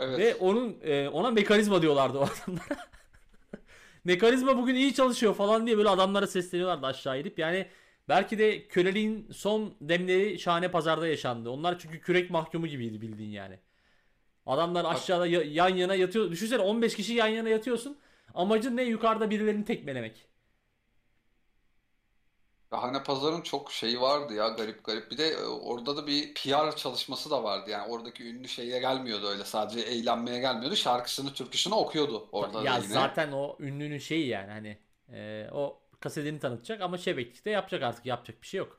Evet. 0.03 0.19
ve 0.19 0.35
onun 0.35 0.77
e, 0.83 1.09
ona 1.09 1.31
mekanizma 1.31 1.83
diyorlardı 1.83 2.19
o 2.19 2.23
adamlara. 2.23 2.89
mekanizma 4.05 4.57
bugün 4.57 4.75
iyi 4.75 4.95
çalışıyor 4.95 5.35
falan 5.35 5.67
diye 5.67 5.79
böyle 5.79 5.89
adamlara 5.89 6.27
sesleniyorlardı 6.27 6.87
aşağı 6.87 7.21
inip. 7.21 7.39
Yani 7.39 7.67
belki 8.09 8.39
de 8.39 8.69
köleliğin 8.69 9.29
son 9.33 9.75
demleri 9.81 10.39
şahane 10.39 10.71
pazarda 10.71 11.07
yaşandı. 11.09 11.51
Onlar 11.51 11.79
çünkü 11.79 12.01
kürek 12.01 12.31
mahkumu 12.31 12.67
gibiydi 12.67 13.01
bildiğin 13.01 13.31
yani. 13.31 13.59
Adamlar 14.47 14.85
aşağıda 14.85 15.27
ya- 15.27 15.43
yan 15.43 15.69
yana 15.69 15.95
yatıyor. 15.95 16.31
Düşünsene 16.31 16.63
15 16.63 16.95
kişi 16.97 17.15
yan 17.15 17.27
yana 17.27 17.49
yatıyorsun. 17.49 17.99
Amacın 18.35 18.77
ne? 18.77 18.83
Yukarıda 18.83 19.31
birilerini 19.31 19.65
tekmelemek. 19.65 20.32
Şahane 22.73 23.03
Pazar'ın 23.03 23.41
çok 23.41 23.73
şeyi 23.73 24.01
vardı 24.01 24.35
ya 24.35 24.49
garip 24.49 24.85
garip. 24.85 25.11
Bir 25.11 25.19
de 25.19 25.29
e, 25.29 25.45
orada 25.45 25.97
da 25.97 26.07
bir 26.07 26.35
PR 26.35 26.77
çalışması 26.77 27.31
da 27.31 27.45
vardı. 27.45 27.71
Yani 27.71 27.93
oradaki 27.93 28.25
ünlü 28.25 28.49
şeye 28.49 28.81
gelmiyordu 28.81 29.27
öyle. 29.27 29.45
Sadece 29.45 29.81
eğlenmeye 29.81 30.41
gelmiyordu. 30.41 30.77
Şarkısını, 30.77 31.33
türküsünü 31.33 31.75
okuyordu 31.75 32.29
orada 32.33 32.55
da 32.55 32.63
ya 32.63 32.77
yine. 32.77 32.87
zaten 32.87 33.33
o 33.33 33.57
ünlünün 33.61 33.99
şeyi 33.99 34.29
yani 34.29 34.51
hani 34.51 34.79
e, 35.13 35.49
o 35.53 35.81
kasetini 36.01 36.39
tanıtacak 36.39 36.81
ama 36.81 36.99
şebeklikte 36.99 37.51
yapacak 37.51 37.83
artık 37.83 38.07
yapacak 38.07 38.43
bir 38.43 38.47
şey 38.47 38.59
yok. 38.59 38.79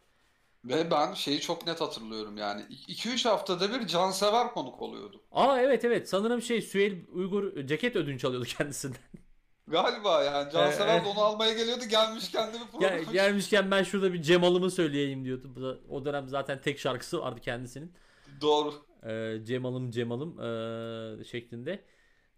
Ve 0.66 0.92
ben 0.92 1.14
şeyi 1.14 1.40
çok 1.42 1.68
net 1.68 1.82
hatırlıyorum 1.82 2.38
yani. 2.38 2.62
2-3 2.88 3.30
haftada 3.30 3.80
bir 3.80 3.88
cansever 3.88 4.48
konuk 4.54 4.82
oluyordu. 4.82 5.22
Aa 5.32 5.62
evet 5.62 5.86
evet 5.86 6.10
sanırım 6.10 6.42
şey 6.42 6.62
Süheyl 6.62 7.08
Uygur 7.12 7.68
ceket 7.68 7.96
ödünç 7.96 8.26
alıyordu 8.26 8.46
kendisinden. 8.58 9.23
Galiba 9.68 10.24
yani 10.24 10.52
Cansever 10.52 11.06
de 11.06 11.08
onu 11.08 11.20
almaya 11.20 11.54
geliyordu. 11.54 11.86
Gelmişken 11.90 12.54
de 12.54 12.58
bir 12.74 12.80
Gel, 12.80 13.04
gelmişken 13.14 13.72
ben 13.72 13.84
şurada 13.84 14.14
bir 14.14 14.22
Cemal'ımı 14.22 14.72
söyleyeyim 14.72 15.26
diyordu. 15.26 15.52
Bu 15.56 15.62
da- 15.62 15.78
O 15.90 16.06
dönem 16.06 16.30
zaten 16.30 16.62
tek 16.62 16.80
şarkısı 16.80 17.22
vardı 17.22 17.40
kendisinin. 17.42 17.94
Doğru. 18.42 18.74
Ee, 19.04 19.38
Cemal'ım 19.44 19.92
Cemal'ım 19.92 20.40
ee, 20.40 21.24
şeklinde. 21.24 21.84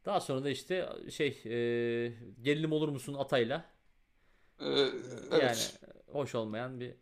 Daha 0.06 0.20
sonra 0.20 0.44
da 0.44 0.50
işte 0.50 0.90
şey 1.10 1.28
ee, 1.46 2.14
gelinim 2.42 2.72
olur 2.72 2.90
musun 2.90 3.14
Atay'la. 3.14 3.66
Ee, 4.60 4.66
Yani 4.66 4.92
evet. 5.32 5.80
hoş 6.12 6.36
olmayan 6.36 6.80
bir 6.80 6.96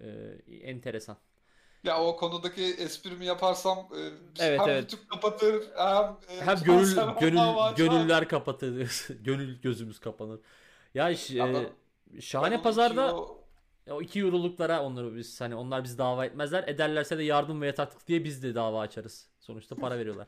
ee, 0.00 0.38
enteresan. 0.62 1.16
Ya 1.84 2.02
o 2.04 2.16
konudaki 2.16 2.62
esprimi 2.64 3.24
yaparsam 3.26 3.78
e, 3.78 4.00
Evet, 4.38 4.60
hem 4.60 4.68
evet. 4.68 4.92
YouTube 4.92 5.06
kapatır 5.08 5.70
hem 5.76 6.16
e, 6.28 6.44
Hem 6.44 6.56
gönül 6.64 6.96
gönül 7.18 7.74
gönüller 7.76 8.28
kapatır. 8.28 8.88
gönül 9.24 9.60
gözümüz 9.62 9.98
kapanır. 10.00 10.40
Ya 10.94 11.16
ş- 11.16 11.38
ee, 11.38 12.20
şahane 12.20 12.54
onun 12.54 12.62
pazarda 12.62 13.14
o- 13.16 13.48
o 13.90 14.02
2 14.02 14.20
euroluklara 14.20 14.82
onları 14.82 15.16
biz 15.16 15.40
hani 15.40 15.54
onlar 15.54 15.84
biz 15.84 15.98
dava 15.98 16.26
etmezler. 16.26 16.64
Ederlerse 16.68 17.18
de 17.18 17.22
yardım 17.22 17.62
ve 17.62 17.66
yataklık 17.66 18.08
diye 18.08 18.24
biz 18.24 18.42
de 18.42 18.54
dava 18.54 18.80
açarız. 18.80 19.30
Sonuçta 19.40 19.78
para 19.78 19.98
veriyorlar. 19.98 20.26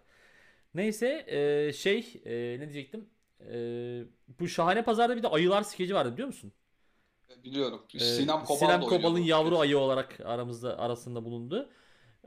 Neyse 0.74 1.24
ee, 1.68 1.72
şey 1.72 2.22
ee, 2.24 2.56
ne 2.60 2.72
diyecektim? 2.72 3.10
Ee, 3.40 4.02
bu 4.40 4.48
şahane 4.48 4.84
pazarda 4.84 5.16
bir 5.16 5.22
de 5.22 5.28
ayılar 5.28 5.62
skeci 5.62 5.94
vardı 5.94 6.12
biliyor 6.12 6.28
musun? 6.28 6.52
Biliyorum. 7.44 7.82
Ee, 7.94 7.98
Sinem 7.98 8.44
Kobal 8.44 8.58
Sinem 8.58 8.80
Kobal'ın 8.80 9.18
yavru 9.18 9.58
ayı 9.58 9.78
olarak 9.78 10.20
aramızda 10.24 10.78
arasında 10.78 11.24
bulundu. 11.24 11.70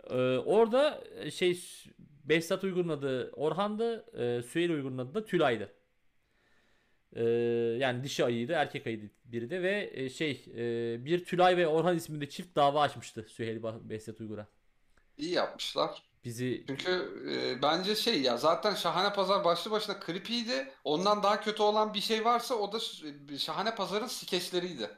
Ee, 0.09 0.37
orada 0.37 1.03
şey 1.31 1.59
Behzat 2.23 2.63
Uygur'un 2.63 2.89
adı 2.89 3.31
Orhan'dı, 3.31 4.05
e, 4.19 4.43
Süheyl 4.43 4.69
Uygur'un 4.69 4.97
adı 4.97 5.15
da 5.15 5.25
Tülay'dı. 5.25 5.73
Ee, 7.15 7.23
yani 7.79 8.03
dişi 8.03 8.25
ayıydı, 8.25 8.51
erkek 8.51 8.87
ayıydı 8.87 9.09
biri 9.25 9.49
de 9.49 9.61
ve 9.61 9.91
e, 9.93 10.09
şey 10.09 10.45
e, 10.55 11.05
bir 11.05 11.25
Tülay 11.25 11.57
ve 11.57 11.67
Orhan 11.67 11.97
isminde 11.97 12.29
çift 12.29 12.55
dava 12.55 12.81
açmıştı 12.81 13.25
Süheyl 13.29 13.63
Behzat 13.63 14.21
Uygur'a. 14.21 14.47
İyi 15.17 15.31
yapmışlar. 15.31 16.03
Bizi 16.25 16.67
Çünkü 16.67 16.89
e, 17.57 17.61
bence 17.61 17.95
şey 17.95 18.21
ya 18.21 18.37
zaten 18.37 18.75
Şahane 18.75 19.13
Pazar 19.13 19.43
başlı 19.45 19.71
başına 19.71 19.99
creepy'ydi. 20.05 20.71
Ondan 20.83 21.23
daha 21.23 21.41
kötü 21.41 21.61
olan 21.63 21.93
bir 21.93 22.01
şey 22.01 22.25
varsa 22.25 22.55
o 22.55 22.71
da 22.73 22.79
Ş- 22.79 23.37
Şahane 23.37 23.75
Pazar'ın 23.75 24.07
skeçleriydi. 24.07 24.89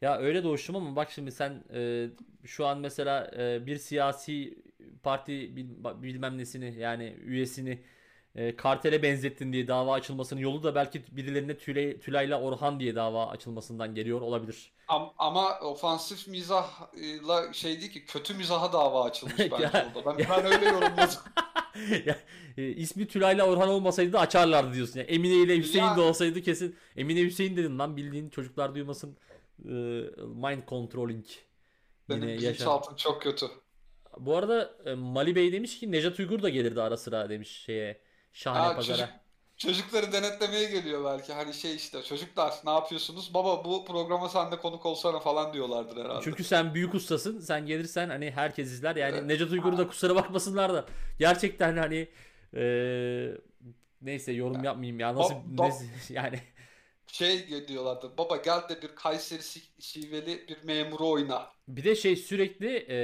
Ya 0.00 0.18
öyle 0.18 0.44
doğuştum 0.44 0.76
ama 0.76 0.96
bak 0.96 1.10
şimdi 1.10 1.32
sen 1.32 1.64
e, 1.74 2.10
şu 2.44 2.66
an 2.66 2.78
mesela 2.80 3.30
e, 3.38 3.66
bir 3.66 3.76
siyasi 3.76 4.58
parti 5.02 5.56
bil- 5.56 6.02
bilmem 6.02 6.38
nesini 6.38 6.74
yani 6.78 7.04
üyesini 7.24 7.84
e, 8.34 8.56
kartele 8.56 9.02
benzettin 9.02 9.52
diye 9.52 9.68
dava 9.68 9.94
açılmasının 9.94 10.40
yolu 10.40 10.62
da 10.62 10.74
belki 10.74 11.16
birilerine 11.16 11.56
Tülay, 11.58 11.98
Tülay'la 11.98 12.40
Orhan 12.40 12.80
diye 12.80 12.94
dava 12.94 13.26
açılmasından 13.26 13.94
geliyor 13.94 14.20
olabilir. 14.20 14.72
Am- 14.88 15.12
ama 15.18 15.58
ofansif 15.60 16.28
mizahla 16.28 17.52
şey 17.52 17.80
değil 17.80 17.92
ki 17.92 18.04
kötü 18.06 18.34
mizaha 18.34 18.72
dava 18.72 19.04
açılmış 19.04 19.38
bence 19.38 19.62
Ya- 19.62 19.92
orada. 19.96 20.18
Ben, 20.18 20.26
ben 20.30 20.44
öyle 20.46 20.64
yorumladım. 20.66 21.20
ya, 22.06 22.18
e, 22.56 22.68
ismi 22.68 23.06
Tülay'la 23.06 23.46
Orhan 23.46 23.68
olmasaydı 23.68 24.12
da 24.12 24.20
açarlardı 24.20 24.74
diyorsun. 24.74 24.98
Yani 25.00 25.10
Emine 25.10 25.34
ile 25.34 25.56
Hüseyin 25.58 25.84
de 25.84 25.88
Yani- 25.88 26.00
olsaydı 26.00 26.42
kesin 26.42 26.76
Emine 26.96 27.20
Hüseyin 27.20 27.56
dedin 27.56 27.78
lan 27.78 27.96
bildiğin 27.96 28.28
çocuklar 28.30 28.74
duymasın 28.74 29.16
e, 29.64 29.70
mind 30.24 30.62
controlling 30.68 31.24
Benim 32.08 32.28
yine 32.28 32.38
bilinçaltım 32.38 32.96
çok 32.96 33.22
kötü. 33.22 33.46
Bu 34.18 34.36
arada 34.36 34.74
e, 34.84 34.94
Mali 34.94 35.34
Bey 35.36 35.52
demiş 35.52 35.78
ki 35.80 35.92
Nejat 35.92 36.18
Uygur 36.20 36.42
da 36.42 36.48
gelirdi 36.48 36.82
ara 36.82 36.96
sıra 36.96 37.28
demiş 37.30 37.48
şeye 37.50 38.00
Şahane 38.32 38.66
Ha, 38.66 38.76
Pazar'a. 38.76 38.96
çocuk, 38.96 39.14
çocukları 39.56 40.12
denetlemeye 40.12 40.70
geliyor 40.70 41.04
belki. 41.04 41.32
Hani 41.32 41.54
şey 41.54 41.74
işte 41.76 42.02
çocuklar 42.02 42.54
ne 42.64 42.70
yapıyorsunuz? 42.70 43.34
Baba 43.34 43.64
bu 43.64 43.84
programa 43.84 44.28
sen 44.28 44.52
de 44.52 44.56
konuk 44.58 44.86
olsana 44.86 45.20
falan 45.20 45.52
diyorlardır 45.52 46.04
herhalde. 46.04 46.24
Çünkü 46.24 46.44
sen 46.44 46.74
büyük 46.74 46.94
ustasın. 46.94 47.40
Sen 47.40 47.66
gelirsen 47.66 48.08
hani 48.08 48.30
herkes 48.30 48.68
izler. 48.72 48.96
Yani 48.96 49.12
Evet. 49.16 49.24
Nejat 49.24 49.50
Uygur'u 49.50 49.78
da 49.78 49.86
kusura 49.88 50.14
bakmasınlar 50.14 50.74
da 50.74 50.86
gerçekten 51.18 51.76
hani 51.76 52.08
e, 52.56 52.62
neyse 54.02 54.32
yorum 54.32 54.64
yapmayayım 54.64 55.00
ya. 55.00 55.14
Nasıl 55.14 55.34
bab- 55.34 55.68
nesi- 55.68 55.88
yani 56.12 56.40
Şey 57.12 57.68
diyorlardı. 57.68 58.18
Baba 58.18 58.36
gel 58.36 58.68
de 58.68 58.82
bir 58.82 58.88
Kayseri 58.94 59.42
şiveli 59.80 60.48
bir 60.48 60.62
memuru 60.64 61.08
oyna. 61.10 61.46
bir 61.68 61.84
de 61.84 61.96
şey 61.96 62.16
sürekli 62.16 62.86
e, 62.90 62.98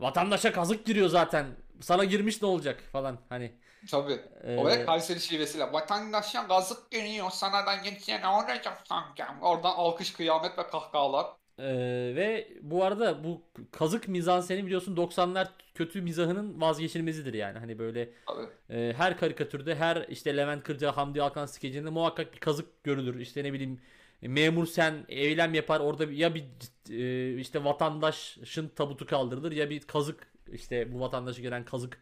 vatandaşa 0.00 0.52
kazık 0.52 0.86
giriyor 0.86 1.08
zaten. 1.08 1.46
Sana 1.80 2.04
girmiş 2.04 2.42
ne 2.42 2.48
olacak 2.48 2.80
falan 2.92 3.18
hani. 3.28 3.52
Tabii. 3.90 4.20
e, 4.44 4.56
Oraya 4.56 4.86
Kayseri 4.86 5.20
şivesiyle. 5.20 5.72
Vatandaşa 5.72 6.42
gazık 6.42 6.90
geliyor 6.90 7.30
sana 7.30 7.66
da 7.66 7.74
geçse 7.74 8.20
ne 8.20 8.26
olacak 8.28 8.82
sanki? 8.88 9.22
Oradan 9.42 9.74
alkış, 9.76 10.12
kıyamet 10.12 10.58
ve 10.58 10.66
kahkahalar. 10.66 11.26
Ee, 11.58 12.12
ve 12.16 12.48
bu 12.62 12.84
arada 12.84 13.24
bu 13.24 13.42
kazık 13.72 14.08
mizanseni 14.08 14.66
biliyorsun 14.66 14.96
90'lar 14.96 15.48
kötü 15.74 16.02
mizahının 16.02 16.60
vazgeçilmezidir 16.60 17.34
yani. 17.34 17.58
Hani 17.58 17.78
böyle 17.78 18.10
Tabii. 18.26 18.46
e, 18.70 18.92
her 18.96 19.18
karikatürde 19.18 19.74
her 19.74 20.06
işte 20.08 20.36
Levent 20.36 20.62
Kırca, 20.64 20.96
Hamdi 20.96 21.22
Alkan 21.22 21.46
skecinde 21.46 21.90
muhakkak 21.90 22.32
bir 22.34 22.38
kazık 22.38 22.84
görülür. 22.84 23.20
İşte 23.20 23.44
ne 23.44 23.52
bileyim 23.52 23.80
memur 24.22 24.66
sen 24.66 25.04
eylem 25.08 25.54
yapar 25.54 25.80
orada 25.80 26.04
ya 26.12 26.34
bir 26.34 26.44
e, 26.90 27.34
işte 27.40 27.64
vatandaşın 27.64 28.68
tabutu 28.68 29.06
kaldırılır 29.06 29.52
ya 29.52 29.70
bir 29.70 29.80
kazık 29.80 30.26
işte 30.52 30.92
bu 30.92 31.00
vatandaşı 31.00 31.42
gelen 31.42 31.64
kazık 31.64 32.00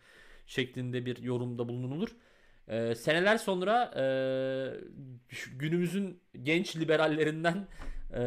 şeklinde 0.49 1.07
bir 1.07 1.22
yorumda 1.22 1.68
bulunulur. 1.68 2.09
Ee, 2.68 2.94
seneler 2.94 3.36
sonra 3.38 3.92
e, 3.96 4.05
günümüzün 5.57 6.22
genç 6.42 6.76
liberallerinden 6.76 7.68
e, 8.14 8.20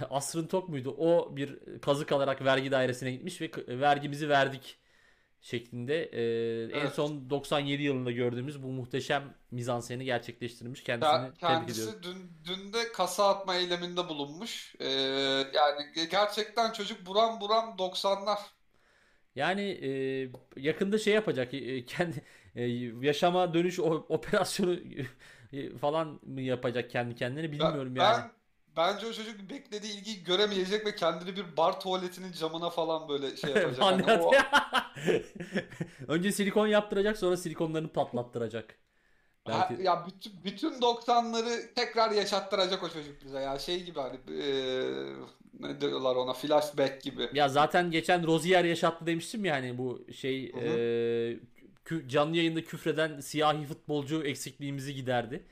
Asrın 0.10 0.46
Tok 0.46 0.68
muydu? 0.68 0.94
O 0.98 1.36
bir 1.36 1.58
kazık 1.82 2.12
alarak 2.12 2.44
vergi 2.44 2.70
dairesine 2.70 3.10
gitmiş 3.12 3.40
ve 3.40 3.50
vergimizi 3.68 4.28
verdik 4.28 4.78
şeklinde 5.40 6.02
e, 6.04 6.22
en 6.64 6.80
Evet. 6.80 6.92
son 6.92 7.30
97 7.30 7.82
yılında 7.82 8.10
gördüğümüz 8.12 8.62
bu 8.62 8.66
muhteşem 8.66 9.34
mizanseni 9.50 10.04
gerçekleştirmiş. 10.04 10.80
Ke- 10.80 10.84
Kendisini 10.84 11.34
tebrik 11.40 11.70
ediyorum. 11.70 12.00
Kendisi 12.02 12.02
dün, 12.02 12.32
dün 12.44 12.72
de 12.72 12.92
kasa 12.92 13.28
atma 13.28 13.54
eyleminde 13.56 14.08
bulunmuş. 14.08 14.74
Ee, 14.80 14.86
yani 15.54 15.80
ge- 15.96 16.10
gerçekten 16.10 16.72
çocuk 16.72 17.06
buram 17.06 17.40
buram 17.40 17.76
90'lar. 17.78 18.38
Yani 19.36 19.62
e, 20.56 20.60
yakında 20.60 20.98
şey 20.98 21.14
yapacak 21.14 21.54
e, 21.54 21.86
kendi 21.86 22.22
e, 22.56 22.62
yaşama 23.02 23.54
dönüş 23.54 23.78
operasyonu 23.80 24.78
e, 25.52 25.76
falan 25.78 26.20
mı 26.22 26.40
yapacak 26.40 26.90
kendi 26.90 27.14
kendine 27.14 27.52
Ben, 27.60 27.74
bilmiyorum 27.74 27.96
yani. 27.96 28.24
ben 28.24 28.32
bence 28.76 29.06
o 29.06 29.12
çocuk 29.12 29.50
beklediği 29.50 29.92
ilgiyi 29.98 30.24
göremeyecek 30.24 30.86
ve 30.86 30.94
kendini 30.96 31.36
bir 31.36 31.56
bar 31.56 31.80
tuvaletinin 31.80 32.32
camına 32.32 32.70
falan 32.70 33.08
böyle 33.08 33.36
şey 33.36 33.52
yapacak. 33.52 33.88
Hani 33.88 34.04
o. 34.04 34.46
Önce 36.08 36.32
silikon 36.32 36.66
yaptıracak 36.66 37.16
sonra 37.18 37.36
silikonlarını 37.36 37.88
patlattıracak. 37.92 38.78
Ha- 39.46 39.70
Belki 39.70 39.82
ya 39.82 40.06
bütün 40.06 40.44
bütün 40.44 40.80
90'ları 40.82 41.74
tekrar 41.74 42.10
yaşattıracak 42.10 42.82
o 42.82 42.88
çocuk 42.88 43.24
bize 43.24 43.40
ya 43.40 43.58
şey 43.58 43.84
gibi 43.84 44.00
hani 44.00 44.18
eee, 44.28 45.14
ne 45.60 45.80
diyorlar 45.80 46.16
ona 46.16 46.32
flashback 46.34 47.02
gibi. 47.02 47.30
ya 47.30 47.48
zaten 47.48 47.90
geçen 47.90 48.26
Rozier 48.26 48.64
yaşattı 48.64 49.06
demiştim 49.06 49.44
ya 49.44 49.54
hani 49.54 49.78
bu 49.78 50.06
şey 50.12 50.44
Hı 50.52 50.58
hı. 50.60 50.80
e, 51.92 52.08
canlı 52.08 52.36
yayında 52.36 52.64
küfreden 52.64 53.20
siyahi 53.20 53.66
futbolcu 53.66 54.24
eksikliğimizi 54.24 54.94
giderdi. 54.94 55.46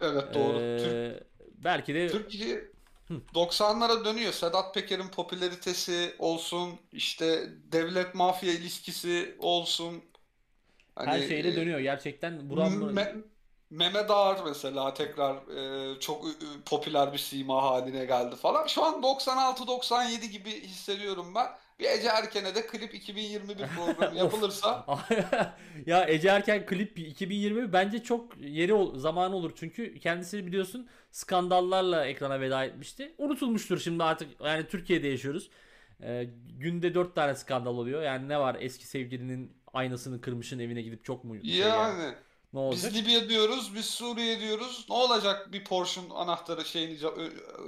Evet 0.00 0.34
doğru. 0.34 0.74
Türk 0.76 0.98
E, 1.02 1.20
belki 1.58 1.94
de 1.94 2.08
Türkiye 2.08 2.72
Hı. 3.08 3.22
90'lara 3.34 4.04
dönüyor. 4.04 4.32
Sedat 4.32 4.74
Peker'in 4.74 5.08
popülaritesi 5.08 6.14
olsun, 6.18 6.80
işte 6.92 7.48
devlet 7.72 8.14
mafya 8.14 8.52
ilişkisi 8.52 9.36
olsun. 9.38 10.04
Hani 10.94 11.14
her 11.14 11.20
şeyle 11.20 11.56
e, 11.56 11.56
dönüyor 11.56 11.80
gerçekten. 11.80 12.50
Buram 12.50 12.98
Mehmet 13.70 14.10
Ağar 14.10 14.44
mesela 14.44 14.94
tekrar 14.94 15.36
e, 15.94 16.00
çok 16.00 16.24
ü- 16.28 16.62
popüler 16.66 17.12
bir 17.12 17.18
sima 17.18 17.62
haline 17.62 18.04
geldi 18.04 18.36
falan. 18.36 18.66
Şu 18.66 18.84
an 18.84 19.02
96-97 19.02 20.26
gibi 20.26 20.50
hissediyorum 20.62 21.34
ben. 21.34 21.46
Bir 21.78 21.84
Ece 21.84 22.08
Erken'e 22.08 22.54
de 22.54 22.66
Klip 22.66 22.94
2021 22.94 23.68
programı 23.76 24.16
yapılırsa 24.18 24.86
ya 25.86 26.04
Ece 26.08 26.28
Erken 26.28 26.66
klip 26.66 26.98
2020 26.98 27.72
bence 27.72 28.02
çok 28.02 28.38
yeri 28.40 28.72
ol- 28.74 28.98
zamanı 28.98 29.36
olur 29.36 29.52
çünkü 29.56 29.98
kendisi 30.00 30.46
biliyorsun 30.46 30.88
skandallarla 31.10 32.06
ekrana 32.06 32.40
veda 32.40 32.64
etmişti. 32.64 33.14
Unutulmuştur 33.18 33.78
şimdi 33.78 34.04
artık 34.04 34.40
yani 34.44 34.66
Türkiye'de 34.68 35.08
yaşıyoruz. 35.08 35.50
Ee, 36.02 36.30
günde 36.58 36.94
4 36.94 37.14
tane 37.14 37.34
skandal 37.34 37.76
oluyor. 37.78 38.02
Yani 38.02 38.28
ne 38.28 38.40
var 38.40 38.56
eski 38.60 38.86
sevgilinin 38.86 39.52
aynasını 39.72 40.20
kırmışın 40.20 40.58
evine 40.58 40.82
gidip 40.82 41.04
çok 41.04 41.24
mu 41.24 41.36
şey 41.44 41.68
yani 41.68 41.72
yani 41.72 42.14
ne 42.52 42.60
olacak? 42.60 42.92
biz 42.94 42.96
Libya 42.96 43.28
diyoruz, 43.28 43.74
biz 43.74 43.84
Suriye 43.84 44.40
diyoruz. 44.40 44.86
Ne 44.88 44.94
olacak 44.94 45.52
bir 45.52 45.64
Porsche'un 45.64 46.10
anahtarı 46.10 46.64
şeyini 46.64 46.98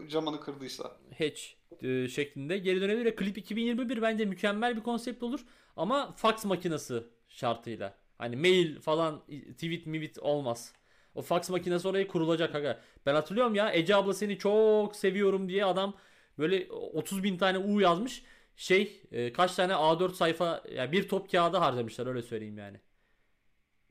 camını 0.08 0.40
kırdıysa? 0.40 0.96
Hatch 1.18 1.42
e, 1.82 2.08
şeklinde 2.08 2.58
geri 2.58 2.80
dönebilir. 2.80 3.04
ve 3.04 3.16
Klip 3.16 3.38
2021 3.38 4.02
bence 4.02 4.24
mükemmel 4.24 4.76
bir 4.76 4.82
konsept 4.82 5.22
olur 5.22 5.40
ama 5.76 6.12
fax 6.16 6.44
makinesi 6.44 7.02
şartıyla. 7.28 7.94
Hani 8.18 8.36
mail 8.36 8.80
falan 8.80 9.20
tweet 9.52 9.86
mivit 9.86 10.18
olmaz. 10.18 10.72
O 11.14 11.22
fax 11.22 11.50
makinesi 11.50 11.88
oraya 11.88 12.06
kurulacak 12.06 12.54
aga. 12.54 12.80
Ben 13.06 13.14
hatırlıyorum 13.14 13.54
ya 13.54 13.72
Ece 13.72 13.96
abla 13.96 14.14
seni 14.14 14.38
çok 14.38 14.96
seviyorum 14.96 15.48
diye 15.48 15.64
adam 15.64 15.94
böyle 16.38 16.72
30 16.72 17.22
bin 17.22 17.38
tane 17.38 17.58
U 17.58 17.80
yazmış. 17.80 18.22
Şey 18.56 19.02
e, 19.12 19.32
kaç 19.32 19.54
tane 19.54 19.72
A4 19.72 20.14
sayfa 20.14 20.62
yani 20.74 20.92
bir 20.92 21.08
top 21.08 21.30
kağıdı 21.32 21.56
harcamışlar 21.56 22.06
öyle 22.06 22.22
söyleyeyim 22.22 22.58
yani. 22.58 22.80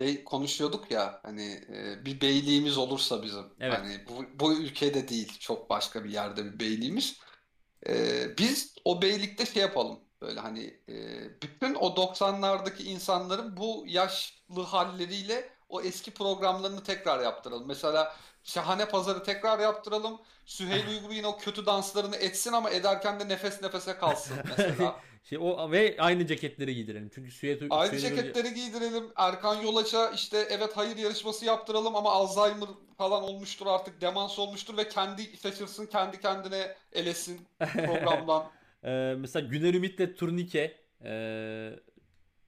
Şey, 0.02 0.24
konuşuyorduk 0.24 0.91
ya 0.91 1.20
hani 1.24 1.66
e, 1.74 2.06
bir 2.06 2.22
beyliğimiz 2.22 2.78
olursa 2.78 3.24
bizim 3.24 3.45
Evet. 3.60 3.80
hani 3.80 4.06
bu, 4.10 4.26
bu 4.39 4.54
ülkede 4.54 5.08
değil 5.08 5.39
çok 5.39 5.70
başka 5.70 6.04
bir 6.04 6.10
yerde 6.10 6.45
bir 6.45 6.60
beyliğimiz 6.60 7.20
E, 7.88 8.38
biz 8.38 8.76
o 8.86 9.02
beylikte 9.02 9.45
şey 9.45 9.62
yapalım 9.62 10.00
böyle 10.22 10.39
hani 10.39 10.82
e, 10.89 11.41
bütün 11.41 11.76
o 11.76 11.95
90'lardaki 11.95 12.84
insanların 12.84 13.58
bu 13.58 13.84
yaşlı 13.88 14.64
halleriyle 14.64 15.50
o 15.70 15.82
eski 15.82 16.14
programlarını 16.14 16.84
tekrar 16.84 17.24
yaptıralım. 17.24 17.68
Mesela 17.68 18.16
Şahane 18.43 18.89
Pazarı 18.89 19.24
tekrar 19.24 19.60
yaptıralım. 19.60 20.22
Süheyl 20.45 20.88
Uygur 20.89 21.12
yine 21.12 21.28
o 21.28 21.38
kötü 21.38 21.66
danslarını 21.66 22.16
etsin 22.16 22.54
ama 22.54 22.70
ederken 22.70 23.20
de 23.20 23.28
nefes 23.28 23.62
nefese 23.62 23.97
kalsın 23.97 24.41
mesela. 24.45 25.04
Şey 25.30 25.38
o 25.38 25.72
ve 25.72 25.96
aynı 26.00 26.28
ceketleri 26.28 26.76
giydirelim. 26.76 27.12
Çünkü 27.16 27.32
Süheyl 27.32 27.68
Aynı 27.70 28.00
Süheyl 28.00 28.14
Hoca- 28.14 28.16
ceketleri 28.16 28.54
giydirelim. 28.54 29.04
Erkan 29.16 29.62
Yolaç'a 29.62 30.10
işte 30.10 30.48
evet 30.50 30.72
hayır 30.76 30.98
yarışması 30.98 31.46
yaptıralım 31.46 31.96
ama 31.96 32.12
Alzheimer 32.12 32.70
falan 32.98 33.24
olmuştur 33.24 33.66
artık 33.68 34.02
demans 34.02 34.40
olmuştur 34.40 34.78
ve 34.78 34.90
kendi 34.90 35.38
şaşırsın 35.38 35.86
kendi 35.86 36.22
kendine 36.22 36.76
elesin 36.94 37.40
programdan. 37.60 38.52
Ee, 38.84 39.16
mesela 39.18 39.48
Güner 39.48 39.74
Ümit'le 39.74 40.18
turnike 40.18 40.78
ee, 41.04 41.10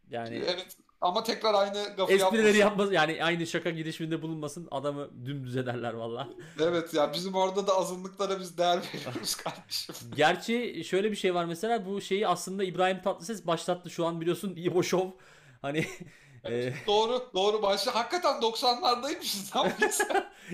yani 0.10 0.44
Evet 0.48 0.78
ama 1.02 1.24
tekrar 1.24 1.54
aynı 1.54 1.96
gafı 1.98 2.14
esprileri 2.14 2.58
yapmasın. 2.58 2.60
yapmaz 2.60 2.92
yani 2.92 3.24
aynı 3.24 3.48
şaka 3.48 3.70
girişiminde 3.70 4.22
bulunmasın 4.22 4.68
adamı 4.72 5.10
dümdüz 5.26 5.58
ederler 5.58 5.94
valla. 5.94 6.30
Evet 6.60 6.94
ya 6.94 7.14
bizim 7.14 7.36
orada 7.36 7.68
da 7.68 7.78
azınlıklara 7.78 8.40
biz 8.40 8.58
değer 8.58 8.80
veriyoruz 8.94 9.36
kardeşim. 9.44 9.96
Gerçi 10.16 10.84
şöyle 10.84 11.12
bir 11.12 11.16
şey 11.16 11.36
var 11.36 11.46
mesela 11.46 11.86
bu 11.86 12.02
şeyi 12.02 12.28
aslında 12.28 12.64
İbrahim 12.64 13.02
Tatlıses 13.02 13.48
başlattı 13.48 13.90
şu 13.90 14.06
an 14.06 14.22
biliyorsun 14.22 14.54
İbo 14.56 14.84
Show 14.84 15.10
hani 15.62 15.86
ee, 16.46 16.74
doğru 16.88 17.30
doğru 17.34 17.62
başla. 17.62 17.96
Hakikaten 17.96 18.42
90'lardaymışız 18.42 19.58
lan 19.58 19.72
biz. 19.82 20.02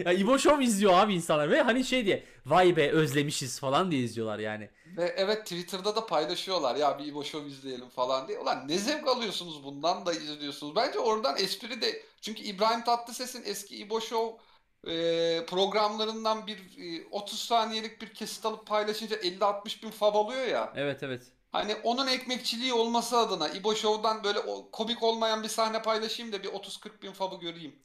ya 0.05 0.11
İbo 0.11 0.39
Show 0.39 0.63
izliyor 0.63 0.93
abi 0.93 1.13
insanlar 1.13 1.51
ve 1.51 1.61
hani 1.61 1.83
şey 1.83 2.05
diye 2.05 2.23
vay 2.45 2.75
be 2.75 2.91
özlemişiz 2.91 3.59
falan 3.59 3.91
diye 3.91 4.01
izliyorlar 4.01 4.39
yani. 4.39 4.69
Ve 4.97 5.13
evet 5.17 5.43
Twitter'da 5.43 5.95
da 5.95 6.05
paylaşıyorlar 6.05 6.75
ya 6.75 6.99
bir 6.99 7.05
İbo 7.05 7.23
Show 7.23 7.49
izleyelim 7.49 7.89
falan 7.89 8.27
diye. 8.27 8.39
Ulan 8.39 8.67
ne 8.67 8.77
zevk 8.77 9.07
alıyorsunuz 9.07 9.63
bundan 9.63 10.05
da 10.05 10.13
izliyorsunuz. 10.13 10.75
Bence 10.75 10.99
oradan 10.99 11.37
espri 11.37 11.81
de 11.81 12.03
çünkü 12.21 12.41
İbrahim 12.43 12.83
Tatlıses'in 12.83 13.43
eski 13.45 13.77
İbo 13.77 14.01
Show 14.01 14.37
e, 14.87 15.45
programlarından 15.45 16.47
bir 16.47 16.57
e, 16.57 17.07
30 17.11 17.39
saniyelik 17.39 18.01
bir 18.01 18.13
kesit 18.13 18.45
alıp 18.45 18.67
paylaşınca 18.67 19.15
50-60 19.15 19.83
bin 19.83 19.89
fav 19.91 20.15
alıyor 20.15 20.47
ya. 20.47 20.73
Evet 20.75 21.03
evet. 21.03 21.21
Hani 21.63 21.75
onun 21.83 22.07
ekmekçiliği 22.07 22.73
olması 22.73 23.17
adına 23.17 23.49
İbo 23.49 23.75
Show'dan 23.75 24.23
böyle 24.23 24.39
o, 24.39 24.71
komik 24.71 25.03
olmayan 25.03 25.43
bir 25.43 25.47
sahne 25.47 25.81
paylaşayım 25.81 26.31
da 26.33 26.43
bir 26.43 26.47
30-40 26.49 27.01
bin 27.01 27.11
favı 27.11 27.39
göreyim. 27.39 27.75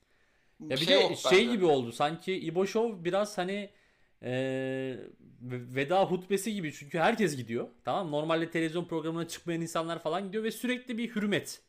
Ya 0.60 0.70
bir 0.70 0.76
Şey 0.76 0.96
de 0.96 1.00
yok 1.02 1.18
şey 1.18 1.48
gibi 1.48 1.64
oldu 1.64 1.92
sanki 1.92 2.32
İbo 2.34 2.66
Show 2.66 3.04
biraz 3.04 3.38
hani 3.38 3.70
eee, 4.22 4.98
veda 5.42 6.04
hutbesi 6.04 6.54
gibi 6.54 6.72
çünkü 6.72 6.98
herkes 6.98 7.36
gidiyor. 7.36 7.68
Tamam 7.84 8.06
mı? 8.06 8.12
Normalde 8.12 8.50
televizyon 8.50 8.84
programına 8.84 9.28
çıkmayan 9.28 9.60
insanlar 9.60 9.98
falan 10.02 10.26
gidiyor 10.26 10.44
ve 10.44 10.50
sürekli 10.50 10.98
bir 10.98 11.14
hürmet. 11.14 11.62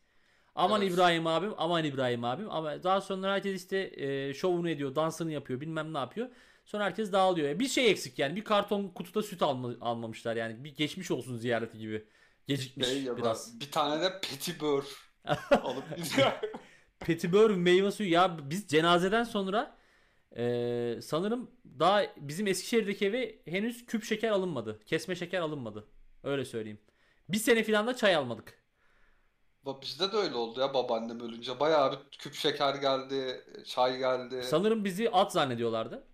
Aman 0.55 0.81
Evet. 0.81 0.93
İbrahim 0.93 1.27
abim, 1.27 1.53
aman 1.57 1.83
İbrahim 1.85 2.23
abim. 2.23 2.51
Ama 2.51 2.83
daha 2.83 3.01
sonra 3.01 3.33
herkes 3.33 3.61
işte 3.63 3.89
eee 3.91 4.33
şovunu 4.33 4.69
ediyor, 4.69 4.95
dansını 4.95 5.31
yapıyor, 5.31 5.61
bilmem 5.61 5.93
ne 5.93 5.97
yapıyor. 5.97 6.29
Sonra 6.66 6.84
herkes 6.86 7.11
dağılıyor. 7.11 7.59
Bir 7.59 7.68
şey 7.68 7.91
eksik 7.91 8.20
yani. 8.20 8.36
Bir 8.36 8.43
karton 8.43 8.88
kutuda 8.88 9.24
süt 9.24 9.41
alma, 9.41 9.72
almamışlar 9.82 10.36
yani. 10.36 10.64
Bir 10.64 10.76
geçmiş 10.76 11.11
olsun 11.11 11.38
ziyareti 11.38 11.78
gibi. 11.78 12.07
Gecikmiş 12.47 12.88
Şey 12.88 13.18
biraz. 13.18 13.59
bir 13.59 13.72
tane 13.72 14.01
de 14.03 14.22
petibör 14.22 14.84
alıp 15.51 15.97
gidiyor. 15.97 16.32
Petibör 16.99 17.49
meyve 17.49 17.91
suyu 17.91 18.11
ya 18.11 18.38
biz 18.49 18.68
cenazeden 18.68 19.24
sonra 19.24 19.78
eee, 20.38 20.99
sanırım 21.01 21.51
daha 21.80 22.03
bizim 22.18 22.47
Eskişehir'deki 22.47 23.05
eve 23.05 23.39
henüz 23.45 23.86
küp 23.86 24.03
şeker 24.03 24.32
alınmadı. 24.32 24.80
Kesme 24.86 25.16
şeker 25.16 25.41
alınmadı. 25.41 25.88
Öyle 26.24 26.45
söyleyeyim. 26.45 26.80
Bir 27.30 27.38
sene 27.38 27.64
falan 27.64 27.88
da 27.88 27.95
çay 27.95 28.16
almadık. 28.16 28.64
Bizde 29.82 30.11
de 30.11 30.16
öyle 30.18 30.36
oldu 30.36 30.59
ya 30.59 30.74
babaannem 30.74 31.20
ölünce. 31.20 31.59
Bayağı 31.59 31.91
bir 31.91 32.18
küp 32.18 32.34
şeker 32.34 32.76
geldi, 32.76 33.41
çay 33.66 33.97
geldi. 33.97 34.43
Sanırım 34.43 34.86
bizi 34.86 35.09
at 35.09 35.32
zannediyorlardı. 35.32 36.07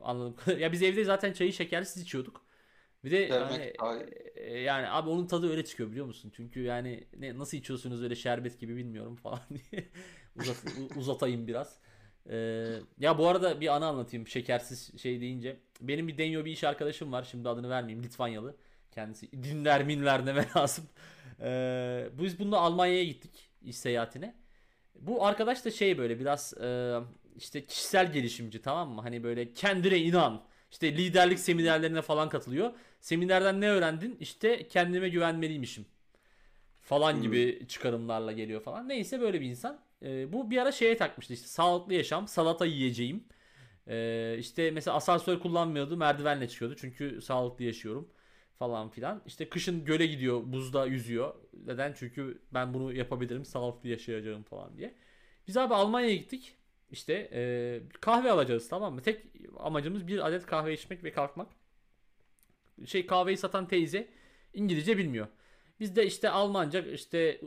Anladım. 0.00 0.36
ya 0.60 0.72
biz 0.72 0.82
evde 0.82 1.04
zaten 1.04 1.32
çayı 1.32 1.52
şekersiz 1.52 2.02
içiyorduk. 2.02 2.46
Bir 3.04 3.10
de 3.10 3.30
Demek 3.30 3.60
yani, 3.60 3.72
ay. 3.78 4.06
e, 4.36 4.58
yani 4.60 4.88
abi 4.90 5.10
onun 5.10 5.26
tadı 5.26 5.50
öyle 5.50 5.64
çıkıyor 5.64 5.90
biliyor 5.90 6.06
musun? 6.06 6.32
Çünkü 6.36 6.60
yani 6.62 7.08
ne 7.18 7.38
nasıl 7.38 7.56
içiyorsunuz 7.56 8.02
öyle 8.02 8.14
şerbet 8.16 8.60
gibi 8.60 8.76
bilmiyorum 8.76 9.16
falan 9.16 9.40
diye 9.72 9.88
Uzat- 10.36 10.96
uzatayım 10.96 11.46
biraz. 11.48 11.78
Ee, 12.30 12.66
ya 12.98 13.18
bu 13.18 13.28
arada 13.28 13.60
bir 13.60 13.68
anı 13.76 13.86
anlatayım 13.86 14.28
şekersiz 14.28 15.00
şey 15.00 15.20
deyince. 15.20 15.60
Benim 15.80 16.08
bir 16.08 16.18
Denyo 16.18 16.44
bir 16.44 16.50
iş 16.52 16.64
arkadaşım 16.64 17.12
var. 17.12 17.22
Şimdi 17.30 17.48
adını 17.48 17.68
vermeyeyim. 17.70 18.04
Litvanyalı. 18.04 18.56
Kendisi 18.92 19.32
dinler 19.32 19.84
minler 19.84 20.26
ne 20.26 20.34
lazım. 20.56 20.84
Ee, 21.40 22.08
biz 22.18 22.38
bununla 22.38 22.58
Almanya'ya 22.60 23.04
gittik 23.04 23.50
iş 23.62 23.76
seyahatine. 23.76 24.34
Bu 25.00 25.26
arkadaş 25.26 25.64
da 25.64 25.70
şey 25.70 25.98
böyle 25.98 26.20
biraz 26.20 26.54
e, 26.62 26.98
işte 27.36 27.66
kişisel 27.66 28.12
gelişimci 28.12 28.62
tamam 28.62 28.90
mı? 28.90 29.00
Hani 29.00 29.22
böyle 29.22 29.52
kendine 29.52 29.98
inan. 29.98 30.42
İşte 30.70 30.96
liderlik 30.96 31.38
seminerlerine 31.38 32.02
falan 32.02 32.28
katılıyor. 32.28 32.70
Seminerden 33.00 33.60
ne 33.60 33.70
öğrendin? 33.70 34.16
İşte 34.20 34.68
kendime 34.68 35.08
güvenmeliymişim. 35.08 35.86
Falan 36.82 37.12
Hmm. 37.12 37.22
gibi 37.22 37.66
çıkarımlarla 37.68 38.32
geliyor 38.32 38.60
falan. 38.62 38.88
Neyse 38.88 39.20
böyle 39.20 39.40
bir 39.40 39.46
insan. 39.46 39.80
Ee, 40.02 40.32
bu 40.32 40.50
bir 40.50 40.58
ara 40.58 40.72
şeye 40.72 40.96
takmıştı 40.96 41.32
işte 41.34 41.46
sağlıklı 41.46 41.94
yaşam, 41.94 42.28
salata 42.28 42.66
yiyeceğim. 42.66 43.24
Ee, 43.88 44.36
işte 44.38 44.70
mesela 44.70 44.96
asansör 44.96 45.40
kullanmıyordu, 45.40 45.96
merdivenle 45.96 46.48
çıkıyordu 46.48 46.76
çünkü 46.80 47.22
sağlıklı 47.22 47.64
yaşıyorum 47.64 48.08
falan 48.58 48.88
filan. 48.88 49.22
İşte 49.26 49.48
kışın 49.48 49.84
göle 49.84 50.06
gidiyor, 50.06 50.42
buzda 50.44 50.86
yüzüyor. 50.86 51.34
Neden? 51.66 51.92
Çünkü 51.98 52.42
ben 52.54 52.74
bunu 52.74 52.92
yapabilirim, 52.92 53.44
sağlıklı 53.44 53.88
yaşayacağım 53.88 54.42
falan 54.42 54.78
diye. 54.78 54.94
Biz 55.48 55.56
abi 55.56 55.74
Almanya'ya 55.74 56.14
gittik. 56.14 56.56
İşte 56.90 57.30
e, 57.32 57.80
kahve 58.00 58.30
alacağız 58.30 58.68
tamam 58.68 58.94
mı? 58.94 59.02
Tek 59.02 59.22
amacımız 59.58 60.06
bir 60.06 60.26
adet 60.26 60.46
kahve 60.46 60.72
içmek 60.74 61.04
ve 61.04 61.12
kalkmak. 61.12 61.48
Şey 62.86 63.06
kahveyi 63.06 63.36
satan 63.36 63.68
teyze 63.68 64.08
İngilizce 64.54 64.98
bilmiyor. 64.98 65.26
Biz 65.80 65.96
de 65.96 66.06
işte 66.06 66.30
Almanca 66.30 66.80
işte 66.80 67.40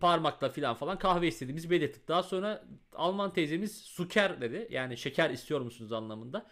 parmakla 0.00 0.48
filan 0.48 0.74
falan 0.74 0.98
kahve 0.98 1.28
istediğimizi 1.28 1.70
belirttik. 1.70 2.08
Daha 2.08 2.22
sonra 2.22 2.64
Alman 2.92 3.32
teyzemiz 3.32 3.78
suker 3.78 4.40
dedi. 4.40 4.68
Yani 4.70 4.96
şeker 4.96 5.30
istiyor 5.30 5.60
musunuz 5.60 5.92
anlamında. 5.92 6.46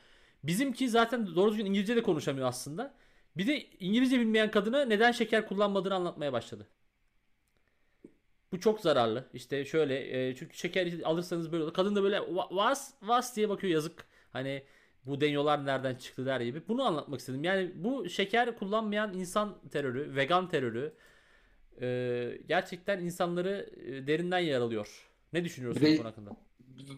Bizimki 0.44 0.88
zaten 0.88 1.26
doğru 1.34 1.50
düzgün 1.50 1.66
İngilizce 1.66 1.96
de 1.96 2.02
konuşamıyor 2.02 2.48
aslında. 2.48 2.94
Bir 3.36 3.46
de 3.46 3.62
İngilizce 3.80 4.20
bilmeyen 4.20 4.50
kadına 4.50 4.84
neden 4.84 5.12
şeker 5.12 5.48
kullanmadığını 5.48 5.94
anlatmaya 5.94 6.32
başladı. 6.32 6.68
Bu 8.52 8.60
çok 8.60 8.80
zararlı. 8.80 9.28
İşte 9.34 9.64
şöyle 9.64 10.28
e, 10.28 10.34
çünkü 10.36 10.56
şeker 10.56 11.00
alırsanız 11.04 11.52
böyle 11.52 11.64
olur. 11.64 11.74
Kadın 11.74 11.96
da 11.96 12.02
böyle 12.02 12.16
"Va- 12.16 12.56
vas 12.56 12.92
vas 13.02 13.36
diye 13.36 13.48
bakıyor 13.48 13.72
yazık. 13.72 14.06
Hani 14.32 14.62
bu 15.06 15.20
denyolar 15.20 15.66
nereden 15.66 15.94
çıktı 15.94 16.26
der 16.26 16.40
gibi. 16.40 16.62
Bunu 16.68 16.82
anlatmak 16.84 17.20
istedim. 17.20 17.44
Yani 17.44 17.72
bu 17.74 18.08
şeker 18.08 18.58
kullanmayan 18.58 19.14
insan 19.14 19.58
terörü, 19.70 20.16
vegan 20.16 20.48
terörü 20.48 20.92
e, 21.82 22.38
gerçekten 22.48 23.00
insanları 23.00 23.70
e, 23.86 24.06
derinden 24.06 24.38
yaralıyor. 24.38 25.10
Ne 25.32 25.44
düşünüyorsun 25.44 25.88
bu 25.90 25.94
konu 25.96 26.08
hakkında? 26.08 26.36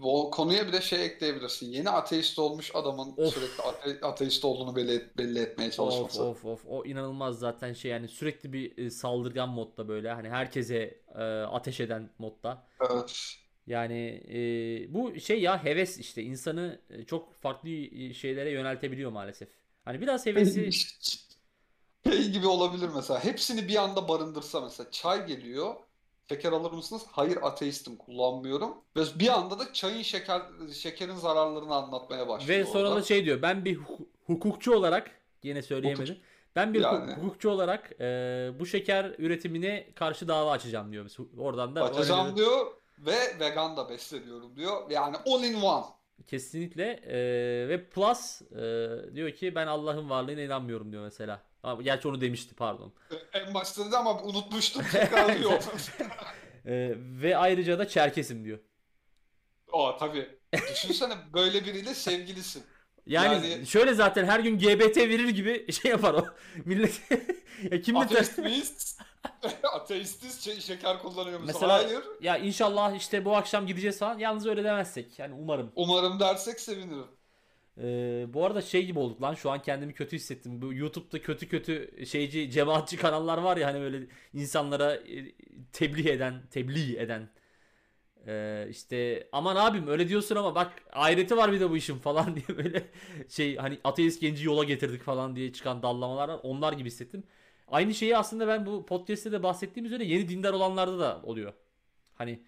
O 0.02 0.30
konuya 0.30 0.66
bir 0.66 0.72
de 0.72 0.80
şey 0.80 1.04
ekleyebilirsin. 1.06 1.66
Yeni 1.72 1.90
ateist 1.90 2.38
olmuş 2.38 2.70
adamın 2.74 3.14
Of. 3.16 3.34
sürekli 3.34 3.62
ate- 3.62 4.00
ateist 4.06 4.44
olduğunu 4.44 4.76
belli, 4.76 5.10
belli 5.18 5.38
etmeye 5.38 5.66
Of 5.66 5.74
çalışması. 5.76 6.22
of 6.24 6.44
of 6.44 6.64
o 6.68 6.84
inanılmaz 6.84 7.38
zaten 7.38 7.72
şey 7.72 7.90
yani 7.90 8.08
sürekli 8.08 8.52
bir 8.52 8.78
e, 8.78 8.90
saldırgan 8.90 9.48
modda 9.48 9.88
böyle 9.88 10.12
hani 10.12 10.28
herkese 10.28 11.00
e, 11.14 11.22
ateş 11.42 11.80
eden 11.80 12.10
modda. 12.18 12.66
Evet. 12.90 13.36
Yani 13.66 14.22
e, 14.28 14.94
bu 14.94 15.20
şey 15.20 15.40
ya 15.42 15.64
heves 15.64 15.98
işte 15.98 16.22
insanı 16.22 16.80
e, 16.90 17.04
çok 17.04 17.34
farklı 17.34 17.68
e, 17.70 18.14
şeylere 18.14 18.50
yöneltebiliyor 18.50 19.10
maalesef. 19.10 19.48
Hani 19.84 20.00
biraz 20.00 20.26
hevesi 20.26 20.70
Şey 22.06 22.30
gibi 22.30 22.46
olabilir 22.46 22.88
mesela. 22.94 23.24
Hepsini 23.24 23.68
bir 23.68 23.76
anda 23.76 24.08
barındırsa 24.08 24.60
mesela 24.60 24.90
çay 24.90 25.26
geliyor. 25.26 25.74
Şeker 26.28 26.52
alır 26.52 26.72
mısınız? 26.72 27.02
Hayır 27.12 27.38
ateistim 27.42 27.96
kullanmıyorum. 27.96 28.74
Ve 28.96 29.00
bir 29.18 29.28
anda 29.28 29.58
da 29.58 29.72
çayın 29.72 30.02
şeker 30.02 30.42
şekerin 30.74 31.14
zararlarını 31.16 31.74
anlatmaya 31.74 32.28
başlıyor 32.28 32.60
ve 32.60 32.64
sonra 32.64 32.88
orada. 32.88 32.96
da 32.96 33.02
şey 33.02 33.24
diyor 33.24 33.42
ben 33.42 33.64
bir 33.64 33.76
hu- 33.76 34.06
hukukçu 34.26 34.74
olarak 34.74 35.10
yine 35.42 35.62
söyleyemedim. 35.62 36.18
Ben 36.56 36.74
bir 36.74 36.80
Yani. 36.80 37.12
hukukçu 37.12 37.50
olarak 37.50 37.92
e, 38.00 38.06
bu 38.60 38.66
şeker 38.66 39.14
üretimine 39.18 39.92
karşı 39.94 40.28
dava 40.28 40.50
açacağım 40.50 40.92
diyor. 40.92 41.10
Oradan 41.38 41.76
da 41.76 41.84
Açacağım 41.84 42.36
diyor 42.36 42.66
ve 42.98 43.16
vegan 43.40 43.76
da 43.76 43.88
besleniyorum 43.88 44.56
diyor. 44.56 44.90
Yani 44.90 45.16
all 45.26 45.44
in 45.44 45.62
one. 45.62 45.84
Kesinlikle 46.26 46.84
e, 46.92 47.18
ve 47.68 47.88
plus 47.88 48.42
e, 48.42 49.14
diyor 49.14 49.30
ki 49.30 49.54
ben 49.54 49.66
Allah'ın 49.66 50.10
varlığına 50.10 50.40
inanmıyorum 50.40 50.92
diyor 50.92 51.02
mesela. 51.04 51.42
Ama 51.62 51.82
gerçi 51.82 52.08
onu 52.08 52.20
demişti 52.20 52.54
pardon. 52.54 52.92
En 53.32 53.54
başta 53.54 53.86
dedi 53.86 53.96
ama 53.96 54.22
unutmuştum 54.22 54.82
tekrar 54.92 55.38
diyor. 55.38 55.62
E, 56.66 56.94
ve 56.96 57.36
ayrıca 57.36 57.78
da 57.78 57.88
Çerkesim 57.88 58.44
diyor. 58.44 58.58
Aa 59.72 59.96
tabii. 59.96 60.38
Düşünsene 60.72 61.14
böyle 61.34 61.64
biriyle 61.64 61.94
sevgilisin. 61.94 62.64
Yani, 63.06 63.48
Yani- 63.48 63.66
şöyle 63.66 63.94
zaten 63.94 64.24
her 64.24 64.40
gün 64.40 64.58
GBT 64.58 64.96
verir 64.96 65.28
gibi 65.28 65.72
şey 65.82 65.90
yapar 65.90 66.14
o. 66.14 66.26
Millet 66.64 67.02
ya 67.70 67.80
kim 67.80 67.96
Ateist 67.96 68.38
miyiz? 68.38 68.98
Ateistiz 69.72 70.40
şey, 70.40 70.60
şeker 70.60 70.98
kullanıyor 70.98 71.40
musun? 71.40 71.54
Mesela 71.54 71.74
Hayır. 71.74 72.02
ya 72.20 72.36
inşallah 72.36 72.96
işte 72.96 73.24
bu 73.24 73.36
akşam 73.36 73.66
gideceğiz 73.66 73.98
falan. 73.98 74.18
Yalnız 74.18 74.46
öyle 74.46 74.64
demezsek. 74.64 75.18
Yani 75.18 75.34
umarım. 75.34 75.72
Umarım 75.76 76.20
dersek 76.20 76.60
sevinirim. 76.60 77.06
Ee, 77.78 78.26
bu 78.28 78.44
arada 78.44 78.62
şey 78.62 78.86
gibi 78.86 78.98
olduk 78.98 79.22
lan 79.22 79.34
şu 79.34 79.50
an 79.50 79.62
kendimi 79.62 79.94
kötü 79.94 80.16
hissettim. 80.16 80.62
Bu 80.62 80.74
YouTube'da 80.74 81.22
kötü 81.22 81.48
kötü 81.48 82.06
şeyci 82.06 82.50
cemaatçi 82.50 82.96
kanallar 82.96 83.38
var 83.38 83.56
ya 83.56 83.66
hani 83.68 83.80
böyle 83.80 84.06
insanlara 84.34 84.94
e, 84.94 85.32
tebliğ 85.72 86.10
eden, 86.10 86.42
tebliğ 86.50 86.96
eden 86.98 87.28
Ee, 88.26 88.66
işte 88.70 89.28
aman 89.32 89.56
abim 89.56 89.88
öyle 89.88 90.08
diyorsun 90.08 90.36
ama 90.36 90.54
bak 90.54 90.72
ahireti 90.92 91.36
var 91.36 91.52
bir 91.52 91.60
de 91.60 91.70
bu 91.70 91.76
işin 91.76 91.98
falan 91.98 92.36
diye 92.48 92.58
böyle 92.58 92.84
şey 93.28 93.56
hani 93.56 93.78
ateist 93.84 94.20
genci 94.20 94.46
yola 94.46 94.64
getirdik 94.64 95.02
falan 95.02 95.36
diye 95.36 95.52
çıkan 95.52 95.82
dallamalar 95.82 96.28
var. 96.28 96.40
Onlar 96.42 96.72
gibi 96.72 96.86
hissettim. 96.86 97.22
Aynı 97.68 97.94
şeyi 97.94 98.16
aslında 98.16 98.48
ben 98.48 98.66
bu 98.66 98.86
podcast'te 98.86 99.32
de 99.32 99.42
bahsettiğim 99.42 99.86
üzere 99.86 100.04
yeni 100.04 100.28
dindar 100.28 100.52
olanlarda 100.52 100.98
da 100.98 101.20
oluyor. 101.22 101.52
Hani 102.14 102.40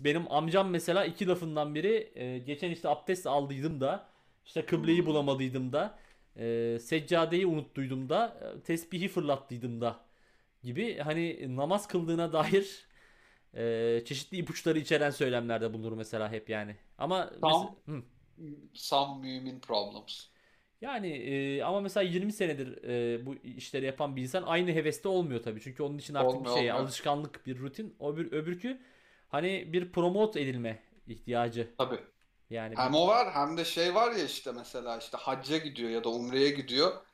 benim 0.00 0.32
amcam 0.32 0.70
mesela 0.70 1.04
iki 1.04 1.26
lafından 1.26 1.74
biri 1.74 2.12
e, 2.14 2.38
geçen 2.38 2.70
işte 2.70 2.88
abdest 2.88 3.26
aldıydım 3.26 3.80
da 3.80 4.06
işte 4.46 4.66
kıbleyi 4.66 5.06
bulamadıydım 5.06 5.72
da 5.72 5.98
e, 6.36 6.78
seccadeyi 6.80 7.46
unuttuydum 7.46 8.08
da 8.08 8.40
e, 8.42 8.60
tesbihi 8.60 9.08
fırlattıydım 9.08 9.80
da 9.80 10.00
gibi 10.62 10.98
hani 10.98 11.56
namaz 11.56 11.88
kıldığına 11.88 12.32
dair 12.32 12.86
e, 13.54 14.02
çeşitli 14.04 14.36
ipuçları 14.38 14.78
içeren 14.78 15.10
söylemlerde 15.10 15.72
bulunur 15.72 15.92
mesela 15.92 16.32
hep 16.32 16.48
yani. 16.50 16.76
Ama 16.98 17.24
mes- 17.42 17.68
Hı. 17.86 18.02
Some 18.74 19.20
mümin 19.22 19.60
problems. 19.60 20.30
Yani 20.80 21.08
e, 21.08 21.62
ama 21.62 21.80
mesela 21.80 22.04
20 22.04 22.32
senedir 22.32 22.84
e, 22.84 23.26
bu 23.26 23.34
işleri 23.34 23.86
yapan 23.86 24.16
bir 24.16 24.22
insan 24.22 24.42
aynı 24.42 24.70
heveste 24.70 25.08
olmuyor 25.08 25.42
tabii. 25.42 25.60
Çünkü 25.60 25.82
onun 25.82 25.98
için 25.98 26.14
artık 26.14 26.28
Olmuyor, 26.36 26.54
bir 26.56 26.60
şey 26.60 26.72
olmuyor. 26.72 26.84
alışkanlık, 26.84 27.46
bir 27.46 27.58
rutin. 27.58 27.96
Öbür 28.00 28.32
öbürkü 28.32 28.80
hani 29.28 29.72
bir 29.72 29.92
promote 29.92 30.40
edilme 30.40 30.82
ihtiyacı. 31.06 31.68
Tabii. 31.78 32.00
Yani 32.50 32.74
Hem 32.76 32.94
o 32.94 33.06
var 33.06 33.32
hem 33.34 33.56
de 33.56 33.64
şey 33.64 33.94
var 33.94 34.12
ya 34.12 34.24
işte 34.24 34.52
mesela 34.52 34.98
işte 34.98 35.16
hacca 35.16 35.58
gidiyor 35.58 35.90
ya 35.90 36.04
da 36.04 36.08
umreye 36.08 36.50
gidiyor. 36.50 37.06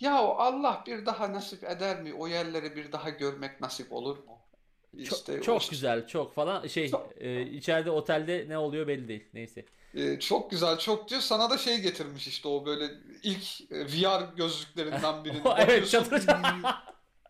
Ya 0.00 0.14
Allah 0.18 0.84
bir 0.86 1.06
daha 1.06 1.32
nasip 1.32 1.64
eder 1.64 2.02
mi? 2.02 2.14
O 2.14 2.28
yerleri 2.28 2.76
bir 2.76 2.92
daha 2.92 3.10
görmek 3.10 3.60
nasip 3.60 3.92
olur 3.92 4.18
mu? 4.24 4.47
Çok, 4.92 5.18
İşte 5.18 5.42
çok 5.42 5.62
o- 5.62 5.70
güzel, 5.70 6.06
çok 6.06 6.34
falan 6.34 6.66
şey 6.66 6.88
Çok- 6.90 7.12
e, 7.16 7.42
içeride 7.42 7.90
otelde 7.90 8.46
ne 8.48 8.58
oluyor 8.58 8.86
belli 8.86 9.08
değil. 9.08 9.28
Neyse. 9.34 9.64
Ee, 9.94 10.18
çok 10.20 10.50
güzel 10.50 10.78
çok 10.78 11.10
diyor. 11.10 11.20
Sana 11.20 11.50
da 11.50 11.58
şey 11.58 11.80
getirmiş 11.80 12.28
işte 12.28 12.48
o 12.48 12.66
böyle 12.66 12.90
ilk 13.22 13.60
e, 13.72 13.84
VR 13.86 14.36
gözlüklerinden 14.36 15.24
birini 15.24 15.42
evet, 15.58 15.90
çadır. 15.90 16.22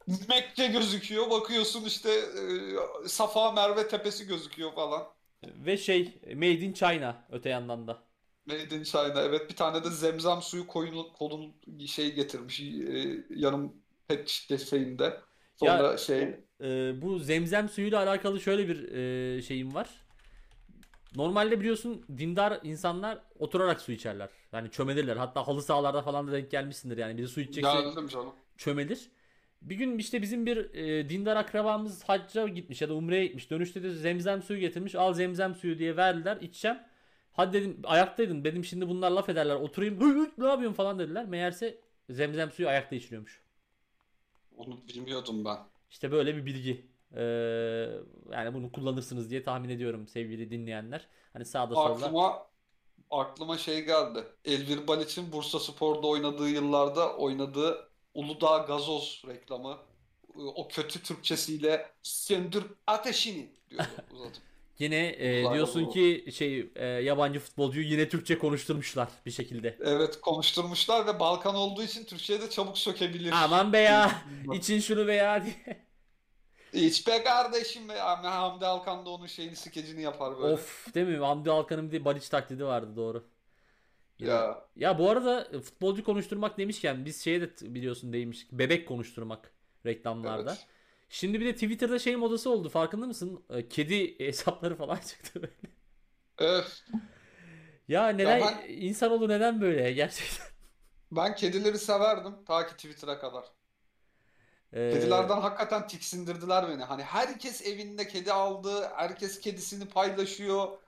Mekke 0.29 0.67
gözüküyor. 0.67 1.31
Bakıyorsun 1.31 1.85
işte 1.85 2.11
e, 2.11 3.09
Safa 3.09 3.53
Merve 3.53 3.89
tepesi 3.89 4.27
gözüküyor 4.27 4.75
falan. 4.75 5.09
Ve 5.45 5.77
şey 5.77 6.21
Made 6.35 6.61
in 6.61 6.73
China 6.73 7.27
öte 7.31 7.49
yandan 7.49 7.87
da. 7.89 8.03
Made 8.47 8.77
in 8.77 8.83
China. 8.83 9.23
Evet 9.23 9.51
bir 9.51 9.57
tane 9.57 9.85
de 9.85 9.91
zemzem 9.91 10.43
suyu 10.43 10.67
koyun, 10.67 11.13
kolun 11.13 11.55
şey 11.87 12.15
getirmiş 12.15 12.61
e, 12.61 13.25
yanım 13.31 13.73
pet 14.09 14.29
şeyinde. 14.71 15.21
Sonra 15.57 15.97
şey 15.97 16.37
Ee, 16.61 17.03
bu 17.03 17.19
zemzem 17.19 17.69
suyuyla 17.69 18.03
alakalı 18.03 18.41
şöyle 18.41 18.69
bir 18.69 18.93
e, 18.93 19.43
şeyim 19.43 19.75
var. 19.75 19.89
Normalde 21.17 21.61
biliyorsun 21.61 22.05
dindar 22.19 22.61
insanlar 22.63 23.19
oturarak 23.39 23.81
su 23.81 23.93
içerler. 23.93 24.29
Yani 24.53 24.71
çömelirler. 24.71 25.17
Hatta 25.17 25.49
halı 25.49 25.63
sahalarda 25.63 26.03
falan 26.03 26.29
da 26.29 26.33
denk 26.33 26.51
gelmişsindir 26.51 26.97
yani. 26.99 27.19
Biri 27.19 27.29
su 27.29 27.41
içecekse 27.41 27.83
geldim 27.83 28.09
canım. 28.09 28.33
çömelir. 28.57 29.09
Bir 29.63 29.75
gün 29.75 29.99
işte 29.99 30.23
bizim 30.23 30.47
bir 30.47 30.75
e, 30.75 31.09
dindar 31.09 31.37
akrabamız 31.37 32.05
hacca 32.05 32.49
gitmiş 32.49 32.83
ya 32.83 32.89
da 32.89 32.95
umreye 32.95 33.27
gitmiş. 33.27 33.51
Dönüşte 33.51 33.83
de 33.83 33.91
zemzem 33.91 34.43
suyu 34.43 34.61
getirmiş. 34.61 34.95
Al 34.95 35.13
zemzem 35.15 35.55
suyu 35.55 35.79
diye 35.79 35.97
verdiler. 35.97 36.39
İçeceğim. 36.41 36.79
Hadi 37.33 37.53
dedim 37.53 37.81
ayaktaydım. 37.85 38.45
Dedim 38.45 38.65
şimdi 38.65 38.89
bunlar 38.89 39.11
laf 39.11 39.29
ederler. 39.29 39.55
Oturayım. 39.55 40.01
Hı, 40.01 40.05
hı, 40.05 40.31
ne 40.39 40.47
yapıyorsun 40.47 40.77
falan 40.77 40.99
dediler. 40.99 41.27
Meğerse 41.27 41.79
zemzem 42.11 42.51
suyu 42.51 42.69
ayakta 42.69 42.97
içiliyormuş. 42.97 43.43
Onu 44.57 44.79
bilmiyordum 44.89 45.45
ben. 45.45 45.59
İşte 45.91 46.13
böyle 46.13 46.37
bir 46.37 46.47
bilgi. 46.47 46.91
Ee, 47.17 47.23
yani 48.33 48.55
bunu 48.55 48.73
kullanırsınız 48.73 49.31
diye 49.31 49.43
tahmin 49.43 49.69
ediyorum 49.69 50.09
sevgili 50.09 50.51
dinleyenler. 50.51 51.09
Hani 51.33 51.45
sağda 51.45 51.75
solda. 51.75 52.07
Aklıma 52.07 52.47
aklıma 53.11 53.59
şey 53.59 53.85
geldi. 53.85 54.25
Elvir 54.45 54.87
Baliç'in 54.89 55.33
Bursaspor'da 55.33 56.07
oynadığı 56.07 56.49
yıllarda 56.49 57.17
oynadığı 57.17 57.89
Uludağ 58.15 58.59
gazoz 58.59 59.23
reklamı. 59.29 59.79
O 60.35 60.69
kötü 60.69 61.03
Türkçesiyle 61.03 61.93
söndür 62.03 62.65
ateşini 62.87 63.53
diyordu 63.71 63.89
uzatıp. 64.11 64.48
Yine 64.79 65.07
e, 65.07 65.55
diyorsun 65.55 65.87
bu. 65.87 65.91
ki 65.91 66.25
şey 66.35 66.71
e, 66.77 66.87
yabancı 66.87 67.41
futbolcuyu 67.41 67.87
yine 67.87 68.09
Türkçe 68.09 68.39
konuşturmuşlar 68.39 69.09
bir 69.27 69.31
şekilde. 69.31 69.79
Evet 69.85 70.21
konuşturmuşlar 70.21 71.07
ve 71.07 71.21
Balkan 71.21 71.55
olduğu 71.55 71.83
için 71.83 72.05
Türkçe'ye 72.05 72.41
de 72.41 72.51
çabuk 72.51 72.79
sökebilir. 72.79 73.33
Aman 73.33 73.73
be 73.73 73.79
ya 73.79 74.13
için 74.55 74.81
şunu 74.81 75.07
be 75.07 75.15
ya 75.15 75.45
diye. 75.45 75.89
Hiç 76.73 77.07
be 77.07 77.25
kardeşim 77.25 77.89
be. 77.89 78.03
Ahmet 78.03 78.31
Hamdi 78.31 78.67
Alkan 78.67 79.07
da 79.07 79.11
onun 79.11 79.27
şeyini 79.27 79.57
skecini 79.57 80.03
yapar 80.03 80.39
böyle. 80.39 80.55
Of 80.55 80.95
değil 80.95 81.07
mi? 81.07 81.17
Hamdi 81.17 81.51
Alkan'ın 81.51 81.93
bir 81.93 82.05
Baliç 82.05 82.29
taklidi 82.29 82.65
vardı 82.65 82.97
doğru. 82.97 83.25
Ya. 84.19 84.65
Ya 84.77 84.99
bu 84.99 85.11
arada 85.11 85.49
e, 85.53 85.61
futbolcu 85.61 86.05
konuşturmak 86.05 86.59
demişken 86.59 87.05
biz 87.05 87.25
şeye 87.25 87.41
de 87.41 87.55
t- 87.55 87.75
biliyorsun 87.75 88.13
değinmiştik. 88.13 88.53
Bebek 88.53 88.89
konuşturmak 88.89 89.53
reklamlarda. 89.87 90.51
Evet. 90.51 90.67
Şimdi 91.09 91.41
bir 91.41 91.47
de 91.47 91.55
Twitter'da 91.55 91.99
şey 91.99 92.17
modası 92.17 92.51
oldu 92.51 92.69
farkında 92.69 93.07
mısın? 93.07 93.45
E, 93.51 93.69
Kedi 93.69 94.19
hesapları 94.27 94.77
falan 94.77 94.97
çıktı 94.97 95.43
böyle. 95.43 95.73
Evet. 96.39 96.85
Ya 97.89 98.09
neden 98.09 98.41
ben- 98.41 98.65
insanoğlu 98.69 99.29
neden 99.29 99.61
böyle 99.61 99.93
gerçekten? 99.93 100.47
Ben 101.11 101.35
kedileri 101.35 101.79
severdim 101.79 102.45
ta 102.45 102.67
ki 102.67 102.73
Twitter'a 102.75 103.19
kadar. 103.19 103.45
Ee, 104.73 104.81
Kedilerden 104.89 105.41
hakikaten 105.41 105.87
tiksindirdiler 105.87 106.69
beni. 106.69 106.85
Hani 106.85 107.03
herkes 107.03 107.63
evinde 107.67 108.09
kedi 108.09 108.33
aldı, 108.33 108.89
herkes 108.97 109.41
kedisini 109.41 109.89
paylaşıyor. 109.89 110.79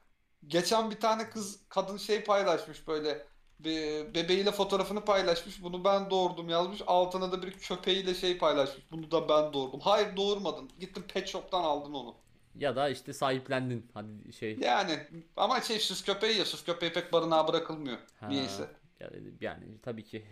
Geçen 0.46 0.90
bir 0.90 1.00
tane 1.00 1.30
kız 1.30 1.60
kadın 1.68 1.96
şey 1.96 2.24
paylaşmış 2.24 2.88
böyle 2.88 3.26
be- 3.64 4.14
bebeğiyle 4.14 4.50
fotoğrafını 4.52 5.04
paylaşmış. 5.04 5.62
Bunu 5.62 5.84
ben 5.84 6.10
doğurdum 6.10 6.48
yazmış. 6.48 6.82
Altına 6.86 7.32
da 7.32 7.42
bir 7.42 7.52
köpeğiyle 7.52 8.14
şey 8.14 8.38
paylaşmış. 8.38 8.84
Bunu 8.92 9.10
da 9.10 9.28
ben 9.28 9.52
doğurdum. 9.52 9.80
Hayır 9.80 10.16
doğurmadın. 10.16 10.70
Gittin 10.80 11.02
pet 11.02 11.28
shop'tan 11.28 11.62
aldın 11.64 11.92
onu. 11.94 12.14
ya 12.54 12.76
da 12.76 12.88
işte 12.88 13.12
sahiplendin 13.12 13.86
hadi 13.94 14.32
şey. 14.32 14.58
Yani 14.60 14.98
ama 15.36 15.60
şey 15.60 15.78
süs 15.78 16.04
köpeği 16.04 16.38
ya 16.38 16.44
süs 16.44 16.64
köpeği 16.64 16.92
pek 16.92 17.12
barınağa 17.12 17.48
bırakılmıyor. 17.48 17.98
Ha, 18.20 18.28
Niyeyse. 18.28 18.68
Yani, 19.00 19.16
yani 19.40 19.64
tabii 19.82 20.04
ki 20.04 20.24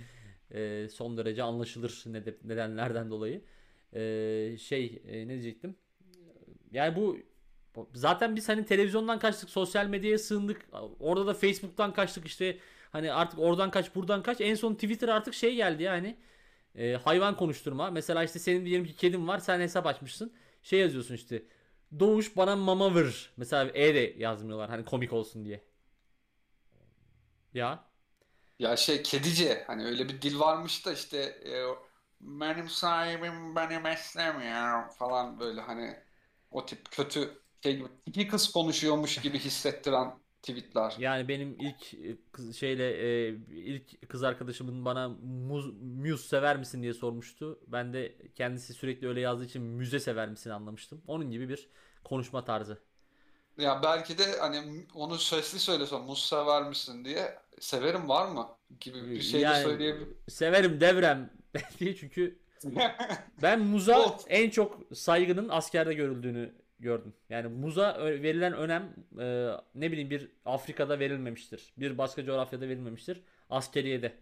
e, 0.50 0.88
son 0.88 1.16
derece 1.16 1.42
anlaşılır 1.42 2.02
nede- 2.06 2.36
nedenlerden 2.44 3.10
dolayı. 3.10 3.42
E, 3.92 4.00
şey 4.58 5.02
e, 5.08 5.28
ne 5.28 5.28
diyecektim? 5.28 5.76
Yani 6.72 6.96
bu 6.96 7.16
zaten 7.94 8.36
biz 8.36 8.48
hani 8.48 8.64
televizyondan 8.64 9.18
kaçtık, 9.18 9.50
sosyal 9.50 9.86
medyaya 9.86 10.18
sığındık. 10.18 10.68
Orada 11.00 11.26
da 11.26 11.34
Facebook'tan 11.34 11.92
kaçtık 11.92 12.26
işte. 12.26 12.58
Hani 12.92 13.12
artık 13.12 13.38
oradan 13.38 13.70
kaç, 13.70 13.94
buradan 13.94 14.22
kaç. 14.22 14.40
En 14.40 14.54
son 14.54 14.74
Twitter 14.74 15.08
artık 15.08 15.34
şey 15.34 15.54
geldi 15.56 15.82
yani. 15.82 16.16
e, 16.76 16.94
hayvan 16.94 17.36
konuşturma. 17.36 17.90
Mesela 17.90 18.24
işte 18.24 18.38
senin 18.38 18.66
diyelim 18.66 18.86
ki 18.86 18.96
kedin 18.96 19.28
var, 19.28 19.38
sen 19.38 19.60
hesap 19.60 19.86
açmışsın. 19.86 20.34
Şey 20.62 20.80
yazıyorsun 20.80 21.14
işte. 21.14 21.42
Doğuş 22.00 22.36
bana 22.36 22.56
mama 22.56 22.94
ver. 22.94 23.30
Mesela 23.36 23.70
E 23.74 23.94
de 23.94 24.14
yazmıyorlar 24.18 24.70
hani 24.70 24.84
komik 24.84 25.12
olsun 25.12 25.44
diye. 25.44 25.62
Ya. 27.52 27.86
Ya 28.58 28.76
şey 28.76 29.02
kedice 29.02 29.64
hani 29.66 29.84
öyle 29.84 30.08
bir 30.08 30.22
dil 30.22 30.38
varmış 30.38 30.86
da 30.86 30.92
işte 30.92 31.18
e, 31.18 31.64
benim 32.20 32.68
sahibim 32.68 33.56
beni 33.56 33.84
beslemiyor 33.84 34.90
falan 34.90 35.40
böyle 35.40 35.60
hani 35.60 36.02
o 36.50 36.66
tip 36.66 36.90
kötü 36.90 37.42
şey 37.62 37.76
gibi 37.76 37.88
iki 38.06 38.28
kız 38.28 38.52
konuşuyormuş 38.52 39.20
gibi 39.20 39.38
hissettiren 39.38 40.18
tweetler. 40.46 40.94
Yani 40.98 41.28
benim 41.28 41.56
ilk 41.60 41.94
e, 41.94 42.16
kız, 42.32 42.56
şeyle 42.56 42.90
e, 43.28 43.28
ilk 43.50 44.08
kız 44.08 44.22
arkadaşımın 44.22 44.84
bana 44.84 45.08
muz, 45.08 45.72
muz 45.82 46.26
sever 46.26 46.56
misin 46.58 46.82
diye 46.82 46.94
sormuştu. 46.94 47.60
Ben 47.66 47.92
de 47.92 48.16
kendisi 48.34 48.74
sürekli 48.74 49.08
öyle 49.08 49.20
yazdığı 49.20 49.44
için 49.44 49.62
müze 49.62 50.00
sever 50.00 50.28
misin 50.28 50.50
anlamıştım. 50.50 51.02
Onun 51.06 51.30
gibi 51.30 51.48
bir 51.48 51.68
konuşma 52.04 52.44
tarzı. 52.44 52.78
Ya 53.58 53.82
belki 53.82 54.18
de 54.18 54.38
hani 54.40 54.86
onu 54.94 55.18
sesli 55.18 55.58
söylesem 55.58 56.00
muz 56.02 56.24
sever 56.28 56.62
misin 56.68 57.04
diye 57.04 57.38
severim 57.60 58.08
var 58.08 58.28
mı 58.28 58.48
gibi 58.80 59.10
bir 59.10 59.20
şey 59.20 59.46
de 59.46 59.46
Yani 59.46 59.62
söyleyebilir. 59.62 60.08
severim 60.28 60.80
devrem 60.80 61.30
diye 61.80 61.96
çünkü 61.96 62.38
ben 63.42 63.60
muza 63.60 64.16
en 64.28 64.50
çok 64.50 64.96
saygının 64.96 65.48
askerde 65.48 65.94
görüldüğünü 65.94 66.54
gördüm. 66.78 67.14
Yani 67.30 67.48
muza 67.48 67.98
verilen 68.04 68.52
önem 68.52 68.94
e, 69.20 69.48
ne 69.74 69.92
bileyim 69.92 70.10
bir 70.10 70.28
Afrika'da 70.44 70.98
verilmemiştir. 70.98 71.72
Bir 71.76 71.98
başka 71.98 72.24
coğrafyada 72.24 72.68
verilmemiştir. 72.68 73.20
Askeriyede. 73.50 74.12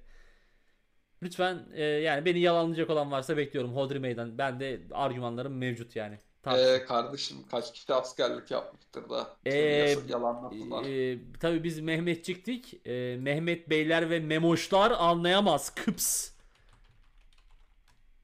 Lütfen 1.23 1.59
e, 1.75 1.83
yani 1.85 2.25
beni 2.25 2.41
yalanlayacak 2.41 2.91
olan 2.91 3.11
varsa 3.11 3.37
bekliyorum. 3.37 3.77
Hodri 3.77 3.99
meydan. 4.01 4.39
Ben 4.39 4.61
de 4.61 4.81
argümanlarım 4.93 5.57
mevcut 5.59 5.97
yani. 5.97 6.19
Ee, 6.47 6.85
kardeşim 6.85 7.37
kaç 7.51 7.73
kişi 7.73 7.95
askerlik 7.95 8.51
yapmıştır 8.51 9.09
da 9.11 9.37
E, 9.45 9.51
seni 9.51 9.91
yas- 9.91 10.11
yalanladılar. 10.11 10.85
e, 10.85 11.19
tabii 11.41 11.65
biz 11.65 11.81
Mehmetçiktik. 11.81 12.87
E, 12.87 13.17
Mehmet 13.21 13.71
Beyler 13.71 14.11
ve 14.11 14.21
Memoşlar 14.21 14.91
anlayamaz. 14.91 15.75
Kıps. 15.75 16.31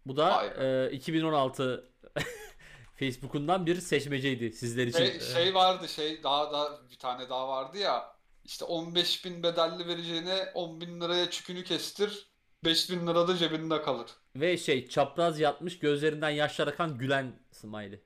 Bu 0.07 0.17
da 0.17 0.45
e, 0.65 0.91
2016 0.93 1.85
Facebook'undan 3.01 3.67
bir 3.67 3.81
seçmeceydi 3.81 4.53
sizler 4.53 4.87
için. 4.87 4.99
Şey, 4.99 5.21
şey 5.21 5.55
vardı 5.55 5.89
şey 5.89 6.23
daha 6.23 6.53
da 6.53 6.81
bir 6.91 6.99
tane 6.99 7.29
daha 7.29 7.49
vardı 7.49 7.79
ya 7.79 8.17
işte 8.45 8.65
15 8.65 9.25
bin 9.25 9.43
bedelli 9.43 9.87
vereceğine 9.89 10.51
10 10.55 10.81
bin 10.81 11.01
liraya 11.01 11.31
çükünü 11.31 11.65
kestir 11.65 12.31
5 12.65 12.91
bin 12.91 13.07
lira 13.07 13.29
da 13.29 13.37
cebinde 13.37 13.83
kalır. 13.83 14.07
Ve 14.37 14.57
şey 14.57 14.89
çapraz 14.89 15.41
yatmış 15.41 15.79
gözlerinden 15.79 16.31
yaşlar 16.31 16.69
akan 16.69 16.99
gülen 16.99 17.33
smiley. 17.53 18.01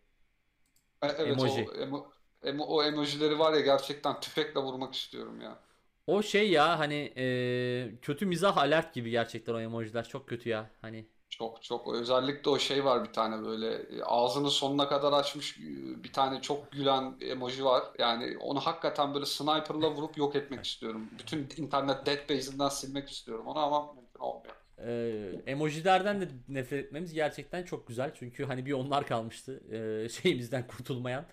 E- 1.02 1.06
Evet 1.06 1.38
Emoji. 1.38 1.66
o 1.70 1.74
emo, 1.74 2.10
emo- 2.44 2.64
o 2.66 2.84
emojileri 2.84 3.38
var 3.38 3.52
ya 3.52 3.60
gerçekten 3.60 4.20
tüfekle 4.20 4.60
vurmak 4.60 4.94
istiyorum 4.94 5.40
ya. 5.40 5.58
O 6.06 6.22
şey 6.22 6.50
ya 6.50 6.78
hani 6.78 7.12
e, 7.16 7.98
kötü 8.02 8.26
mizah 8.26 8.56
alert 8.56 8.94
gibi 8.94 9.10
gerçekten 9.10 9.54
o 9.54 9.60
emojiler 9.60 10.08
çok 10.08 10.28
kötü 10.28 10.48
ya. 10.48 10.70
Hani 10.80 11.06
Çok 11.34 11.62
çok 11.62 11.94
özellikle 11.94 12.50
o 12.50 12.58
şey 12.58 12.84
var 12.84 13.04
bir 13.04 13.12
tane 13.12 13.46
böyle 13.46 13.74
e, 13.74 14.02
ağzını 14.04 14.50
sonuna 14.50 14.88
kadar 14.88 15.12
açmış 15.12 15.58
e, 15.58 15.62
bir 16.04 16.12
tane 16.12 16.40
çok 16.42 16.72
gülen 16.72 17.16
emoji 17.20 17.64
var. 17.64 17.84
Yani 17.98 18.36
onu 18.40 18.60
hakikaten 18.60 19.14
böyle 19.14 19.26
sniper'la 19.26 19.90
vurup 19.90 20.16
yok 20.18 20.36
etmek 20.36 20.64
istiyorum. 20.64 21.10
Bütün 21.18 21.38
internet 21.56 22.06
database'inden 22.06 22.68
silmek 22.68 23.10
istiyorum 23.10 23.46
onu 23.46 23.58
ama 23.58 23.92
mümkün 23.94 24.20
olmuyor. 24.20 24.54
e, 24.78 25.42
emojilerden 25.46 26.20
de 26.20 26.28
nefret 26.48 26.84
etmemiz 26.84 27.12
gerçekten 27.12 27.64
çok 27.64 27.86
güzel. 27.88 28.14
Çünkü 28.14 28.44
hani 28.44 28.66
bir 28.66 28.72
onlar 28.72 29.06
kalmıştı 29.06 29.62
e, 30.04 30.08
şeyimizden 30.08 30.66
kurtulmayan. 30.66 31.24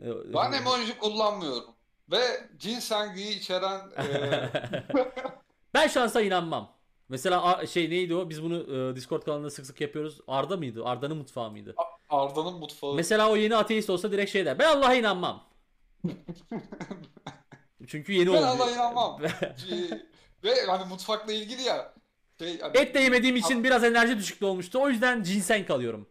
E, 0.00 0.06
Ben 0.34 0.52
emoji 0.52 0.98
kullanmıyorum. 0.98 1.74
Ve 2.10 2.20
cinsengiyi 2.58 3.38
içeren 3.38 3.80
e, 3.98 4.04
ben 5.74 5.86
şansa 5.88 6.20
inanmam. 6.22 6.73
Mesela 7.08 7.66
şey 7.66 7.90
neydi 7.90 8.14
o? 8.14 8.30
Biz 8.30 8.42
bunu 8.42 8.76
e, 8.76 8.96
Discord 8.96 9.22
kanalında 9.22 9.50
sık 9.50 9.66
sık 9.66 9.80
yapıyoruz. 9.80 10.20
Arda 10.28 10.56
mıydı? 10.56 10.84
Arda'nın 10.84 11.16
mutfağı 11.16 11.50
mıydı? 11.50 11.74
Arda'nın 12.10 12.54
mutfağı. 12.58 12.94
Mesela 12.94 13.30
o 13.30 13.36
yeni 13.36 13.56
ateist 13.56 13.90
olsa 13.90 14.12
direkt 14.12 14.30
şey 14.30 14.44
der. 14.46 14.58
Ben 14.58 14.76
Allah'a 14.76 14.94
inanmam. 14.94 15.44
Çünkü 17.86 18.12
yeni 18.12 18.32
Ben 18.32 18.36
oldu. 18.36 18.46
Allah'a 18.46 18.70
inanmam. 18.70 19.22
Ve 20.44 20.64
hani 20.66 20.84
mutfakla 20.84 21.32
ilgili 21.32 21.62
ya 21.62 21.94
şey, 22.38 22.60
hani, 22.60 22.78
Et 22.78 22.94
de 22.94 23.00
yemediğim 23.00 23.36
için 23.36 23.64
biraz 23.64 23.84
enerji 23.84 24.18
düşüklüğü 24.18 24.46
olmuştu. 24.46 24.78
O 24.82 24.88
yüzden 24.88 25.22
ginseng 25.22 25.70
alıyorum. 25.70 26.06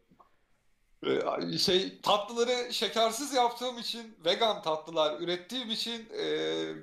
E, 1.06 1.58
şey 1.58 2.00
tatlıları 2.02 2.74
şekersiz 2.74 3.34
yaptığım 3.34 3.78
için 3.78 4.16
vegan 4.26 4.62
tatlılar 4.62 5.22
ürettiğim 5.22 5.72
için 5.72 6.10
e, 6.20 6.26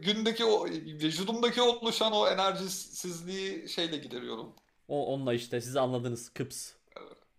gündeki 0.02 0.44
o 0.44 0.66
vücudumdaki 0.66 1.62
oluşan 1.62 2.12
o 2.12 2.28
enerjisizliği 2.28 3.68
şeyle 3.68 3.96
gideriyorum. 3.96 4.52
O 4.88 5.06
onunla 5.14 5.34
işte 5.34 5.60
siz 5.60 5.76
anladınız 5.76 6.28
kıps. 6.28 6.72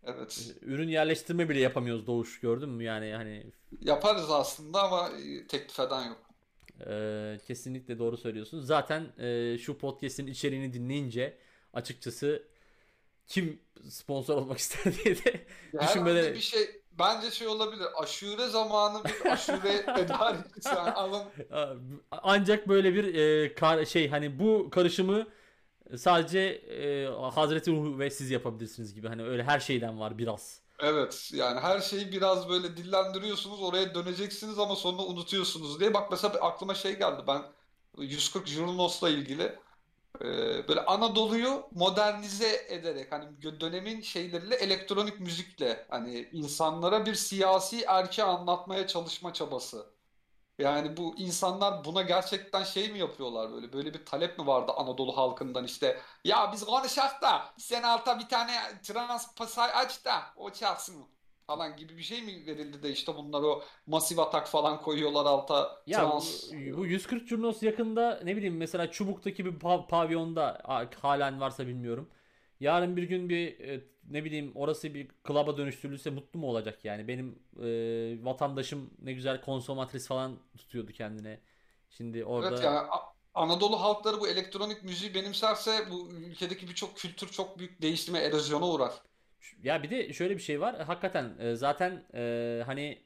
Evet. 0.04 0.56
Ürün 0.62 0.88
yerleştirme 0.90 1.50
bile 1.50 1.60
yapamıyoruz 1.60 2.08
Doğuş 2.08 2.40
gördün 2.40 2.70
mü 2.70 2.84
yani 2.84 3.14
hani 3.14 3.44
Yaparız 3.82 4.32
aslında 4.32 4.84
ama 4.84 5.10
e, 5.10 5.48
teklif 5.48 5.80
eden 5.80 6.04
yok. 6.08 6.18
e, 6.88 7.38
kesinlikle 7.48 8.00
doğru 8.00 8.18
söylüyorsun. 8.18 8.62
Zaten 8.62 9.04
e, 9.20 9.58
şu 9.58 9.78
podcast'in 9.78 10.28
içeriğini 10.28 10.74
dinleyince 10.74 11.38
açıkçası 11.74 12.44
kim 13.32 13.60
sponsor 13.90 14.38
olmak 14.38 14.58
ister 14.58 14.94
diye 15.04 15.16
de 15.26 15.46
düşünmeleri 15.82 16.36
bir 16.36 16.40
şey 16.40 16.82
bence 17.00 17.32
şey 17.32 17.48
olabilir. 17.48 17.88
Aşure 18.04 18.48
zamanı 18.48 19.04
bir 19.04 19.32
aşure 19.32 19.86
tedarikçisi 19.96 20.70
yani 20.70 20.92
alın. 20.92 21.24
ancak 22.12 22.68
böyle 22.68 22.94
bir 22.94 23.16
e, 23.16 23.56
kar- 23.56 23.86
şey 23.86 24.10
hani 24.10 24.40
bu 24.40 24.70
karışımı 24.70 25.28
sadece 25.98 26.40
e, 26.40 27.06
Hazreti 27.36 27.72
Ruh 27.72 28.00
ve 28.00 28.10
siz 28.10 28.32
yapabilirsiniz 28.32 28.94
gibi 28.94 29.08
hani 29.08 29.24
öyle 29.24 29.44
her 29.44 29.60
şeyden 29.60 30.00
var 30.00 30.18
biraz. 30.18 30.62
Evet 30.80 31.32
yani 31.34 31.60
her 31.60 31.80
şeyi 31.82 32.12
biraz 32.12 32.50
böyle 32.50 32.78
dillendiriyorsunuz 32.78 33.62
oraya 33.64 33.96
döneceksiniz 33.96 34.60
ama 34.60 34.76
sonra 34.76 35.02
unutuyorsunuz 35.02 35.80
diye. 35.80 35.94
Bak 35.94 36.12
mesela 36.12 36.34
aklıma 36.34 36.74
şey 36.74 36.98
geldi 36.98 37.22
ben 37.28 37.42
140 37.98 38.48
Jurnos'la 38.48 39.10
ilgili 39.10 39.56
böyle 40.68 40.86
Anadolu'yu 40.86 41.70
modernize 41.72 42.66
ederek 42.70 43.12
hani 43.12 43.42
dönemin 43.60 44.02
şeyleriyle 44.02 44.56
elektronik 44.56 45.20
müzikle 45.20 45.86
hani 45.90 46.30
insanlara 46.32 47.06
bir 47.06 47.16
siyasi 47.16 47.84
erke 47.88 48.24
anlatmaya 48.24 48.88
çalışma 48.88 49.34
çabası. 49.34 49.86
Yani 50.60 50.98
bu 50.98 51.16
insanlar 51.18 51.86
buna 51.86 52.02
gerçekten 52.02 52.64
şey 52.64 52.92
mi 52.92 53.00
yapıyorlar 53.00 53.52
böyle? 53.52 53.74
Böyle 53.74 53.94
bir 53.94 54.06
talep 54.06 54.40
mi 54.40 54.48
vardı 54.48 54.72
Anadolu 54.76 55.18
halkından 55.18 55.66
işte? 55.66 56.02
Ya 56.26 56.52
biz 56.54 56.64
konuşak 56.66 57.22
da 57.22 57.54
sen 57.58 57.84
alta 57.84 58.20
bir 58.20 58.28
tane 58.30 58.54
trans 58.84 59.36
pasaj 59.36 59.72
aç 59.76 60.06
da 60.06 60.22
o 60.36 60.50
çalsın 60.52 61.06
falan 61.48 61.78
gibi 61.78 61.98
bir 61.98 62.04
şey 62.04 62.22
mi 62.22 62.46
verildi 62.48 62.84
de 62.84 62.90
işte 62.92 63.16
bunlar 63.16 63.44
o 63.44 63.64
masif 63.88 64.20
atak 64.20 64.48
falan 64.48 64.82
koyuyorlar 64.82 65.26
alta 65.26 65.84
Ya 65.86 66.18
bu, 66.18 66.18
trans 66.18 66.52
bu 66.52 66.86
140 66.86 67.28
Curnos 67.28 67.64
yakında 67.64 68.20
ne 68.24 68.36
bileyim 68.38 68.58
mesela 68.58 68.92
Çubuk'taki 68.92 69.46
bir 69.46 69.52
pav- 69.60 69.88
pavyonda 69.88 70.62
halen 71.02 71.40
varsa 71.42 71.68
bilmiyorum. 71.68 72.10
Yarın 72.60 72.98
bir 72.98 73.04
gün 73.04 73.30
bir 73.30 73.60
e, 73.60 73.84
ne 74.10 74.24
bileyim 74.24 74.52
orası 74.56 74.94
bir 74.94 75.08
klaba 75.24 75.58
dönüştürülürse 75.58 76.10
mutlu 76.10 76.40
mu 76.40 76.48
olacak 76.48 76.86
yani? 76.86 77.08
Benim 77.08 77.40
e, 77.64 78.26
vatandaşım 78.26 78.94
ne 79.02 79.14
güzel 79.14 79.42
konsomatris 79.42 80.08
falan 80.08 80.40
tutuyordu 80.58 80.92
kendine. 80.92 81.40
Şimdi 81.90 82.26
Evet 82.40 82.62
orada 82.62 82.62
yani 82.62 82.78
A- 82.80 83.14
Anadolu 83.34 83.82
halkları 83.82 84.20
bu 84.20 84.28
elektronik 84.28 84.84
müziği 84.84 85.14
benimserse 85.14 85.92
bu 85.92 86.12
ülkedeki 86.12 86.68
birçok 86.68 86.98
kültür 86.98 87.28
çok 87.32 87.60
büyük 87.60 87.82
değişime, 87.82 88.20
erozyona 88.20 88.68
uğrar. 88.68 88.94
Ya 89.64 89.84
bir 89.84 89.90
de 89.90 90.14
şöyle 90.14 90.36
bir 90.38 90.42
şey 90.42 90.62
var. 90.62 90.82
Hakikaten 90.86 91.36
e, 91.40 91.56
zaten 91.56 92.06
e, 92.14 92.64
hani 92.66 93.04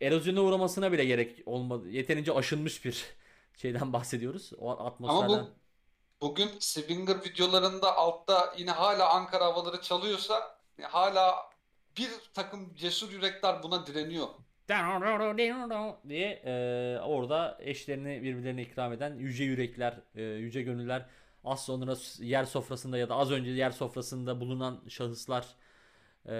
erozyona 0.00 0.40
uğramasına 0.42 0.92
bile 0.92 1.04
gerek 1.04 1.42
olmadı. 1.46 1.88
Yeterince 1.90 2.32
aşınmış 2.32 2.84
bir 2.84 3.04
şeyden 3.56 3.92
bahsediyoruz. 3.92 4.52
O 4.58 4.70
Ama 4.70 4.86
atmosferden. 4.86 5.28
bu 5.28 5.56
bugün 6.20 6.50
Swinger 6.60 7.24
videolarında 7.24 7.96
altta 7.96 8.54
yine 8.58 8.70
hala 8.70 9.10
Ankara 9.14 9.44
havaları 9.44 9.80
çalıyorsa 9.80 10.58
hala 10.82 11.34
bir 11.98 12.10
takım 12.34 12.74
cesur 12.74 13.12
yürekler 13.12 13.62
buna 13.62 13.86
direniyor. 13.86 14.28
diye 16.08 16.42
e, 16.44 16.98
orada 17.00 17.58
eşlerini 17.60 18.22
birbirlerine 18.22 18.62
ikram 18.62 18.92
eden 18.92 19.14
yüce 19.14 19.44
yürekler, 19.44 20.00
e, 20.14 20.22
yüce 20.22 20.62
gönüller 20.62 21.06
az 21.46 21.64
sonra 21.64 21.94
yer 22.18 22.44
sofrasında 22.44 22.98
ya 22.98 23.08
da 23.08 23.14
az 23.14 23.30
önce 23.30 23.50
yer 23.50 23.70
sofrasında 23.70 24.40
bulunan 24.40 24.80
şahıslar 24.88 25.46
e, 26.26 26.34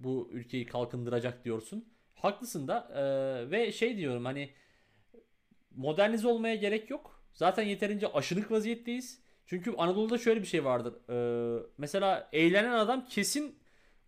bu 0.00 0.28
ülkeyi 0.32 0.66
kalkındıracak 0.66 1.44
diyorsun. 1.44 1.88
Haklısın 2.14 2.68
da 2.68 2.88
e, 2.94 3.50
ve 3.50 3.72
şey 3.72 3.96
diyorum 3.96 4.24
hani 4.24 4.50
modernize 5.76 6.28
olmaya 6.28 6.54
gerek 6.54 6.90
yok. 6.90 7.22
Zaten 7.32 7.62
yeterince 7.62 8.12
aşınık 8.12 8.50
vaziyetteyiz. 8.50 9.20
Çünkü 9.46 9.74
Anadolu'da 9.78 10.18
şöyle 10.18 10.40
bir 10.40 10.46
şey 10.46 10.64
vardır. 10.64 10.94
E, 11.10 11.62
mesela 11.78 12.28
eğlenen 12.32 12.72
adam 12.72 13.06
kesin 13.06 13.56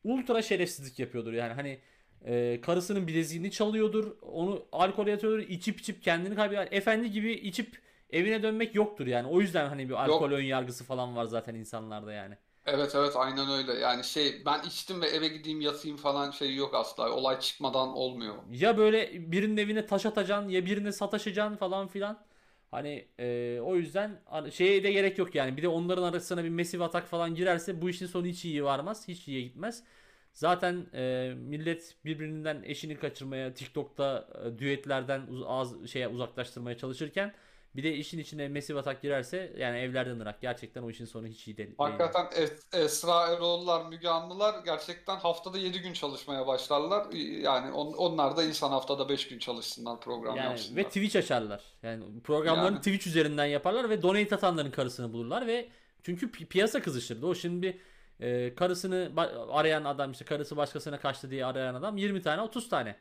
ultra 0.05 0.43
şerefsizlik 0.43 0.99
yapıyordur. 0.99 1.33
Yani 1.33 1.53
hani 1.53 1.79
e, 2.25 2.61
karısının 2.61 3.07
bileziğini 3.07 3.51
çalıyordur. 3.51 4.17
Onu 4.23 4.67
alkol 4.73 5.07
yatıyordur. 5.07 5.39
içip 5.39 5.81
içip 5.81 6.03
kendini 6.03 6.35
kaybeder. 6.35 6.69
Efendi 6.71 7.11
gibi 7.11 7.33
içip 7.33 7.79
evine 8.15 8.43
dönmek 8.43 8.75
yoktur 8.75 9.07
yani. 9.07 9.29
O 9.29 9.41
yüzden 9.41 9.69
hani 9.69 9.89
bir 9.89 10.05
alkol 10.05 10.31
Yok 10.31 10.33
ön 10.33 10.43
yargısı 10.43 10.85
falan 10.85 11.17
var 11.17 11.25
zaten 11.25 11.55
insanlarda 11.55 12.13
yani. 12.13 12.37
evet 12.67 12.95
evet 12.95 13.17
aynen 13.17 13.51
öyle 13.51 13.73
yani 13.75 14.05
şey 14.05 14.45
ben 14.47 14.63
içtim 14.63 15.01
ve 15.03 15.07
eve 15.09 15.29
gideyim 15.29 15.61
yatayım 15.61 15.97
falan 15.97 16.31
şey 16.31 16.55
yok 16.57 16.75
asla 16.75 17.11
olay 17.11 17.41
çıkmadan 17.41 17.89
olmuyor. 17.89 18.35
Ya 18.51 18.79
böyle 18.79 19.11
birinin 19.33 19.57
evine 19.57 19.87
taş 19.87 20.07
atacaksın 20.07 20.49
ya 20.49 20.67
birine 20.67 20.93
sataşacaksın 20.93 21.57
falan 21.57 21.89
filan. 21.89 22.25
Hani 22.71 23.09
e, 23.19 23.61
o 23.63 23.77
yüzden 23.77 24.21
hani 24.27 24.53
şeye 24.53 24.83
de 24.85 24.93
gerek 24.93 25.19
yok 25.19 25.35
yani. 25.35 25.57
Bir 25.57 25.63
de 25.63 25.69
onların 25.69 26.03
arasına 26.03 26.45
bir 26.45 26.49
Massive 26.49 26.85
atak 26.85 27.07
falan 27.07 27.35
girerse 27.35 27.83
bu 27.83 27.91
işin 27.91 28.07
sonu 28.07 28.27
hiç 28.27 28.45
iyi 28.45 28.65
varmaz. 28.65 29.09
Hiç 29.09 29.29
iyiye 29.29 29.43
gitmez. 29.43 29.85
Zaten 30.33 30.87
e, 30.95 31.35
millet 31.37 31.97
birbirinden 32.05 32.63
eşini 32.65 32.97
kaçırmaya, 32.99 33.55
TikTok'ta 33.55 34.29
e, 34.55 34.59
düetlerden 34.59 35.27
uz 35.27 35.43
az 35.47 35.87
şeye 35.91 36.09
uzaklaştırmaya 36.09 36.77
çalışırken 36.79 37.35
bir 37.77 37.83
de 37.83 37.95
işin 37.95 38.19
içine 38.19 38.49
Massive 38.49 38.79
atak 38.79 39.03
girerse 39.03 39.53
yani 39.59 39.79
evlerden 39.79 40.21
ırak. 40.21 40.41
Gerçekten 40.41 40.83
o 40.83 40.91
işin 40.91 41.05
sonu 41.05 41.27
hiç 41.27 41.49
iyi 41.49 41.57
değil. 41.57 41.75
Hakikaten 41.79 42.25
Es- 42.27 42.85
Esra 42.85 43.27
Erol'lar, 43.27 43.87
Müge 43.87 44.09
Anlılar 44.09 44.65
gerçekten 44.65 45.17
haftada 45.17 45.59
7 45.59 45.81
gün 45.83 45.93
çalışmaya 45.93 46.47
başlarlar. 46.47 47.13
Yani 47.43 47.73
on- 47.73 47.93
onlar 47.93 48.37
da 48.37 48.45
insan 48.45 48.71
haftada 48.71 49.09
5 49.09 49.29
gün 49.29 49.39
çalışsınlar, 49.39 50.01
program 50.01 50.37
Yani 50.37 50.47
ve 50.47 50.51
yapsınlar. 50.51 50.83
Twitch 50.83 51.17
açarlar. 51.17 51.63
Yani 51.83 52.05
programlarını 52.25 52.67
Yani 52.75 52.79
Twitch 52.79 53.07
üzerinden 53.07 53.47
yaparlar 53.47 53.91
ve 53.91 54.03
donate 54.03 54.35
atanların 54.35 54.71
karısını 54.71 55.13
bulurlar 55.13 55.47
ve 55.47 55.69
çünkü 56.03 56.27
pi- 56.27 56.47
piyasa 56.47 56.83
kızıştırdı. 56.83 57.27
O 57.27 57.35
şimdi 57.35 57.81
e, 58.21 58.55
karısını 58.55 59.13
arayan 59.51 59.85
adam 59.85 60.13
işte 60.13 60.25
karısı 60.25 60.57
başkasına 60.57 61.01
kaçtı 61.01 61.31
diye 61.31 61.47
arayan 61.47 61.75
adam 61.75 61.97
20 61.97 62.23
tane 62.23 62.43
30 62.43 62.69
tane. 62.69 62.97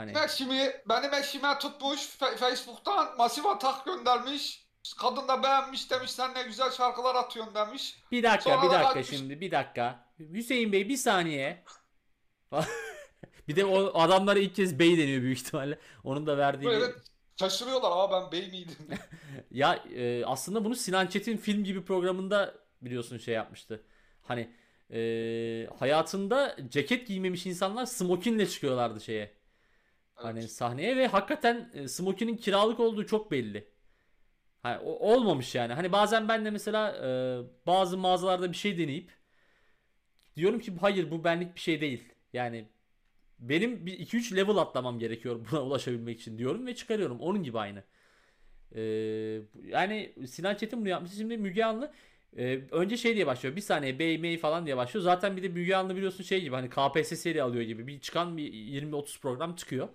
Hani 0.00 0.14
benim 0.14 0.24
eşimi, 0.24 0.72
benim 0.88 1.14
eşime 1.14 1.58
tutmuş 1.58 2.00
Facebook'tan 2.36 3.16
masif 3.16 3.46
atak 3.46 3.84
göndermiş. 3.84 4.66
Kadın 4.98 5.28
da 5.28 5.42
beğenmiş 5.42 5.90
demiş 5.90 6.10
sen 6.10 6.34
ne 6.34 6.42
güzel 6.42 6.70
şarkılar 6.70 7.14
atıyorsun 7.14 7.54
demiş. 7.54 7.98
bir 8.10 8.22
dakika 8.22 8.62
bir 8.62 8.68
Sonra 8.68 8.70
da 8.70 8.80
dakika 8.80 8.92
kaçmış. 8.94 9.18
şimdi 9.18 9.40
bir 9.40 9.50
dakika. 9.50 10.12
Hüseyin 10.18 10.72
Bey 10.72 10.88
bir 10.88 10.96
saniye. 10.96 11.64
Bir 13.48 13.56
de 13.56 13.64
o 13.64 14.00
adamlara 14.00 14.38
ilk 14.38 14.54
kez 14.56 14.78
bey 14.78 14.98
deniyor 14.98 15.22
büyük 15.22 15.38
ihtimalle. 15.38 15.78
Onun 16.04 16.26
da 16.26 16.38
verdiği 16.38 16.72
bir 16.72 16.80
Böyle 16.80 16.92
şaşırıyorlar 17.40 17.90
ama 17.90 18.10
ben 18.12 18.32
bey 18.32 18.48
miydim? 18.50 18.76
Ya 19.50 19.74
e, 19.94 20.24
aslında 20.24 20.64
bunu 20.64 20.74
Sinan 20.76 21.06
Çetin 21.06 21.36
film 21.36 21.64
gibi 21.64 21.84
programında 21.84 22.54
biliyorsun 22.82 23.18
şey 23.18 23.34
yapmıştı. 23.34 23.84
Hani 24.22 24.50
e, 24.90 25.00
hayatında 25.78 26.56
ceket 26.68 27.06
giymemiş 27.08 27.46
insanlar 27.46 27.86
smokinle 27.86 28.48
çıkıyorlardı 28.48 29.00
şeye. 29.00 29.39
Hani 30.22 30.48
sahneye 30.48 30.96
ve 30.96 31.06
hakikaten 31.06 31.70
e, 31.74 31.88
smokinin 31.88 32.36
kiralık 32.36 32.80
olduğu 32.80 33.06
çok 33.06 33.30
belli. 33.30 33.68
Hani 34.62 34.78
o- 34.78 35.12
olmamış 35.14 35.54
yani. 35.54 35.74
Hani 35.74 35.92
bazen 35.92 36.28
ben 36.28 36.44
de 36.44 36.50
mesela 36.50 36.92
e, 37.06 37.66
bazı 37.66 37.98
mağazalarda 37.98 38.52
bir 38.52 38.56
şey 38.56 38.78
deneyip 38.78 39.10
diyorum 40.36 40.60
ki 40.60 40.72
hayır 40.80 41.10
bu 41.10 41.24
benlik 41.24 41.54
bir 41.54 41.60
şey 41.60 41.80
değil. 41.80 42.04
Yani 42.32 42.68
benim 43.40 43.86
bir 43.86 43.98
2-3 44.00 44.36
level 44.36 44.56
atlamam 44.56 45.00
gerekiyor 45.00 45.46
buna 45.52 45.62
ulaşabilmek 45.64 46.20
için 46.20 46.38
diyorum 46.38 46.66
ve 46.68 46.76
çıkarıyorum. 46.76 47.20
Onun 47.20 47.42
gibi 47.42 47.58
aynı. 47.60 47.84
Ee, 48.76 48.82
yani 49.66 50.14
Sinan 50.28 50.54
Çetin 50.54 50.80
bunu 50.80 50.88
yapmış. 50.88 51.12
Şimdi 51.12 51.36
Müge 51.38 51.64
Anlı 51.64 51.92
e, 52.36 52.60
önce 52.70 52.96
şey 52.96 53.14
diye 53.16 53.26
başlıyor. 53.26 53.56
Bir 53.56 53.60
saniye 53.60 53.98
bey 53.98 54.18
mey 54.18 54.38
falan 54.38 54.66
diye 54.66 54.76
başlıyor. 54.76 55.04
Zaten 55.04 55.36
bir 55.36 55.42
de 55.42 55.48
Müge 55.48 55.76
Anlı 55.76 55.96
biliyorsun 55.96 56.24
şey 56.24 56.40
gibi 56.42 56.54
hani 56.54 56.70
KPSS'li 56.70 57.42
alıyor 57.42 57.64
gibi. 57.64 57.86
Bir 57.86 58.00
çıkan 58.00 58.36
bir 58.36 58.52
20-30 58.52 59.20
program 59.20 59.56
çıkıyor. 59.56 59.88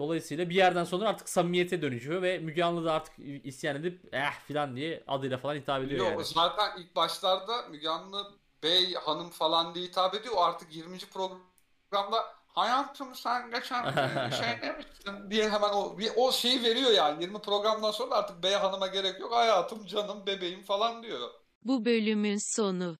Dolayısıyla 0.00 0.50
bir 0.50 0.54
yerden 0.54 0.84
sonra 0.84 1.08
artık 1.08 1.28
samimiyete 1.28 1.82
dönüşüyor 1.82 2.22
ve 2.22 2.38
Müge 2.38 2.64
Anlı 2.64 2.84
da 2.84 2.92
artık 2.92 3.14
isyan 3.44 3.76
edip 3.76 4.08
eh 4.12 4.32
filan 4.46 4.76
diye 4.76 5.04
adıyla 5.06 5.38
falan 5.38 5.54
hitap 5.54 5.82
ediyor 5.82 6.06
Yok 6.06 6.10
yani. 6.10 6.24
zaten 6.24 6.78
ilk 6.78 6.96
başlarda 6.96 7.68
Müge 7.68 7.88
Anlı 7.88 8.32
bey, 8.62 8.94
hanım 8.94 9.30
falan 9.30 9.74
diye 9.74 9.84
hitap 9.84 10.14
ediyor. 10.14 10.34
O 10.36 10.42
artık 10.42 10.76
20. 10.76 10.98
programda 10.98 12.26
hayatım 12.46 13.14
sen 13.14 13.50
geçen 13.50 13.82
şey 14.30 14.62
demiştin 14.62 15.30
diye 15.30 15.50
hemen 15.50 15.70
o 15.70 15.98
bir 15.98 16.10
o 16.16 16.32
şeyi 16.32 16.62
veriyor 16.62 16.90
yani 16.90 17.22
20 17.22 17.42
programdan 17.42 17.90
sonra 17.90 18.14
artık 18.14 18.42
bey 18.42 18.54
hanıma 18.54 18.86
gerek 18.86 19.20
yok 19.20 19.32
hayatım 19.32 19.86
canım 19.86 20.26
bebeğim 20.26 20.62
falan 20.62 21.02
diyor. 21.02 21.30
Bu 21.64 21.84
bölümün 21.84 22.36
sonu. 22.36 22.96